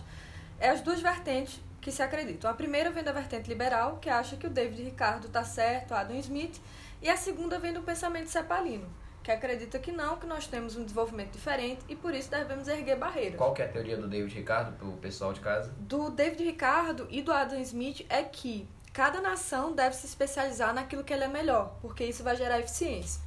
é 0.59 0.69
as 0.69 0.81
duas 0.81 0.99
vertentes 0.99 1.59
que 1.79 1.91
se 1.91 2.01
acreditam. 2.01 2.49
A 2.49 2.53
primeira 2.53 2.91
vem 2.91 3.03
da 3.03 3.11
vertente 3.11 3.47
liberal, 3.47 3.97
que 3.97 4.09
acha 4.09 4.35
que 4.35 4.45
o 4.45 4.49
David 4.49 4.83
Ricardo 4.83 5.27
está 5.27 5.43
certo, 5.43 5.93
Adam 5.93 6.17
Smith, 6.17 6.59
e 7.01 7.09
a 7.09 7.15
segunda 7.15 7.59
vem 7.59 7.71
do 7.71 7.81
pensamento 7.81 8.29
cepalino, 8.29 8.89
que 9.27 9.31
acredita 9.33 9.77
que 9.77 9.91
não, 9.91 10.15
que 10.15 10.25
nós 10.25 10.47
temos 10.47 10.77
um 10.77 10.83
desenvolvimento 10.85 11.33
diferente 11.33 11.81
e 11.89 11.97
por 11.97 12.13
isso 12.13 12.31
devemos 12.31 12.65
erguer 12.65 12.95
barreiras. 12.97 13.35
Qual 13.35 13.53
que 13.53 13.61
é 13.61 13.65
a 13.65 13.67
teoria 13.67 13.97
do 13.97 14.07
David 14.07 14.33
Ricardo 14.33 14.77
para 14.77 14.87
o 14.87 14.93
pessoal 14.93 15.33
de 15.33 15.41
casa? 15.41 15.69
Do 15.79 16.09
David 16.09 16.45
Ricardo 16.45 17.05
e 17.09 17.21
do 17.21 17.33
Adam 17.33 17.59
Smith 17.59 18.05
é 18.07 18.23
que 18.23 18.65
cada 18.93 19.19
nação 19.19 19.73
deve 19.73 19.97
se 19.97 20.05
especializar 20.05 20.73
naquilo 20.73 21.03
que 21.03 21.13
ela 21.13 21.25
é 21.25 21.27
melhor, 21.27 21.75
porque 21.81 22.05
isso 22.05 22.23
vai 22.23 22.37
gerar 22.37 22.61
eficiência. 22.61 23.21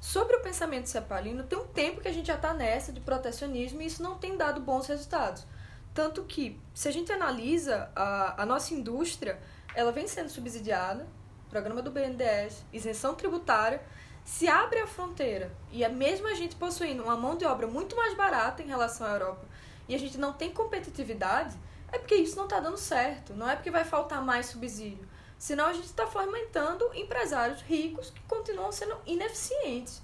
Sobre 0.00 0.34
o 0.34 0.40
pensamento 0.40 0.88
cepalino, 0.88 1.44
tem 1.44 1.56
um 1.56 1.66
tempo 1.68 2.00
que 2.00 2.08
a 2.08 2.12
gente 2.12 2.26
já 2.26 2.34
está 2.34 2.52
nessa 2.52 2.92
de 2.92 2.98
protecionismo 2.98 3.80
e 3.82 3.86
isso 3.86 4.02
não 4.02 4.18
tem 4.18 4.36
dado 4.36 4.60
bons 4.60 4.88
resultados. 4.88 5.46
Tanto 5.94 6.24
que, 6.24 6.58
se 6.74 6.88
a 6.88 6.92
gente 6.92 7.12
analisa 7.12 7.88
a, 7.94 8.42
a 8.42 8.44
nossa 8.44 8.74
indústria, 8.74 9.38
ela 9.76 9.92
vem 9.92 10.08
sendo 10.08 10.28
subsidiada, 10.28 11.06
programa 11.48 11.80
do 11.82 11.92
BNDES, 11.92 12.64
isenção 12.72 13.14
tributária, 13.14 13.80
se 14.24 14.48
abre 14.48 14.78
a 14.80 14.86
fronteira 14.86 15.52
e 15.72 15.82
é 15.82 15.88
a 15.88 16.34
gente 16.34 16.56
possuindo 16.56 17.02
uma 17.02 17.16
mão 17.16 17.36
de 17.36 17.44
obra 17.44 17.66
muito 17.66 17.96
mais 17.96 18.14
barata 18.14 18.62
em 18.62 18.66
relação 18.66 19.06
à 19.06 19.10
Europa 19.10 19.46
e 19.90 19.94
a 19.94 19.98
gente 19.98 20.16
não 20.18 20.32
tem 20.32 20.52
competitividade, 20.52 21.56
é 21.90 21.98
porque 21.98 22.14
isso 22.14 22.36
não 22.36 22.44
está 22.44 22.60
dando 22.60 22.76
certo. 22.76 23.34
Não 23.34 23.50
é 23.50 23.56
porque 23.56 23.72
vai 23.72 23.84
faltar 23.84 24.24
mais 24.24 24.46
subsídio. 24.46 25.04
Senão 25.36 25.66
a 25.66 25.72
gente 25.72 25.86
está 25.86 26.06
fomentando 26.06 26.88
empresários 26.94 27.60
ricos 27.62 28.10
que 28.10 28.20
continuam 28.22 28.70
sendo 28.70 28.96
ineficientes. 29.04 30.00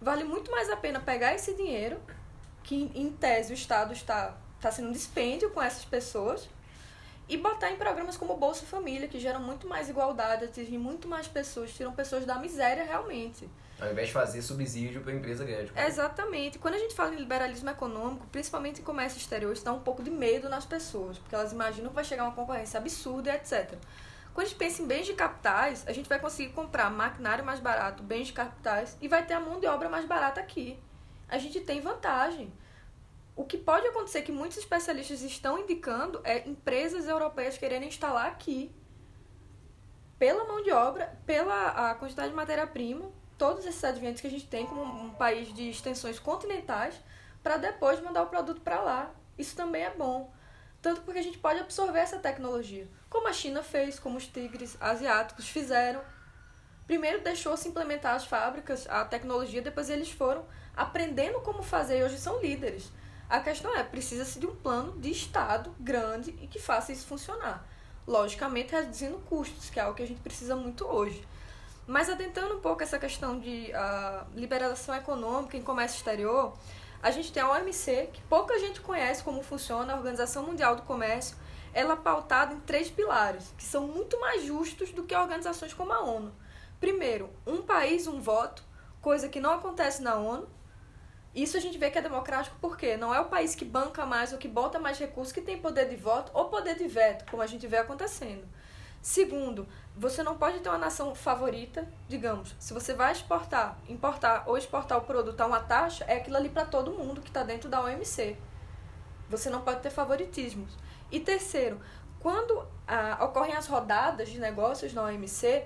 Vale 0.00 0.24
muito 0.24 0.50
mais 0.50 0.68
a 0.70 0.76
pena 0.76 0.98
pegar 0.98 1.34
esse 1.34 1.54
dinheiro, 1.54 2.00
que 2.64 2.90
em 2.94 3.12
tese 3.12 3.52
o 3.52 3.54
Estado 3.54 3.92
está, 3.92 4.36
está 4.56 4.72
sendo 4.72 4.92
dispêndio 4.92 5.50
com 5.50 5.62
essas 5.62 5.84
pessoas, 5.84 6.48
e 7.28 7.36
botar 7.36 7.70
em 7.70 7.76
programas 7.76 8.16
como 8.16 8.36
Bolsa 8.36 8.64
Família, 8.64 9.06
que 9.06 9.20
geram 9.20 9.40
muito 9.40 9.68
mais 9.68 9.88
igualdade, 9.88 10.44
atingem 10.44 10.78
muito 10.78 11.06
mais 11.06 11.28
pessoas, 11.28 11.72
tiram 11.72 11.92
pessoas 11.92 12.24
da 12.24 12.36
miséria 12.36 12.84
realmente. 12.84 13.48
Ao 13.80 13.90
invés 13.90 14.08
de 14.08 14.14
fazer 14.14 14.42
subsídio 14.42 15.02
para 15.02 15.12
a 15.12 15.14
empresa 15.14 15.44
grande. 15.44 15.70
Exatamente. 15.76 16.58
Quando 16.58 16.74
a 16.74 16.78
gente 16.78 16.94
fala 16.94 17.14
em 17.14 17.18
liberalismo 17.18 17.70
econômico, 17.70 18.26
principalmente 18.32 18.80
em 18.80 18.84
comércio 18.84 19.18
exterior, 19.18 19.52
isso 19.52 19.64
dá 19.64 19.72
um 19.72 19.80
pouco 19.80 20.02
de 20.02 20.10
medo 20.10 20.48
nas 20.48 20.64
pessoas, 20.64 21.18
porque 21.18 21.34
elas 21.34 21.52
imaginam 21.52 21.90
que 21.90 21.94
vai 21.94 22.02
chegar 22.02 22.24
uma 22.24 22.32
concorrência 22.32 22.78
absurda, 22.78 23.32
etc. 23.34 23.74
Quando 24.34 24.46
a 24.46 24.48
gente 24.48 24.58
pensa 24.58 24.82
em 24.82 24.86
bens 24.86 25.06
de 25.06 25.14
capitais, 25.14 25.84
a 25.86 25.92
gente 25.92 26.08
vai 26.08 26.18
conseguir 26.18 26.52
comprar 26.52 26.90
maquinário 26.90 27.44
mais 27.44 27.60
barato, 27.60 28.02
bens 28.02 28.28
de 28.28 28.32
capitais, 28.32 28.96
e 29.00 29.06
vai 29.06 29.24
ter 29.24 29.34
a 29.34 29.40
mão 29.40 29.60
de 29.60 29.66
obra 29.66 29.88
mais 29.88 30.06
barata 30.06 30.40
aqui. 30.40 30.78
A 31.28 31.38
gente 31.38 31.60
tem 31.60 31.80
vantagem. 31.80 32.52
O 33.38 33.44
que 33.44 33.56
pode 33.56 33.86
acontecer, 33.86 34.22
que 34.22 34.32
muitos 34.32 34.58
especialistas 34.58 35.22
estão 35.22 35.60
indicando, 35.60 36.20
é 36.24 36.48
empresas 36.48 37.06
europeias 37.06 37.56
querendo 37.56 37.84
instalar 37.84 38.26
aqui, 38.26 38.68
pela 40.18 40.44
mão 40.44 40.60
de 40.60 40.72
obra, 40.72 41.16
pela 41.24 41.68
a 41.90 41.94
quantidade 41.94 42.30
de 42.30 42.34
matéria-prima, 42.34 43.08
todos 43.38 43.64
esses 43.64 43.84
adventos 43.84 44.20
que 44.20 44.26
a 44.26 44.30
gente 44.30 44.48
tem 44.48 44.66
como 44.66 44.82
um 44.82 45.10
país 45.10 45.54
de 45.54 45.70
extensões 45.70 46.18
continentais 46.18 47.00
para 47.40 47.56
depois 47.58 48.00
mandar 48.00 48.24
o 48.24 48.26
produto 48.26 48.60
para 48.60 48.80
lá. 48.80 49.14
Isso 49.38 49.54
também 49.54 49.84
é 49.84 49.90
bom. 49.90 50.34
Tanto 50.82 51.02
porque 51.02 51.20
a 51.20 51.22
gente 51.22 51.38
pode 51.38 51.60
absorver 51.60 52.00
essa 52.00 52.18
tecnologia, 52.18 52.88
como 53.08 53.28
a 53.28 53.32
China 53.32 53.62
fez, 53.62 54.00
como 54.00 54.18
os 54.18 54.26
tigres 54.26 54.76
asiáticos 54.80 55.48
fizeram. 55.48 56.02
Primeiro 56.88 57.22
deixou-se 57.22 57.68
implementar 57.68 58.16
as 58.16 58.26
fábricas, 58.26 58.88
a 58.90 59.04
tecnologia, 59.04 59.62
depois 59.62 59.88
eles 59.88 60.10
foram 60.10 60.44
aprendendo 60.76 61.40
como 61.42 61.62
fazer 61.62 62.00
e 62.00 62.02
hoje 62.02 62.18
são 62.18 62.40
líderes. 62.40 62.97
A 63.28 63.40
questão 63.40 63.76
é, 63.76 63.82
precisa-se 63.84 64.38
de 64.38 64.46
um 64.46 64.56
plano 64.56 64.98
de 64.98 65.10
Estado 65.10 65.74
grande 65.78 66.30
e 66.40 66.46
que 66.46 66.58
faça 66.58 66.92
isso 66.92 67.06
funcionar. 67.06 67.66
Logicamente, 68.06 68.72
reduzindo 68.72 69.18
custos, 69.28 69.68
que 69.68 69.78
é 69.78 69.82
algo 69.82 69.94
que 69.94 70.02
a 70.02 70.06
gente 70.06 70.20
precisa 70.20 70.56
muito 70.56 70.86
hoje. 70.86 71.22
Mas 71.86 72.08
atentando 72.08 72.56
um 72.56 72.60
pouco 72.60 72.82
essa 72.82 72.98
questão 72.98 73.38
de 73.38 73.70
uh, 73.72 74.26
liberação 74.34 74.94
econômica 74.94 75.56
em 75.56 75.62
comércio 75.62 75.96
exterior, 75.96 76.56
a 77.02 77.10
gente 77.10 77.30
tem 77.30 77.42
a 77.42 77.50
OMC, 77.50 78.10
que 78.12 78.22
pouca 78.22 78.58
gente 78.58 78.80
conhece 78.80 79.22
como 79.22 79.42
funciona, 79.42 79.92
a 79.92 79.96
Organização 79.96 80.42
Mundial 80.44 80.74
do 80.74 80.82
Comércio, 80.82 81.36
ela 81.72 81.94
é 81.94 81.96
pautada 81.96 82.54
em 82.54 82.60
três 82.60 82.90
pilares, 82.90 83.52
que 83.56 83.64
são 83.64 83.86
muito 83.86 84.18
mais 84.18 84.44
justos 84.44 84.90
do 84.90 85.02
que 85.02 85.14
organizações 85.14 85.74
como 85.74 85.92
a 85.92 86.00
ONU. 86.00 86.32
Primeiro, 86.80 87.30
um 87.46 87.62
país, 87.62 88.06
um 88.06 88.20
voto, 88.20 88.64
coisa 89.00 89.28
que 89.28 89.40
não 89.40 89.52
acontece 89.52 90.02
na 90.02 90.16
ONU. 90.16 90.48
Isso 91.38 91.56
a 91.56 91.60
gente 91.60 91.78
vê 91.78 91.88
que 91.88 91.96
é 91.96 92.02
democrático 92.02 92.56
porque 92.60 92.96
não 92.96 93.14
é 93.14 93.20
o 93.20 93.26
país 93.26 93.54
que 93.54 93.64
banca 93.64 94.04
mais 94.04 94.32
ou 94.32 94.38
que 94.38 94.48
bota 94.48 94.80
mais 94.80 94.98
recursos 94.98 95.32
que 95.32 95.40
tem 95.40 95.56
poder 95.56 95.88
de 95.88 95.94
voto 95.94 96.32
ou 96.34 96.46
poder 96.46 96.74
de 96.74 96.88
veto, 96.88 97.30
como 97.30 97.40
a 97.40 97.46
gente 97.46 97.64
vê 97.64 97.76
acontecendo. 97.76 98.44
Segundo, 99.00 99.68
você 99.96 100.20
não 100.24 100.36
pode 100.36 100.58
ter 100.58 100.68
uma 100.68 100.76
nação 100.76 101.14
favorita, 101.14 101.88
digamos. 102.08 102.56
Se 102.58 102.74
você 102.74 102.92
vai 102.92 103.12
exportar, 103.12 103.78
importar 103.88 104.42
ou 104.48 104.58
exportar 104.58 104.98
o 104.98 105.02
produto 105.02 105.40
a 105.40 105.46
uma 105.46 105.60
taxa, 105.60 106.04
é 106.08 106.16
aquilo 106.16 106.36
ali 106.36 106.48
para 106.48 106.64
todo 106.64 106.90
mundo 106.90 107.20
que 107.20 107.28
está 107.28 107.44
dentro 107.44 107.68
da 107.68 107.80
OMC. 107.82 108.36
Você 109.30 109.48
não 109.48 109.60
pode 109.60 109.80
ter 109.80 109.90
favoritismos. 109.90 110.76
E 111.08 111.20
terceiro, 111.20 111.80
quando 112.18 112.66
ah, 112.84 113.16
ocorrem 113.24 113.54
as 113.54 113.68
rodadas 113.68 114.28
de 114.28 114.40
negócios 114.40 114.92
na 114.92 115.04
OMC, 115.04 115.64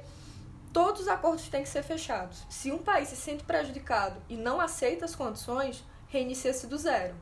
todos 0.73 1.03
os 1.03 1.09
acordos 1.09 1.49
têm 1.49 1.63
que 1.63 1.69
ser 1.69 1.83
fechados. 1.83 2.45
Se 2.49 2.73
um 2.73 2.79
país 2.79 3.09
se 3.09 3.17
sente 3.17 3.45
prejudicado 3.45 4.21
e 4.29 4.37
não 4.37 4.61
aceita 4.61 5.05
as 5.05 5.15
condições, 5.15 5.85
reinicia-se 6.09 6.67
do 6.67 6.79
zero. 6.79 7.15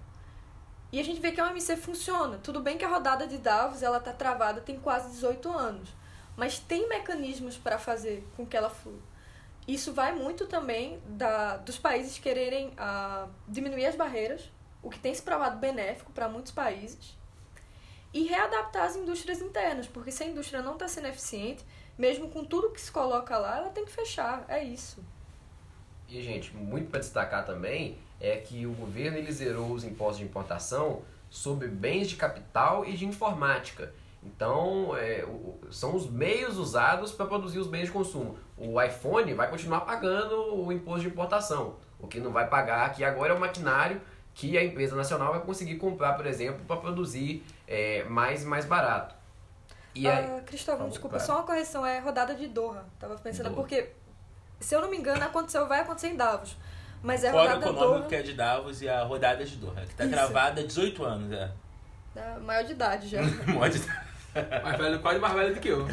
E 0.92 0.98
a 0.98 1.04
gente 1.04 1.20
vê 1.20 1.30
que 1.32 1.40
a 1.40 1.48
OMC 1.48 1.76
funciona. 1.76 2.38
Tudo 2.38 2.60
bem 2.60 2.76
que 2.76 2.84
a 2.84 2.88
rodada 2.88 3.26
de 3.26 3.38
Davos 3.38 3.82
ela 3.82 3.98
está 3.98 4.12
travada 4.12 4.60
tem 4.60 4.78
quase 4.78 5.10
18 5.10 5.48
anos, 5.50 5.88
mas 6.36 6.58
tem 6.58 6.88
mecanismos 6.88 7.56
para 7.56 7.78
fazer 7.78 8.26
com 8.36 8.46
que 8.46 8.56
ela 8.56 8.70
flua. 8.70 8.98
Isso 9.68 9.92
vai 9.92 10.12
muito 10.12 10.46
também 10.46 11.00
da, 11.06 11.58
dos 11.58 11.78
países 11.78 12.18
quererem 12.18 12.72
ah, 12.76 13.28
diminuir 13.46 13.86
as 13.86 13.94
barreiras, 13.94 14.50
o 14.82 14.90
que 14.90 14.98
tem 14.98 15.14
se 15.14 15.22
provado 15.22 15.58
benéfico 15.58 16.10
para 16.12 16.28
muitos 16.28 16.50
países, 16.50 17.16
e 18.12 18.24
readaptar 18.24 18.84
as 18.86 18.96
indústrias 18.96 19.40
internas, 19.40 19.86
porque 19.86 20.10
se 20.10 20.24
a 20.24 20.26
indústria 20.26 20.62
não 20.62 20.72
está 20.72 20.88
sendo 20.88 21.06
eficiente, 21.06 21.64
mesmo 22.00 22.28
com 22.28 22.42
tudo 22.42 22.70
que 22.70 22.80
se 22.80 22.90
coloca 22.90 23.36
lá, 23.36 23.58
ela 23.58 23.68
tem 23.68 23.84
que 23.84 23.92
fechar. 23.92 24.44
É 24.48 24.64
isso. 24.64 25.04
E, 26.08 26.22
gente, 26.22 26.56
muito 26.56 26.90
para 26.90 26.98
destacar 26.98 27.44
também 27.44 27.98
é 28.18 28.38
que 28.38 28.66
o 28.66 28.72
governo 28.72 29.18
ele 29.18 29.30
zerou 29.30 29.70
os 29.70 29.84
impostos 29.84 30.18
de 30.18 30.24
importação 30.24 31.02
sobre 31.28 31.68
bens 31.68 32.08
de 32.08 32.16
capital 32.16 32.86
e 32.86 32.94
de 32.94 33.06
informática. 33.06 33.92
Então, 34.22 34.96
é, 34.96 35.24
são 35.70 35.94
os 35.94 36.10
meios 36.10 36.56
usados 36.56 37.12
para 37.12 37.26
produzir 37.26 37.58
os 37.58 37.66
bens 37.66 37.84
de 37.84 37.92
consumo. 37.92 38.36
O 38.56 38.80
iPhone 38.80 39.32
vai 39.34 39.48
continuar 39.48 39.80
pagando 39.80 40.56
o 40.56 40.72
imposto 40.72 41.02
de 41.02 41.08
importação. 41.08 41.76
O 41.98 42.08
que 42.08 42.18
não 42.18 42.32
vai 42.32 42.48
pagar 42.48 42.86
aqui 42.86 43.04
agora 43.04 43.32
é 43.34 43.36
o 43.36 43.40
maquinário 43.40 44.00
que 44.34 44.56
a 44.56 44.64
empresa 44.64 44.96
nacional 44.96 45.32
vai 45.32 45.42
conseguir 45.42 45.76
comprar, 45.76 46.14
por 46.14 46.26
exemplo, 46.26 46.64
para 46.66 46.76
produzir 46.76 47.44
é, 47.66 48.04
mais 48.04 48.44
mais 48.44 48.64
barato. 48.64 49.19
E 49.94 50.06
aí, 50.06 50.38
uh, 50.38 50.42
Cristóvão, 50.42 50.88
desculpa, 50.88 51.18
só 51.18 51.36
uma 51.36 51.42
correção, 51.42 51.84
é 51.84 51.98
rodada 51.98 52.34
de 52.34 52.46
Doha. 52.46 52.84
Tava 52.98 53.16
pensando, 53.16 53.50
Doha. 53.50 53.56
porque, 53.56 53.90
se 54.60 54.74
eu 54.74 54.80
não 54.80 54.90
me 54.90 54.96
engano, 54.96 55.22
aconteceu, 55.24 55.66
vai 55.66 55.80
acontecer 55.80 56.08
em 56.08 56.16
Davos. 56.16 56.56
Mas 57.02 57.24
é 57.24 57.28
a 57.28 57.32
rodada 57.32 57.60
Fórum 57.60 57.76
Econômico 57.76 57.98
Doha... 57.98 58.08
que 58.08 58.14
é 58.14 58.22
de 58.22 58.32
Davos 58.34 58.82
e 58.82 58.88
a 58.88 59.02
rodada 59.02 59.44
de 59.44 59.56
Doha, 59.56 59.86
que 59.86 59.94
tá 59.94 60.04
Isso. 60.04 60.12
gravada 60.12 60.60
há 60.60 60.64
18 60.64 61.04
anos, 61.04 61.32
é. 61.32 61.50
é 62.16 62.38
maior 62.38 62.64
de 62.64 62.72
idade 62.72 63.08
já. 63.08 63.22
maior 63.46 63.68
de 63.70 63.78
idade. 63.78 64.10
mais 64.62 64.78
velho, 64.78 65.00
quase 65.00 65.18
mais 65.18 65.34
velho 65.34 65.54
do 65.54 65.60
que 65.60 65.68
eu. 65.68 65.88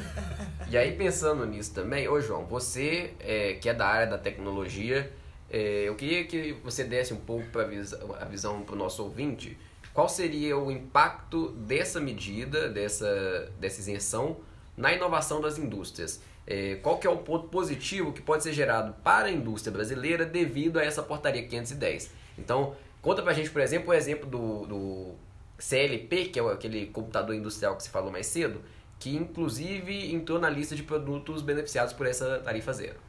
E 0.70 0.78
aí, 0.78 0.96
pensando 0.96 1.46
nisso 1.46 1.74
também, 1.74 2.08
ô 2.08 2.20
João, 2.22 2.46
você 2.46 3.16
é, 3.20 3.54
que 3.56 3.70
é 3.70 3.74
da 3.74 3.88
área 3.88 4.08
da 4.08 4.18
tecnologia, 4.18 5.12
é, 5.50 5.84
eu 5.88 5.96
queria 5.96 6.26
que 6.26 6.54
você 6.64 6.84
desse 6.84 7.14
um 7.14 7.20
pouco 7.20 7.48
pra 7.48 7.64
visão, 7.64 8.16
a 8.20 8.26
visão 8.26 8.62
para 8.62 8.76
o 8.76 8.78
nosso 8.78 9.04
ouvinte. 9.04 9.58
Qual 9.98 10.08
seria 10.08 10.56
o 10.56 10.72
impacto 10.72 11.50
dessa 11.54 12.00
medida, 12.00 12.70
dessa, 12.70 13.52
dessa 13.60 13.80
isenção, 13.80 14.38
na 14.78 14.94
inovação 14.94 15.42
das 15.42 15.58
indústrias? 15.58 16.22
É, 16.46 16.76
qual 16.84 17.00
que 17.00 17.08
é 17.08 17.10
o 17.10 17.18
ponto 17.18 17.48
positivo 17.48 18.14
que 18.14 18.22
pode 18.22 18.44
ser 18.44 18.54
gerado 18.54 18.94
para 19.04 19.28
a 19.28 19.32
indústria 19.32 19.74
brasileira 19.74 20.24
devido 20.24 20.78
a 20.78 20.84
essa 20.84 21.02
portaria 21.02 21.42
510? 21.48 22.12
Então, 22.38 22.76
conta 23.02 23.24
pra 23.24 23.34
gente, 23.34 23.50
por 23.50 23.60
exemplo, 23.60 23.90
o 23.90 23.94
exemplo 23.96 24.30
do, 24.30 24.68
do 24.68 25.16
CLP, 25.58 26.26
que 26.26 26.40
é 26.40 26.44
aquele 26.44 26.86
computador 26.86 27.34
industrial 27.34 27.76
que 27.76 27.82
se 27.82 27.90
falou 27.90 28.12
mais 28.12 28.28
cedo, 28.28 28.62
que 29.00 29.16
inclusive 29.16 30.14
entrou 30.14 30.38
na 30.38 30.48
lista 30.48 30.76
de 30.76 30.84
produtos 30.84 31.42
beneficiados 31.42 31.92
por 31.92 32.06
essa 32.06 32.38
tarifa 32.38 32.72
zero. 32.72 33.00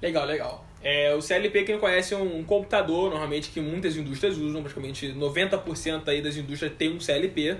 Legal, 0.00 0.24
legal. 0.24 0.64
É, 0.84 1.14
o 1.14 1.22
CLP, 1.22 1.64
quem 1.64 1.78
conhece, 1.78 2.12
é 2.12 2.16
um 2.18 2.44
computador, 2.44 3.08
normalmente, 3.08 3.48
que 3.48 3.58
muitas 3.58 3.96
indústrias 3.96 4.36
usam, 4.36 4.60
praticamente 4.60 5.08
90% 5.08 6.06
aí 6.08 6.20
das 6.20 6.36
indústrias 6.36 6.74
tem 6.76 6.92
um 6.92 7.00
CLP. 7.00 7.56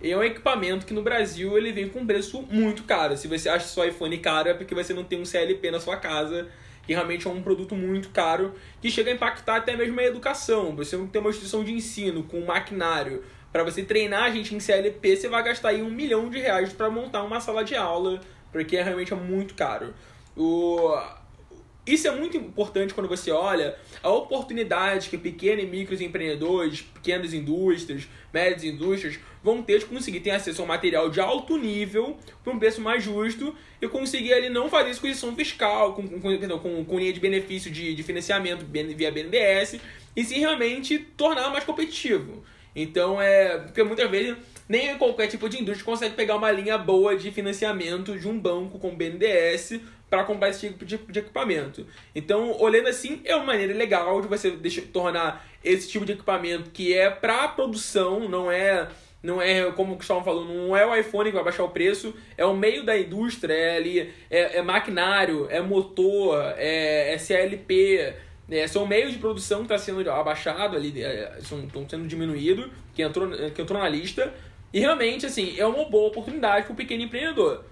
E 0.00 0.10
é 0.10 0.16
um 0.16 0.24
equipamento 0.24 0.86
que 0.86 0.94
no 0.94 1.02
Brasil 1.02 1.56
ele 1.56 1.70
vem 1.70 1.88
com 1.88 2.00
um 2.00 2.06
preço 2.06 2.42
muito 2.50 2.84
caro. 2.84 3.14
Se 3.16 3.28
você 3.28 3.48
acha 3.50 3.66
seu 3.66 3.86
iPhone 3.86 4.16
caro 4.18 4.48
é 4.48 4.54
porque 4.54 4.74
você 4.74 4.94
não 4.94 5.04
tem 5.04 5.20
um 5.20 5.24
CLP 5.24 5.70
na 5.70 5.78
sua 5.78 5.96
casa, 5.98 6.48
que 6.84 6.94
realmente 6.94 7.26
é 7.26 7.30
um 7.30 7.42
produto 7.42 7.76
muito 7.76 8.08
caro, 8.08 8.54
que 8.80 8.90
chega 8.90 9.10
a 9.10 9.14
impactar 9.14 9.56
até 9.56 9.76
mesmo 9.76 10.00
a 10.00 10.04
educação. 10.04 10.74
Você 10.74 10.96
não 10.96 11.06
tem 11.06 11.20
uma 11.20 11.30
instituição 11.30 11.62
de 11.62 11.72
ensino 11.72 12.24
com 12.24 12.40
um 12.40 12.46
maquinário 12.46 13.22
para 13.52 13.62
você 13.62 13.82
treinar 13.84 14.24
a 14.24 14.30
gente 14.30 14.54
em 14.54 14.58
CLP, 14.58 15.16
você 15.16 15.28
vai 15.28 15.42
gastar 15.42 15.68
aí 15.68 15.82
um 15.82 15.90
milhão 15.90 16.30
de 16.30 16.38
reais 16.38 16.72
para 16.72 16.88
montar 16.88 17.22
uma 17.22 17.38
sala 17.38 17.62
de 17.62 17.76
aula, 17.76 18.18
porque 18.50 18.80
realmente 18.80 19.12
é 19.12 19.16
muito 19.16 19.54
caro. 19.54 19.92
O 20.34 20.96
isso 21.84 22.06
é 22.06 22.12
muito 22.12 22.36
importante 22.36 22.94
quando 22.94 23.08
você 23.08 23.32
olha 23.32 23.76
a 24.02 24.10
oportunidade 24.10 25.10
que 25.10 25.18
pequenos 25.18 25.64
e 25.64 25.66
micros 25.66 26.00
empreendedores, 26.00 26.82
pequenas 26.82 27.34
indústrias, 27.34 28.08
médias 28.32 28.62
indústrias 28.62 29.18
vão 29.42 29.62
ter 29.62 29.80
de 29.80 29.86
conseguir 29.86 30.20
ter 30.20 30.30
acesso 30.30 30.62
a 30.62 30.64
um 30.64 30.68
material 30.68 31.10
de 31.10 31.20
alto 31.20 31.56
nível 31.56 32.16
por 32.44 32.54
um 32.54 32.58
preço 32.58 32.80
mais 32.80 33.02
justo 33.02 33.52
e 33.80 33.88
conseguir 33.88 34.32
ali 34.32 34.48
não 34.48 34.70
fazer 34.70 34.90
exposição 34.90 35.34
fiscal, 35.34 35.94
com, 35.94 36.06
com, 36.06 36.58
com, 36.58 36.84
com 36.84 36.98
linha 37.00 37.12
de 37.12 37.18
benefício 37.18 37.68
de, 37.68 37.96
de 37.96 38.02
financiamento 38.04 38.64
via 38.64 39.10
BNDES 39.10 39.80
e 40.14 40.24
sim 40.24 40.38
realmente 40.38 40.98
tornar 41.16 41.50
mais 41.50 41.64
competitivo. 41.64 42.44
Então 42.76 43.20
é. 43.20 43.58
Porque 43.58 43.82
muitas 43.82 44.08
vezes 44.08 44.36
nem 44.68 44.96
qualquer 44.96 45.26
tipo 45.26 45.48
de 45.48 45.60
indústria 45.60 45.84
consegue 45.84 46.14
pegar 46.14 46.36
uma 46.36 46.50
linha 46.50 46.78
boa 46.78 47.16
de 47.16 47.30
financiamento 47.30 48.18
de 48.18 48.28
um 48.28 48.38
banco 48.38 48.78
com 48.78 48.94
BNDES 48.94 49.80
para 50.12 50.24
comprar 50.24 50.50
esse 50.50 50.68
tipo 50.68 50.84
de, 50.84 50.98
de, 50.98 51.18
equipamento. 51.20 51.86
Então, 52.14 52.60
olhando 52.60 52.86
assim, 52.86 53.22
é 53.24 53.34
uma 53.34 53.46
maneira 53.46 53.72
legal 53.72 54.20
de 54.20 54.28
você 54.28 54.50
deixar, 54.50 54.82
tornar 54.92 55.42
esse 55.64 55.88
tipo 55.88 56.04
de 56.04 56.12
equipamento 56.12 56.68
que 56.68 56.92
é 56.92 57.08
para 57.08 57.48
produção, 57.48 58.28
não 58.28 58.52
é 58.52 58.88
não 59.22 59.40
é, 59.40 59.70
como 59.70 59.94
o 59.94 59.96
Gustavo 59.96 60.22
falou, 60.22 60.44
não 60.44 60.76
é 60.76 60.84
o 60.84 60.94
iPhone 60.94 61.30
que 61.30 61.34
vai 61.34 61.44
baixar 61.44 61.64
o 61.64 61.70
preço, 61.70 62.14
é 62.36 62.44
o 62.44 62.54
meio 62.54 62.84
da 62.84 62.98
indústria, 62.98 63.54
é 63.54 63.76
ali, 63.78 64.00
é, 64.28 64.58
é 64.58 64.62
maquinário, 64.62 65.46
é 65.48 65.62
motor, 65.62 66.36
é, 66.58 67.14
é 67.14 67.16
CLP, 67.16 68.14
é, 68.50 68.66
são 68.66 68.86
meios 68.86 69.12
de 69.12 69.18
produção 69.18 69.60
que 69.60 69.72
está 69.72 69.78
sendo 69.78 70.10
abaixado 70.10 70.76
ali, 70.76 71.02
é, 71.02 71.38
estão 71.38 71.88
sendo 71.88 72.06
diminuído, 72.06 72.70
que 72.94 73.00
entrou, 73.00 73.30
que 73.54 73.62
entrou 73.62 73.80
na 73.80 73.88
lista, 73.88 74.34
e 74.74 74.80
realmente, 74.80 75.24
assim, 75.24 75.54
é 75.58 75.64
uma 75.64 75.86
boa 75.86 76.08
oportunidade 76.08 76.66
para 76.66 76.74
o 76.74 76.76
pequeno 76.76 77.02
empreendedor 77.02 77.64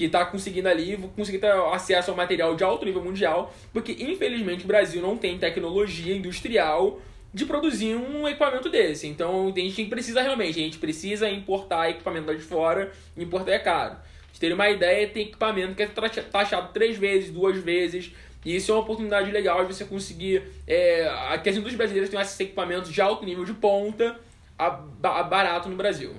que 0.00 0.06
está 0.06 0.24
conseguindo 0.24 0.66
ali 0.66 0.96
conseguir 1.14 1.36
ter 1.36 1.52
acesso 1.52 2.10
ao 2.10 2.16
material 2.16 2.56
de 2.56 2.64
alto 2.64 2.86
nível 2.86 3.04
mundial, 3.04 3.54
porque 3.70 3.92
infelizmente 3.92 4.64
o 4.64 4.66
Brasil 4.66 5.02
não 5.02 5.14
tem 5.14 5.38
tecnologia 5.38 6.16
industrial 6.16 7.02
de 7.34 7.44
produzir 7.44 7.96
um 7.96 8.26
equipamento 8.26 8.70
desse. 8.70 9.06
Então 9.06 9.52
a 9.54 9.58
gente 9.60 9.84
precisa 9.84 10.22
realmente, 10.22 10.58
a 10.58 10.62
gente 10.62 10.78
precisa 10.78 11.28
importar 11.28 11.90
equipamento 11.90 12.28
lá 12.28 12.34
de 12.34 12.40
fora, 12.40 12.90
importar 13.14 13.52
é 13.52 13.58
caro. 13.58 13.96
Pra 14.30 14.48
ter 14.48 14.54
uma 14.54 14.70
ideia, 14.70 15.06
tem 15.06 15.24
equipamento 15.24 15.74
que 15.74 15.82
é 15.82 15.86
taxado 15.86 16.72
três 16.72 16.96
vezes, 16.96 17.30
duas 17.30 17.58
vezes. 17.58 18.10
E 18.42 18.56
isso 18.56 18.72
é 18.72 18.74
uma 18.74 18.80
oportunidade 18.80 19.30
legal 19.30 19.66
de 19.66 19.74
você 19.74 19.84
conseguir. 19.84 20.42
É, 20.66 21.04
que 21.42 21.50
as 21.50 21.56
indústrias 21.56 21.76
brasileiras 21.76 22.08
tenham 22.08 22.22
esses 22.22 22.40
equipamentos 22.40 22.90
de 22.90 23.02
alto 23.02 23.22
nível 23.26 23.44
de 23.44 23.52
ponta 23.52 24.18
a, 24.58 24.80
a 25.02 25.22
barato 25.24 25.68
no 25.68 25.76
Brasil. 25.76 26.14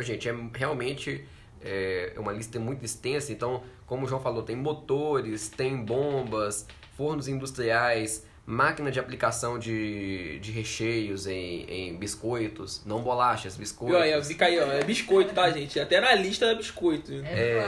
Gente, 0.00 0.28
é 0.28 0.34
realmente 0.54 1.24
é 1.64 2.20
uma 2.20 2.32
lista 2.32 2.60
muito 2.60 2.84
extensa, 2.84 3.32
então, 3.32 3.62
como 3.86 4.04
o 4.04 4.08
João 4.08 4.20
falou, 4.20 4.42
tem 4.42 4.54
motores, 4.54 5.48
tem 5.48 5.76
bombas, 5.76 6.66
fornos 6.96 7.26
industriais, 7.26 8.26
máquina 8.46 8.90
de 8.90 9.00
aplicação 9.00 9.58
de, 9.58 10.38
de 10.38 10.52
recheios 10.52 11.26
em, 11.26 11.64
em 11.64 11.96
biscoitos, 11.96 12.82
não 12.84 13.00
bolachas, 13.02 13.56
biscoitos. 13.56 13.98
Olha, 13.98 14.22
fica 14.22 14.44
aí, 14.46 14.60
ó, 14.60 14.70
é 14.70 14.84
biscoito, 14.84 15.32
tá, 15.32 15.50
gente? 15.50 15.80
Até 15.80 16.00
na 16.00 16.14
lista 16.14 16.46
é 16.46 16.54
biscoito. 16.54 17.12
É, 17.24 17.58
é... 17.58 17.66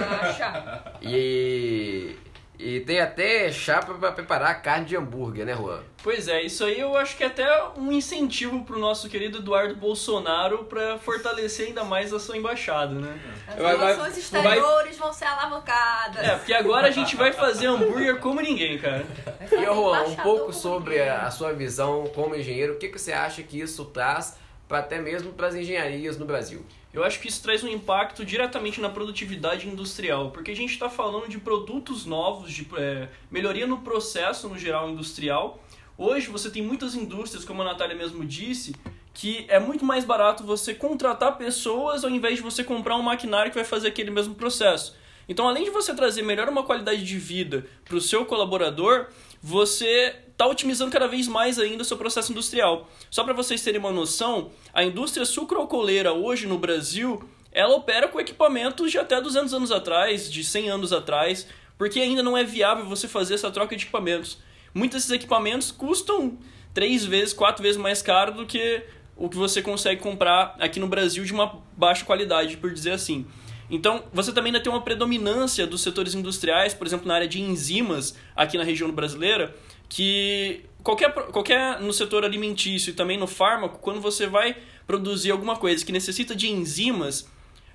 E 1.02 2.16
e 2.58 2.80
tem 2.80 3.00
até 3.00 3.50
chapa 3.52 3.94
para 3.94 4.12
preparar 4.12 4.62
carne 4.62 4.86
de 4.86 4.96
hambúrguer, 4.96 5.44
né, 5.44 5.54
Juan? 5.54 5.80
Pois 6.02 6.28
é, 6.28 6.42
isso 6.42 6.64
aí 6.64 6.78
eu 6.78 6.96
acho 6.96 7.16
que 7.16 7.24
é 7.24 7.26
até 7.26 7.46
um 7.76 7.90
incentivo 7.92 8.64
pro 8.64 8.78
nosso 8.78 9.08
querido 9.08 9.38
Eduardo 9.38 9.74
Bolsonaro 9.74 10.64
para 10.64 10.98
fortalecer 10.98 11.68
ainda 11.68 11.84
mais 11.84 12.12
a 12.12 12.20
sua 12.20 12.36
embaixada, 12.36 12.94
né? 12.94 13.18
As 13.48 13.56
relações 13.56 14.16
exteriores 14.16 14.96
vão 14.96 15.12
ser 15.12 15.24
alavancadas. 15.24 16.22
É, 16.22 16.36
porque 16.36 16.54
agora 16.54 16.88
a 16.88 16.90
gente 16.90 17.16
vai 17.16 17.32
fazer 17.32 17.66
hambúrguer 17.66 18.18
como 18.20 18.40
ninguém, 18.40 18.78
cara. 18.78 19.04
E, 19.50 19.64
Juan, 19.64 20.02
um 20.04 20.16
pouco 20.16 20.52
sobre 20.52 21.00
a, 21.00 21.26
a, 21.26 21.30
sua 21.30 21.52
visão 21.52 22.06
como 22.14 22.34
engenheiro, 22.34 22.74
o 22.74 22.78
que, 22.78 22.88
que 22.88 22.98
você 22.98 23.12
acha 23.12 23.42
que 23.42 23.60
isso 23.60 23.84
traz 23.86 24.38
para 24.68 24.78
até 24.78 25.00
mesmo 25.00 25.32
para 25.32 25.48
as 25.48 25.54
engenharias 25.54 26.18
no 26.18 26.24
Brasil? 26.24 26.64
Eu 26.92 27.04
acho 27.04 27.20
que 27.20 27.28
isso 27.28 27.42
traz 27.42 27.62
um 27.62 27.68
impacto 27.68 28.24
diretamente 28.24 28.80
na 28.80 28.88
produtividade 28.88 29.68
industrial, 29.68 30.30
porque 30.30 30.50
a 30.50 30.56
gente 30.56 30.72
está 30.72 30.88
falando 30.88 31.28
de 31.28 31.38
produtos 31.38 32.06
novos, 32.06 32.50
de 32.50 32.66
é, 32.76 33.08
melhoria 33.30 33.66
no 33.66 33.78
processo 33.78 34.48
no 34.48 34.58
geral 34.58 34.88
industrial. 34.88 35.62
Hoje 35.98 36.28
você 36.28 36.50
tem 36.50 36.62
muitas 36.62 36.94
indústrias, 36.94 37.44
como 37.44 37.62
a 37.62 37.66
Natália 37.66 37.94
mesmo 37.94 38.24
disse, 38.24 38.74
que 39.12 39.44
é 39.48 39.58
muito 39.58 39.84
mais 39.84 40.04
barato 40.04 40.42
você 40.44 40.74
contratar 40.74 41.36
pessoas 41.36 42.04
ao 42.04 42.10
invés 42.10 42.36
de 42.36 42.42
você 42.42 42.64
comprar 42.64 42.96
um 42.96 43.02
maquinário 43.02 43.50
que 43.50 43.56
vai 43.56 43.64
fazer 43.64 43.88
aquele 43.88 44.10
mesmo 44.10 44.34
processo. 44.34 44.96
Então, 45.28 45.48
além 45.48 45.64
de 45.64 45.70
você 45.70 45.94
trazer 45.94 46.22
melhor 46.22 46.48
uma 46.48 46.62
qualidade 46.62 47.04
de 47.04 47.18
vida 47.18 47.66
para 47.84 47.96
o 47.96 48.00
seu 48.00 48.24
colaborador, 48.24 49.08
você 49.42 50.16
está 50.36 50.46
otimizando 50.46 50.92
cada 50.92 51.08
vez 51.08 51.26
mais 51.26 51.58
ainda 51.58 51.80
o 51.82 51.84
seu 51.84 51.96
processo 51.96 52.30
industrial. 52.30 52.90
Só 53.10 53.24
para 53.24 53.32
vocês 53.32 53.62
terem 53.62 53.80
uma 53.80 53.90
noção, 53.90 54.50
a 54.72 54.84
indústria 54.84 55.24
sucroalcooleira 55.24 56.12
hoje 56.12 56.46
no 56.46 56.58
Brasil, 56.58 57.26
ela 57.50 57.74
opera 57.74 58.06
com 58.06 58.20
equipamentos 58.20 58.90
de 58.92 58.98
até 58.98 59.18
200 59.18 59.54
anos 59.54 59.72
atrás, 59.72 60.30
de 60.30 60.44
100 60.44 60.68
anos 60.68 60.92
atrás, 60.92 61.46
porque 61.78 62.00
ainda 62.00 62.22
não 62.22 62.36
é 62.36 62.44
viável 62.44 62.84
você 62.84 63.08
fazer 63.08 63.32
essa 63.32 63.50
troca 63.50 63.74
de 63.74 63.84
equipamentos. 63.84 64.38
Muitos 64.74 64.96
desses 64.96 65.10
equipamentos 65.10 65.70
custam 65.70 66.36
três 66.74 67.02
vezes, 67.02 67.32
quatro 67.32 67.62
vezes 67.62 67.78
mais 67.78 68.02
caro 68.02 68.32
do 68.32 68.44
que 68.44 68.82
o 69.16 69.30
que 69.30 69.36
você 69.38 69.62
consegue 69.62 70.02
comprar 70.02 70.54
aqui 70.60 70.78
no 70.78 70.86
Brasil 70.86 71.24
de 71.24 71.32
uma 71.32 71.62
baixa 71.74 72.04
qualidade, 72.04 72.58
por 72.58 72.70
dizer 72.70 72.92
assim. 72.92 73.26
Então, 73.70 74.04
você 74.12 74.32
também 74.32 74.50
ainda 74.50 74.62
tem 74.62 74.72
uma 74.72 74.82
predominância 74.82 75.66
dos 75.66 75.80
setores 75.82 76.14
industriais, 76.14 76.72
por 76.72 76.86
exemplo, 76.86 77.06
na 77.06 77.14
área 77.14 77.28
de 77.28 77.40
enzimas 77.40 78.16
aqui 78.34 78.56
na 78.56 78.64
região 78.64 78.90
brasileira, 78.92 79.54
que 79.88 80.64
qualquer, 80.82 81.12
qualquer 81.12 81.80
no 81.80 81.92
setor 81.92 82.24
alimentício 82.24 82.90
e 82.90 82.94
também 82.94 83.18
no 83.18 83.26
fármaco, 83.26 83.78
quando 83.78 84.00
você 84.00 84.26
vai 84.26 84.56
produzir 84.86 85.32
alguma 85.32 85.56
coisa 85.56 85.84
que 85.84 85.92
necessita 85.92 86.34
de 86.34 86.48
enzimas, 86.48 87.28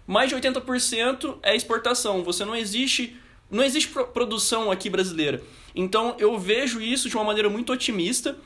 mais 0.07 0.29
de 0.29 0.35
80% 0.35 1.37
é 1.43 1.55
exportação. 1.55 2.23
Você 2.23 2.45
não 2.45 2.55
existe 2.55 3.17
não 3.49 3.65
existe 3.65 3.89
produção 4.13 4.71
aqui 4.71 4.89
brasileira. 4.89 5.43
Então 5.75 6.15
eu 6.17 6.39
vejo 6.39 6.79
isso 6.79 7.09
de 7.09 7.15
uma 7.17 7.25
maneira 7.25 7.49
muito 7.49 7.73
otimista 7.73 8.37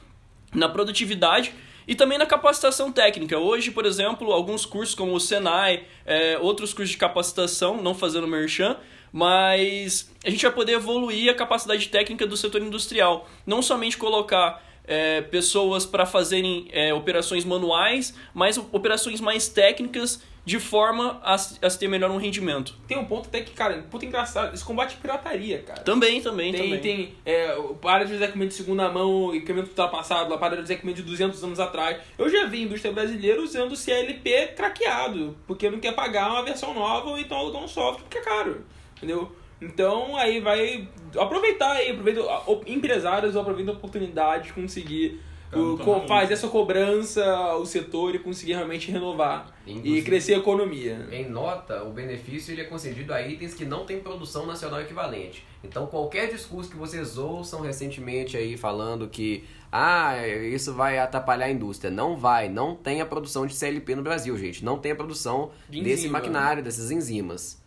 na 0.51 0.67
produtividade 0.67 1.53
e 1.87 1.95
também 1.95 2.17
na 2.17 2.25
capacitação 2.25 2.91
técnica. 2.91 3.37
Hoje, 3.37 3.71
por 3.71 3.85
exemplo, 3.85 4.31
alguns 4.31 4.65
cursos 4.65 4.95
como 4.95 5.13
o 5.13 5.19
Senai, 5.19 5.83
é, 6.05 6.37
outros 6.39 6.73
cursos 6.73 6.91
de 6.91 6.97
capacitação, 6.97 7.81
não 7.81 7.93
fazendo 7.93 8.27
merchan, 8.27 8.77
mas 9.11 10.11
a 10.25 10.29
gente 10.29 10.41
vai 10.41 10.51
poder 10.51 10.73
evoluir 10.73 11.31
a 11.31 11.33
capacidade 11.33 11.87
técnica 11.87 12.27
do 12.27 12.35
setor 12.35 12.61
industrial. 12.61 13.29
Não 13.45 13.61
somente 13.61 13.97
colocar 13.97 14.61
é, 14.87 15.21
pessoas 15.21 15.85
para 15.85 16.05
fazerem 16.05 16.67
é, 16.71 16.93
operações 16.93 17.45
manuais, 17.45 18.13
mas 18.33 18.57
operações 18.57 19.21
mais 19.21 19.47
técnicas 19.47 20.21
de 20.45 20.59
forma 20.59 21.19
a, 21.23 21.35
a 21.35 21.69
ter 21.71 21.87
melhor 21.87 22.11
um 22.11 22.17
rendimento. 22.17 22.75
Tem 22.87 22.97
um 22.97 23.05
ponto 23.05 23.27
até 23.27 23.41
que, 23.41 23.51
cara, 23.51 23.83
puta 23.89 24.05
engraçado, 24.05 24.53
isso 24.53 24.63
combate 24.63 24.95
pirataria, 24.97 25.59
cara. 25.63 25.81
Também, 25.81 26.21
também, 26.21 26.51
tem, 26.51 26.61
também. 26.61 26.79
Tem, 26.79 27.13
é, 27.25 27.57
para 27.81 28.03
de 28.03 28.13
usar 28.13 28.25
equipamento 28.25 28.51
de 28.51 28.55
segunda 28.55 28.89
mão, 28.91 29.33
equipamento 29.33 29.69
ultrapassado, 29.69 30.37
para 30.37 30.57
de 30.57 30.61
usar 30.61 30.73
equipamento 30.73 31.01
de 31.01 31.07
200 31.07 31.43
anos 31.43 31.59
atrás. 31.59 31.97
Eu 32.17 32.29
já 32.29 32.45
vi 32.45 32.61
indústria 32.61 32.93
brasileira 32.93 33.41
usando 33.41 33.75
CLP 33.75 34.53
craqueado, 34.55 35.35
porque 35.47 35.69
não 35.69 35.79
quer 35.79 35.95
pagar 35.95 36.29
uma 36.29 36.43
versão 36.43 36.73
nova 36.75 37.09
ou 37.09 37.17
então 37.17 37.37
alugar 37.37 37.63
um 37.63 37.67
software 37.67 38.03
porque 38.03 38.19
é 38.19 38.21
caro, 38.21 38.63
entendeu? 38.95 39.31
Então 39.61 40.15
aí 40.17 40.39
vai 40.39 40.87
aproveitar 41.17 41.73
aí, 41.73 41.91
aproveita, 41.91 42.21
empresários 42.67 43.35
aproveitam 43.35 43.73
a 43.73 43.77
oportunidade 43.77 44.47
de 44.47 44.53
conseguir 44.53 45.21
o, 45.53 46.07
fazer 46.07 46.33
essa 46.33 46.47
cobrança 46.47 47.23
ao 47.25 47.65
setor 47.65 48.15
e 48.15 48.19
conseguir 48.19 48.53
realmente 48.53 48.91
renovar 48.91 49.53
Inclusive, 49.65 49.99
e 49.99 50.01
crescer 50.03 50.33
a 50.33 50.37
economia. 50.37 51.07
Em 51.11 51.29
nota, 51.29 51.83
o 51.83 51.91
benefício 51.91 52.53
ele 52.53 52.61
é 52.61 52.65
concedido 52.65 53.13
a 53.13 53.21
itens 53.21 53.53
que 53.53 53.63
não 53.63 53.85
têm 53.85 53.99
produção 53.99 54.45
nacional 54.45 54.81
equivalente. 54.81 55.45
Então, 55.63 55.87
qualquer 55.87 56.29
discurso 56.29 56.69
que 56.69 56.75
vocês 56.75 57.17
ouçam 57.17 57.61
recentemente 57.61 58.35
aí 58.35 58.57
falando 58.57 59.07
que 59.07 59.45
ah, 59.71 60.15
isso 60.27 60.73
vai 60.73 60.99
atrapalhar 60.99 61.45
a 61.45 61.51
indústria. 61.51 61.89
Não 61.89 62.17
vai, 62.17 62.49
não 62.49 62.75
tem 62.75 63.01
a 63.01 63.05
produção 63.05 63.45
de 63.45 63.53
CLP 63.53 63.95
no 63.95 64.03
Brasil, 64.03 64.37
gente. 64.37 64.63
Não 64.63 64.77
tem 64.77 64.91
a 64.91 64.95
produção 64.95 65.51
de 65.69 65.81
desse 65.81 66.07
maquinário, 66.07 66.63
dessas 66.63 66.91
enzimas. 66.91 67.61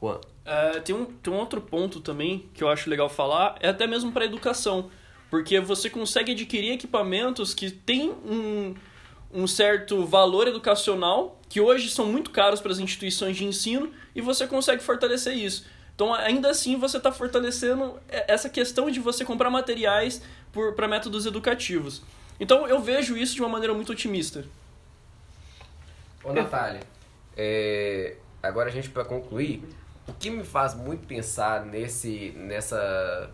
Juan. 0.00 0.20
É, 0.44 0.80
tem, 0.80 0.94
um, 0.94 1.06
tem 1.06 1.32
um 1.32 1.36
outro 1.36 1.60
ponto 1.60 2.00
também 2.00 2.48
que 2.52 2.62
eu 2.62 2.68
acho 2.68 2.90
legal 2.90 3.08
falar, 3.08 3.56
é 3.60 3.68
até 3.68 3.86
mesmo 3.86 4.12
para 4.12 4.24
educação. 4.24 4.90
Porque 5.30 5.58
você 5.58 5.88
consegue 5.88 6.32
adquirir 6.32 6.72
equipamentos 6.72 7.54
que 7.54 7.70
têm 7.70 8.10
um, 8.10 8.74
um 9.32 9.46
certo 9.46 10.04
valor 10.04 10.46
educacional, 10.46 11.40
que 11.48 11.60
hoje 11.60 11.90
são 11.90 12.06
muito 12.06 12.30
caros 12.30 12.60
para 12.60 12.72
as 12.72 12.78
instituições 12.78 13.36
de 13.36 13.44
ensino, 13.44 13.90
e 14.14 14.20
você 14.20 14.46
consegue 14.46 14.82
fortalecer 14.82 15.34
isso. 15.34 15.66
Então, 15.94 16.12
ainda 16.12 16.50
assim, 16.50 16.76
você 16.76 16.98
está 16.98 17.10
fortalecendo 17.10 17.98
essa 18.08 18.48
questão 18.48 18.90
de 18.90 19.00
você 19.00 19.24
comprar 19.24 19.48
materiais 19.48 20.22
para 20.76 20.88
métodos 20.88 21.24
educativos. 21.24 22.02
Então, 22.38 22.66
eu 22.66 22.80
vejo 22.80 23.16
isso 23.16 23.34
de 23.34 23.40
uma 23.40 23.48
maneira 23.48 23.72
muito 23.72 23.92
otimista. 23.92 24.44
Ô, 26.22 26.32
Natália, 26.32 26.80
é, 27.36 28.16
agora 28.42 28.68
a 28.68 28.72
gente, 28.72 28.88
para 28.88 29.04
concluir, 29.04 29.62
o 30.06 30.12
que 30.12 30.30
me 30.30 30.44
faz 30.44 30.74
muito 30.74 31.06
pensar 31.06 31.64
nesse, 31.64 32.32
nessa 32.36 33.30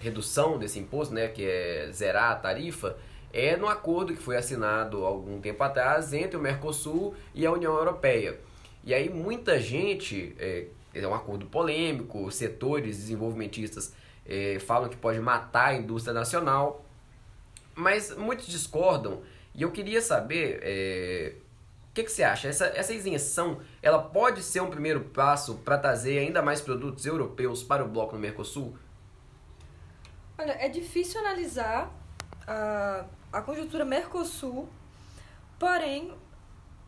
redução 0.00 0.58
desse 0.58 0.78
imposto, 0.78 1.14
né, 1.14 1.28
que 1.28 1.44
é 1.44 1.90
zerar 1.92 2.32
a 2.32 2.34
tarifa, 2.36 2.96
é 3.32 3.56
no 3.56 3.68
acordo 3.68 4.14
que 4.14 4.22
foi 4.22 4.36
assinado 4.36 5.04
algum 5.04 5.40
tempo 5.40 5.62
atrás 5.62 6.12
entre 6.12 6.36
o 6.36 6.40
Mercosul 6.40 7.14
e 7.34 7.44
a 7.44 7.52
União 7.52 7.74
Europeia. 7.74 8.38
E 8.84 8.94
aí 8.94 9.10
muita 9.10 9.60
gente, 9.60 10.34
é, 10.38 10.66
é 10.94 11.06
um 11.06 11.14
acordo 11.14 11.46
polêmico, 11.46 12.30
setores 12.30 12.96
desenvolvimentistas 12.96 13.92
é, 14.28 14.58
falam 14.60 14.88
que 14.88 14.96
pode 14.96 15.18
matar 15.20 15.68
a 15.68 15.74
indústria 15.74 16.12
nacional, 16.12 16.84
mas 17.74 18.14
muitos 18.16 18.46
discordam. 18.46 19.22
E 19.54 19.62
eu 19.62 19.70
queria 19.70 20.02
saber, 20.02 20.60
é, 20.62 21.32
que, 21.98 22.04
que 22.04 22.12
você 22.12 22.22
acha? 22.22 22.48
Essa, 22.48 22.66
essa 22.66 22.92
isenção, 22.92 23.60
ela 23.82 24.00
pode 24.00 24.42
ser 24.42 24.60
um 24.60 24.70
primeiro 24.70 25.00
passo 25.06 25.56
para 25.56 25.76
trazer 25.76 26.18
ainda 26.18 26.40
mais 26.40 26.60
produtos 26.60 27.04
europeus 27.04 27.62
para 27.62 27.84
o 27.84 27.88
bloco 27.88 28.14
no 28.14 28.20
Mercosul? 28.20 28.76
Olha, 30.38 30.52
é 30.52 30.68
difícil 30.68 31.20
analisar 31.20 31.90
a, 32.46 33.04
a 33.32 33.42
conjuntura 33.42 33.84
Mercosul, 33.84 34.68
porém, 35.58 36.14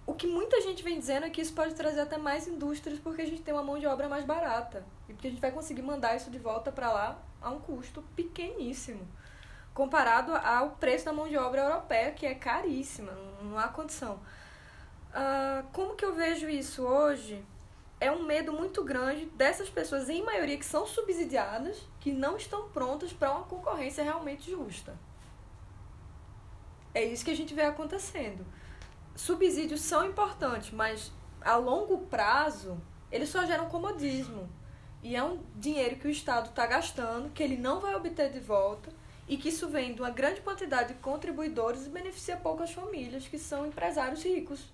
o 0.06 0.14
que 0.14 0.28
muita 0.28 0.60
gente 0.60 0.82
vem 0.82 0.98
dizendo 0.98 1.26
é 1.26 1.30
que 1.30 1.40
isso 1.40 1.52
pode 1.54 1.74
trazer 1.74 2.02
até 2.02 2.16
mais 2.16 2.46
indústrias 2.46 3.00
porque 3.00 3.22
a 3.22 3.26
gente 3.26 3.42
tem 3.42 3.52
uma 3.52 3.64
mão 3.64 3.78
de 3.78 3.86
obra 3.86 4.08
mais 4.08 4.24
barata 4.24 4.84
e 5.08 5.12
porque 5.12 5.26
a 5.26 5.30
gente 5.30 5.40
vai 5.40 5.50
conseguir 5.50 5.82
mandar 5.82 6.16
isso 6.16 6.30
de 6.30 6.38
volta 6.38 6.70
para 6.70 6.92
lá 6.92 7.18
a 7.42 7.50
um 7.50 7.58
custo 7.58 8.02
pequeníssimo 8.14 9.06
comparado 9.74 10.34
ao 10.36 10.70
preço 10.70 11.06
da 11.06 11.12
mão 11.12 11.28
de 11.28 11.36
obra 11.36 11.62
europeia 11.62 12.12
que 12.12 12.26
é 12.26 12.34
caríssima, 12.34 13.12
não 13.42 13.58
há 13.58 13.68
condição. 13.68 14.20
Uh, 15.10 15.66
como 15.72 15.94
que 15.94 16.04
eu 16.04 16.14
vejo 16.14 16.48
isso 16.48 16.82
hoje? 16.82 17.44
é 18.00 18.10
um 18.10 18.22
medo 18.22 18.52
muito 18.52 18.82
grande 18.82 19.26
dessas 19.26 19.68
pessoas, 19.68 20.08
em 20.08 20.24
maioria, 20.24 20.56
que 20.56 20.64
são 20.64 20.86
subsidiadas, 20.86 21.86
que 22.00 22.10
não 22.10 22.36
estão 22.36 22.70
prontas 22.70 23.12
para 23.12 23.30
uma 23.30 23.44
concorrência 23.44 24.02
realmente 24.02 24.50
justa. 24.50 24.96
É 26.94 27.04
isso 27.04 27.24
que 27.24 27.30
a 27.30 27.36
gente 27.36 27.54
vê 27.54 27.62
acontecendo. 27.62 28.44
Subsídios 29.14 29.82
são 29.82 30.04
importantes, 30.06 30.70
mas 30.70 31.12
a 31.42 31.56
longo 31.56 31.98
prazo 32.06 32.80
eles 33.12 33.28
só 33.28 33.44
geram 33.44 33.68
comodismo. 33.68 34.48
E 35.02 35.14
é 35.14 35.22
um 35.22 35.42
dinheiro 35.56 35.96
que 35.96 36.08
o 36.08 36.10
Estado 36.10 36.48
está 36.48 36.66
gastando, 36.66 37.30
que 37.30 37.42
ele 37.42 37.56
não 37.56 37.80
vai 37.80 37.94
obter 37.94 38.30
de 38.30 38.40
volta, 38.40 38.90
e 39.28 39.36
que 39.36 39.50
isso 39.50 39.68
vem 39.68 39.94
de 39.94 40.00
uma 40.00 40.10
grande 40.10 40.40
quantidade 40.40 40.94
de 40.94 41.00
contribuidores 41.00 41.86
e 41.86 41.90
beneficia 41.90 42.36
poucas 42.36 42.72
famílias, 42.72 43.28
que 43.28 43.38
são 43.38 43.66
empresários 43.66 44.22
ricos. 44.24 44.64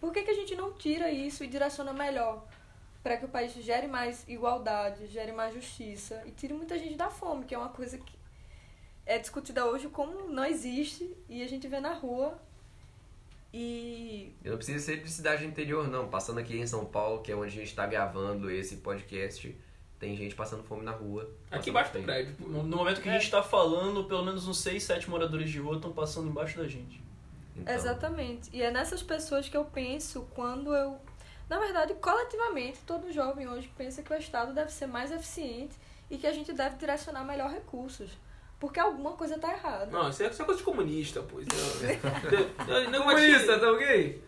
Por 0.00 0.12
que, 0.12 0.22
que 0.22 0.30
a 0.30 0.34
gente 0.34 0.54
não 0.54 0.72
tira 0.72 1.10
isso 1.10 1.42
e 1.42 1.46
direciona 1.46 1.92
melhor 1.92 2.46
para 3.02 3.16
que 3.16 3.24
o 3.24 3.28
país 3.28 3.52
gere 3.54 3.86
mais 3.86 4.24
igualdade, 4.28 5.06
gere 5.06 5.30
mais 5.30 5.54
justiça 5.54 6.22
e 6.26 6.32
tire 6.32 6.52
muita 6.52 6.76
gente 6.76 6.96
da 6.96 7.08
fome, 7.08 7.44
que 7.44 7.54
é 7.54 7.58
uma 7.58 7.68
coisa 7.68 7.98
que 7.98 8.12
é 9.06 9.18
discutida 9.18 9.64
hoje 9.64 9.88
como 9.88 10.28
não 10.28 10.44
existe 10.44 11.16
e 11.28 11.42
a 11.42 11.48
gente 11.48 11.68
vê 11.68 11.78
na 11.78 11.94
rua. 11.94 12.36
E. 13.54 14.34
Eu 14.44 14.50
não 14.50 14.56
precisa 14.58 14.84
ser 14.84 15.00
de 15.02 15.08
cidade 15.08 15.46
interior, 15.46 15.88
não. 15.88 16.08
Passando 16.08 16.40
aqui 16.40 16.58
em 16.58 16.66
São 16.66 16.84
Paulo, 16.84 17.22
que 17.22 17.30
é 17.30 17.36
onde 17.36 17.46
a 17.46 17.50
gente 17.60 17.68
está 17.68 17.86
gravando 17.86 18.50
esse 18.50 18.78
podcast, 18.78 19.56
tem 19.98 20.16
gente 20.16 20.34
passando 20.34 20.64
fome 20.64 20.82
na 20.82 20.90
rua. 20.90 21.30
Aqui 21.50 21.70
embaixo 21.70 21.92
do 21.92 22.02
prédio. 22.02 22.34
No, 22.40 22.64
no 22.64 22.76
momento 22.76 23.00
que 23.00 23.08
é. 23.08 23.12
a 23.12 23.14
gente 23.14 23.24
está 23.24 23.42
falando, 23.42 24.04
pelo 24.04 24.24
menos 24.24 24.48
uns 24.48 24.58
6, 24.58 24.82
7 24.82 25.08
moradores 25.08 25.48
de 25.48 25.60
rua 25.60 25.76
estão 25.76 25.92
passando 25.92 26.28
embaixo 26.28 26.58
da 26.58 26.66
gente. 26.66 27.00
Então... 27.58 27.74
Exatamente. 27.74 28.50
E 28.52 28.62
é 28.62 28.70
nessas 28.70 29.02
pessoas 29.02 29.48
que 29.48 29.56
eu 29.56 29.64
penso 29.64 30.26
quando 30.34 30.74
eu. 30.74 30.98
Na 31.48 31.58
verdade, 31.58 31.94
coletivamente, 31.94 32.80
todo 32.86 33.12
jovem 33.12 33.48
hoje 33.48 33.70
pensa 33.76 34.02
que 34.02 34.12
o 34.12 34.16
Estado 34.16 34.52
deve 34.52 34.72
ser 34.72 34.86
mais 34.86 35.12
eficiente 35.12 35.76
e 36.10 36.18
que 36.18 36.26
a 36.26 36.32
gente 36.32 36.52
deve 36.52 36.76
direcionar 36.76 37.24
melhor 37.24 37.50
recursos. 37.50 38.10
Porque 38.58 38.80
alguma 38.80 39.12
coisa 39.12 39.38
tá 39.38 39.52
errada. 39.52 39.86
Não, 39.86 40.08
isso 40.08 40.22
é, 40.22 40.28
isso 40.28 40.40
é 40.40 40.44
coisa 40.44 40.58
de 40.58 40.64
comunista, 40.64 41.22
pois. 41.22 41.46
não, 42.90 43.02
comunista, 43.02 43.58
tá 43.58 43.70
ok? 43.70 44.22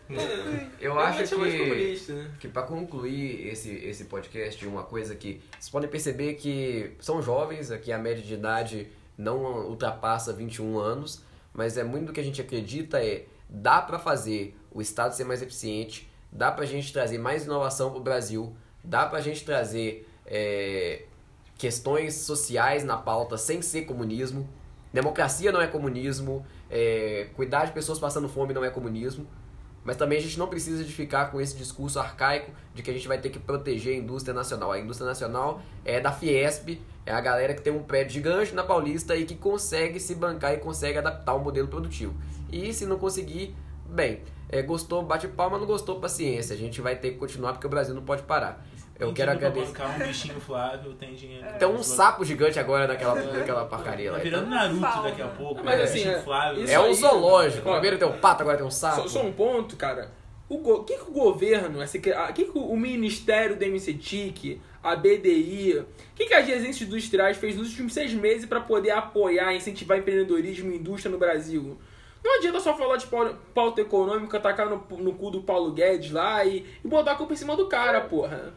Eu 0.79 0.99
acho 0.99 1.35
que, 1.35 2.11
né? 2.11 2.31
que 2.39 2.47
para 2.47 2.61
concluir 2.61 3.47
esse, 3.47 3.71
esse 3.77 4.05
podcast, 4.05 4.63
uma 4.67 4.83
coisa 4.83 5.15
que 5.15 5.41
vocês 5.53 5.69
podem 5.69 5.89
perceber 5.89 6.35
que 6.35 6.95
são 6.99 7.23
jovens, 7.23 7.71
aqui 7.71 7.91
a 7.91 7.97
média 7.97 8.23
de 8.23 8.35
idade 8.35 8.91
não 9.17 9.67
ultrapassa 9.67 10.31
21 10.31 10.77
anos, 10.77 11.23
mas 11.59 11.77
é 11.77 11.83
muito 11.83 12.05
do 12.07 12.13
que 12.13 12.21
a 12.21 12.23
gente 12.23 12.39
acredita 12.39 13.03
é 13.03 13.25
dá 13.49 13.81
para 13.81 13.99
fazer 13.99 14.57
o 14.71 14.81
Estado 14.81 15.13
ser 15.13 15.25
mais 15.25 15.41
eficiente, 15.41 16.09
dá 16.31 16.49
para 16.49 16.63
a 16.63 16.67
gente 16.67 16.93
trazer 16.93 17.17
mais 17.17 17.43
inovação 17.43 17.89
para 17.89 17.99
o 17.99 18.01
Brasil, 18.01 18.55
dá 18.81 19.05
para 19.05 19.17
a 19.17 19.21
gente 19.21 19.43
trazer 19.43 20.07
é, 20.25 21.03
questões 21.57 22.13
sociais 22.15 22.85
na 22.85 22.95
pauta 22.95 23.37
sem 23.37 23.61
ser 23.61 23.81
comunismo. 23.81 24.47
Democracia 24.93 25.51
não 25.51 25.61
é 25.61 25.67
comunismo, 25.67 26.45
é, 26.71 27.27
cuidar 27.35 27.65
de 27.65 27.73
pessoas 27.73 27.99
passando 27.99 28.29
fome 28.29 28.53
não 28.53 28.63
é 28.63 28.69
comunismo. 28.69 29.27
Mas 29.83 29.97
também 29.97 30.17
a 30.17 30.21
gente 30.21 30.39
não 30.39 30.47
precisa 30.47 30.81
de 30.81 30.93
ficar 30.93 31.29
com 31.29 31.41
esse 31.41 31.57
discurso 31.57 31.99
arcaico 31.99 32.51
de 32.73 32.81
que 32.81 32.89
a 32.89 32.93
gente 32.93 33.07
vai 33.07 33.17
ter 33.17 33.31
que 33.31 33.39
proteger 33.39 33.95
a 33.95 33.97
indústria 33.97 34.33
nacional. 34.33 34.71
A 34.71 34.79
indústria 34.79 35.07
nacional 35.07 35.61
é 35.83 35.99
da 35.99 36.11
Fiesp, 36.13 36.79
é 37.09 37.13
a 37.13 37.19
galera 37.21 37.53
que 37.55 37.61
tem 37.61 37.73
um 37.73 37.81
prédio 37.81 38.13
gigante 38.13 38.53
na 38.53 38.63
Paulista 38.63 39.15
e 39.15 39.25
que 39.25 39.35
consegue 39.35 39.99
se 39.99 40.13
bancar 40.13 40.53
e 40.53 40.57
consegue 40.57 40.97
adaptar 40.99 41.33
o 41.33 41.39
modelo 41.39 41.67
produtivo. 41.67 42.13
E 42.51 42.71
se 42.71 42.85
não 42.85 42.99
conseguir, 42.99 43.55
bem, 43.85 44.21
é, 44.47 44.61
gostou, 44.61 45.01
bate 45.01 45.27
palma, 45.27 45.57
não 45.57 45.65
gostou, 45.65 45.99
paciência. 45.99 46.53
A 46.53 46.57
gente 46.57 46.79
vai 46.81 46.95
ter 46.95 47.11
que 47.11 47.17
continuar 47.17 47.53
porque 47.53 47.65
o 47.65 47.69
Brasil 47.69 47.95
não 47.95 48.03
pode 48.03 48.21
parar. 48.23 48.63
Eu 48.99 49.07
Tem 49.07 49.15
quero 49.15 49.31
agradecer. 49.31 49.67
bancar 49.67 49.95
um 49.95 50.07
bichinho 50.07 50.39
Flávio, 50.41 50.93
tem 50.93 51.15
dinheiro. 51.15 51.47
Tem 51.57 51.67
um 51.67 51.81
sapo 51.81 52.23
gigante 52.25 52.59
agora 52.59 52.85
naquela, 52.85 53.15
naquela 53.15 53.65
porcaria 53.65 54.11
Tá 54.11 54.17
lá. 54.17 54.23
virando 54.23 54.47
Então, 54.47 54.73
Naruto 54.79 55.03
daqui 55.03 55.21
a 55.21 55.27
pouco. 55.29 55.63
Mas 55.63 55.77
né? 55.77 55.83
assim, 55.85 56.03
é- 56.07 56.19
Flávio. 56.21 56.69
é 56.69 56.79
um 56.79 56.83
aí- 56.83 56.93
zoológico. 56.95 57.69
Ó, 57.69 57.71
Primeiro 57.73 57.97
tem 57.97 58.07
um 58.07 58.19
pato, 58.19 58.41
agora 58.41 58.57
tem 58.57 58.65
um 58.67 58.71
sapo. 58.71 59.03
Só, 59.03 59.07
só 59.07 59.25
um 59.25 59.31
ponto, 59.31 59.75
cara. 59.77 60.11
O 60.49 60.57
go- 60.57 60.83
que, 60.83 60.95
que 60.97 61.09
o 61.09 61.13
governo, 61.13 61.81
esse, 61.81 61.99
que, 61.99 62.11
que, 62.33 62.45
que 62.45 62.51
o 62.59 62.75
Ministério 62.75 63.55
da 63.55 63.65
MCTIC, 63.65 64.61
a 64.83 64.95
BDI, 64.95 65.79
o 65.79 65.85
que, 66.15 66.25
que 66.25 66.33
as 66.33 66.45
agências 66.47 66.81
industriais 66.87 67.37
fez 67.37 67.55
nos 67.55 67.69
últimos 67.69 67.93
seis 67.93 68.13
meses 68.13 68.45
para 68.45 68.61
poder 68.61 68.91
apoiar, 68.91 69.53
incentivar 69.53 69.97
empreendedorismo 69.97 70.71
e 70.71 70.77
indústria 70.77 71.11
no 71.11 71.17
Brasil? 71.17 71.77
Não 72.23 72.37
adianta 72.37 72.59
só 72.59 72.75
falar 72.75 72.97
de 72.97 73.07
pau- 73.07 73.35
pauta 73.53 73.81
econômica, 73.81 74.39
tacar 74.39 74.69
no, 74.69 74.83
no 74.97 75.13
cu 75.13 75.29
do 75.31 75.41
Paulo 75.41 75.71
Guedes 75.71 76.11
lá 76.11 76.43
e, 76.45 76.65
e 76.83 76.87
botar 76.87 77.13
a 77.13 77.15
culpa 77.15 77.33
em 77.33 77.37
cima 77.37 77.55
do 77.55 77.67
cara, 77.67 78.01
porra. 78.01 78.53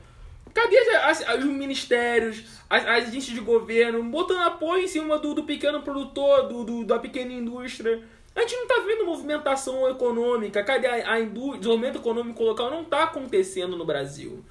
Cadê 0.53 0.77
as, 0.79 1.23
as- 1.23 1.39
os 1.39 1.45
ministérios, 1.45 2.45
as, 2.69 2.83
as 2.85 3.09
agências 3.09 3.35
de 3.35 3.41
governo, 3.41 4.03
botando 4.03 4.41
apoio 4.47 4.83
em 4.85 4.89
cima 4.89 5.19
do, 5.19 5.33
do 5.35 5.45
pequeno 5.45 5.81
produtor, 5.83 6.49
do, 6.49 6.65
do- 6.65 6.85
da 6.85 6.99
pequena 6.99 7.33
indústria? 7.33 8.03
A 8.35 8.41
gente 8.41 8.57
não 8.57 8.67
tá 8.67 8.83
vendo 8.87 9.05
movimentação 9.07 9.89
econômica. 9.89 10.63
Cadê 10.65 10.87
a, 10.87 11.13
a 11.13 11.21
indú- 11.21 11.57
desenvolvimento 11.57 11.99
econômico 11.99 12.43
local? 12.43 12.71
Não 12.71 12.85
tá 12.85 13.05
acontecendo 13.05 13.77
no 13.77 13.85
Brasil. 13.85 14.43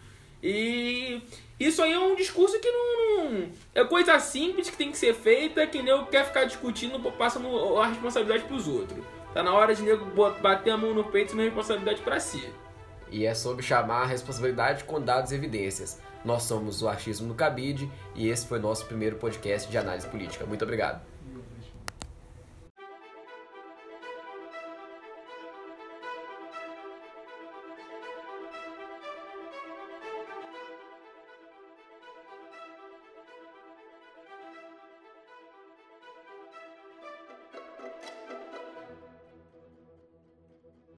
E 0.44 1.22
isso 1.60 1.82
aí 1.84 1.94
é 1.94 2.00
um 2.00 2.16
discurso 2.16 2.60
que 2.60 2.70
não, 2.72 3.24
não- 3.32 3.50
É 3.76 3.84
coisa 3.86 4.18
simples 4.20 4.70
que 4.70 4.78
tem 4.78 4.92
que 4.92 4.98
ser 4.98 5.14
feita, 5.14 5.66
que 5.68 5.82
nego 5.82 6.06
quer 6.08 6.26
ficar 6.26 6.46
discutindo, 6.46 7.00
passando 7.14 7.78
a 7.78 7.88
responsabilidade 7.88 8.44
pros 8.46 8.68
outros. 8.68 9.04
Tá 9.34 9.42
na 9.44 9.54
hora 9.54 9.74
de 9.74 9.82
nego 9.84 10.06
bater 10.42 10.72
a 10.72 10.78
mão 10.78 10.94
no 10.94 11.04
peito 11.06 11.38
e 11.40 11.44
responsabilidade 11.44 12.02
pra 12.02 12.20
si. 12.20 12.44
E 13.10 13.26
é 13.26 13.34
sobre 13.34 13.64
chamar 13.64 14.04
a 14.04 14.06
responsabilidade 14.06 14.84
com 14.86 15.00
dados 15.00 15.32
e 15.32 15.36
evidências. 15.36 16.02
Nós 16.24 16.44
somos 16.44 16.82
o 16.82 16.88
Achismo 16.88 17.28
no 17.28 17.34
Cabide 17.36 17.90
e 18.16 18.30
esse 18.30 18.46
foi 18.48 18.60
nosso 18.60 18.86
primeiro 18.86 19.16
podcast 19.18 19.70
de 19.70 19.78
análise 19.78 20.08
política. 20.08 20.46
Muito 20.46 20.64
obrigado. 20.64 21.02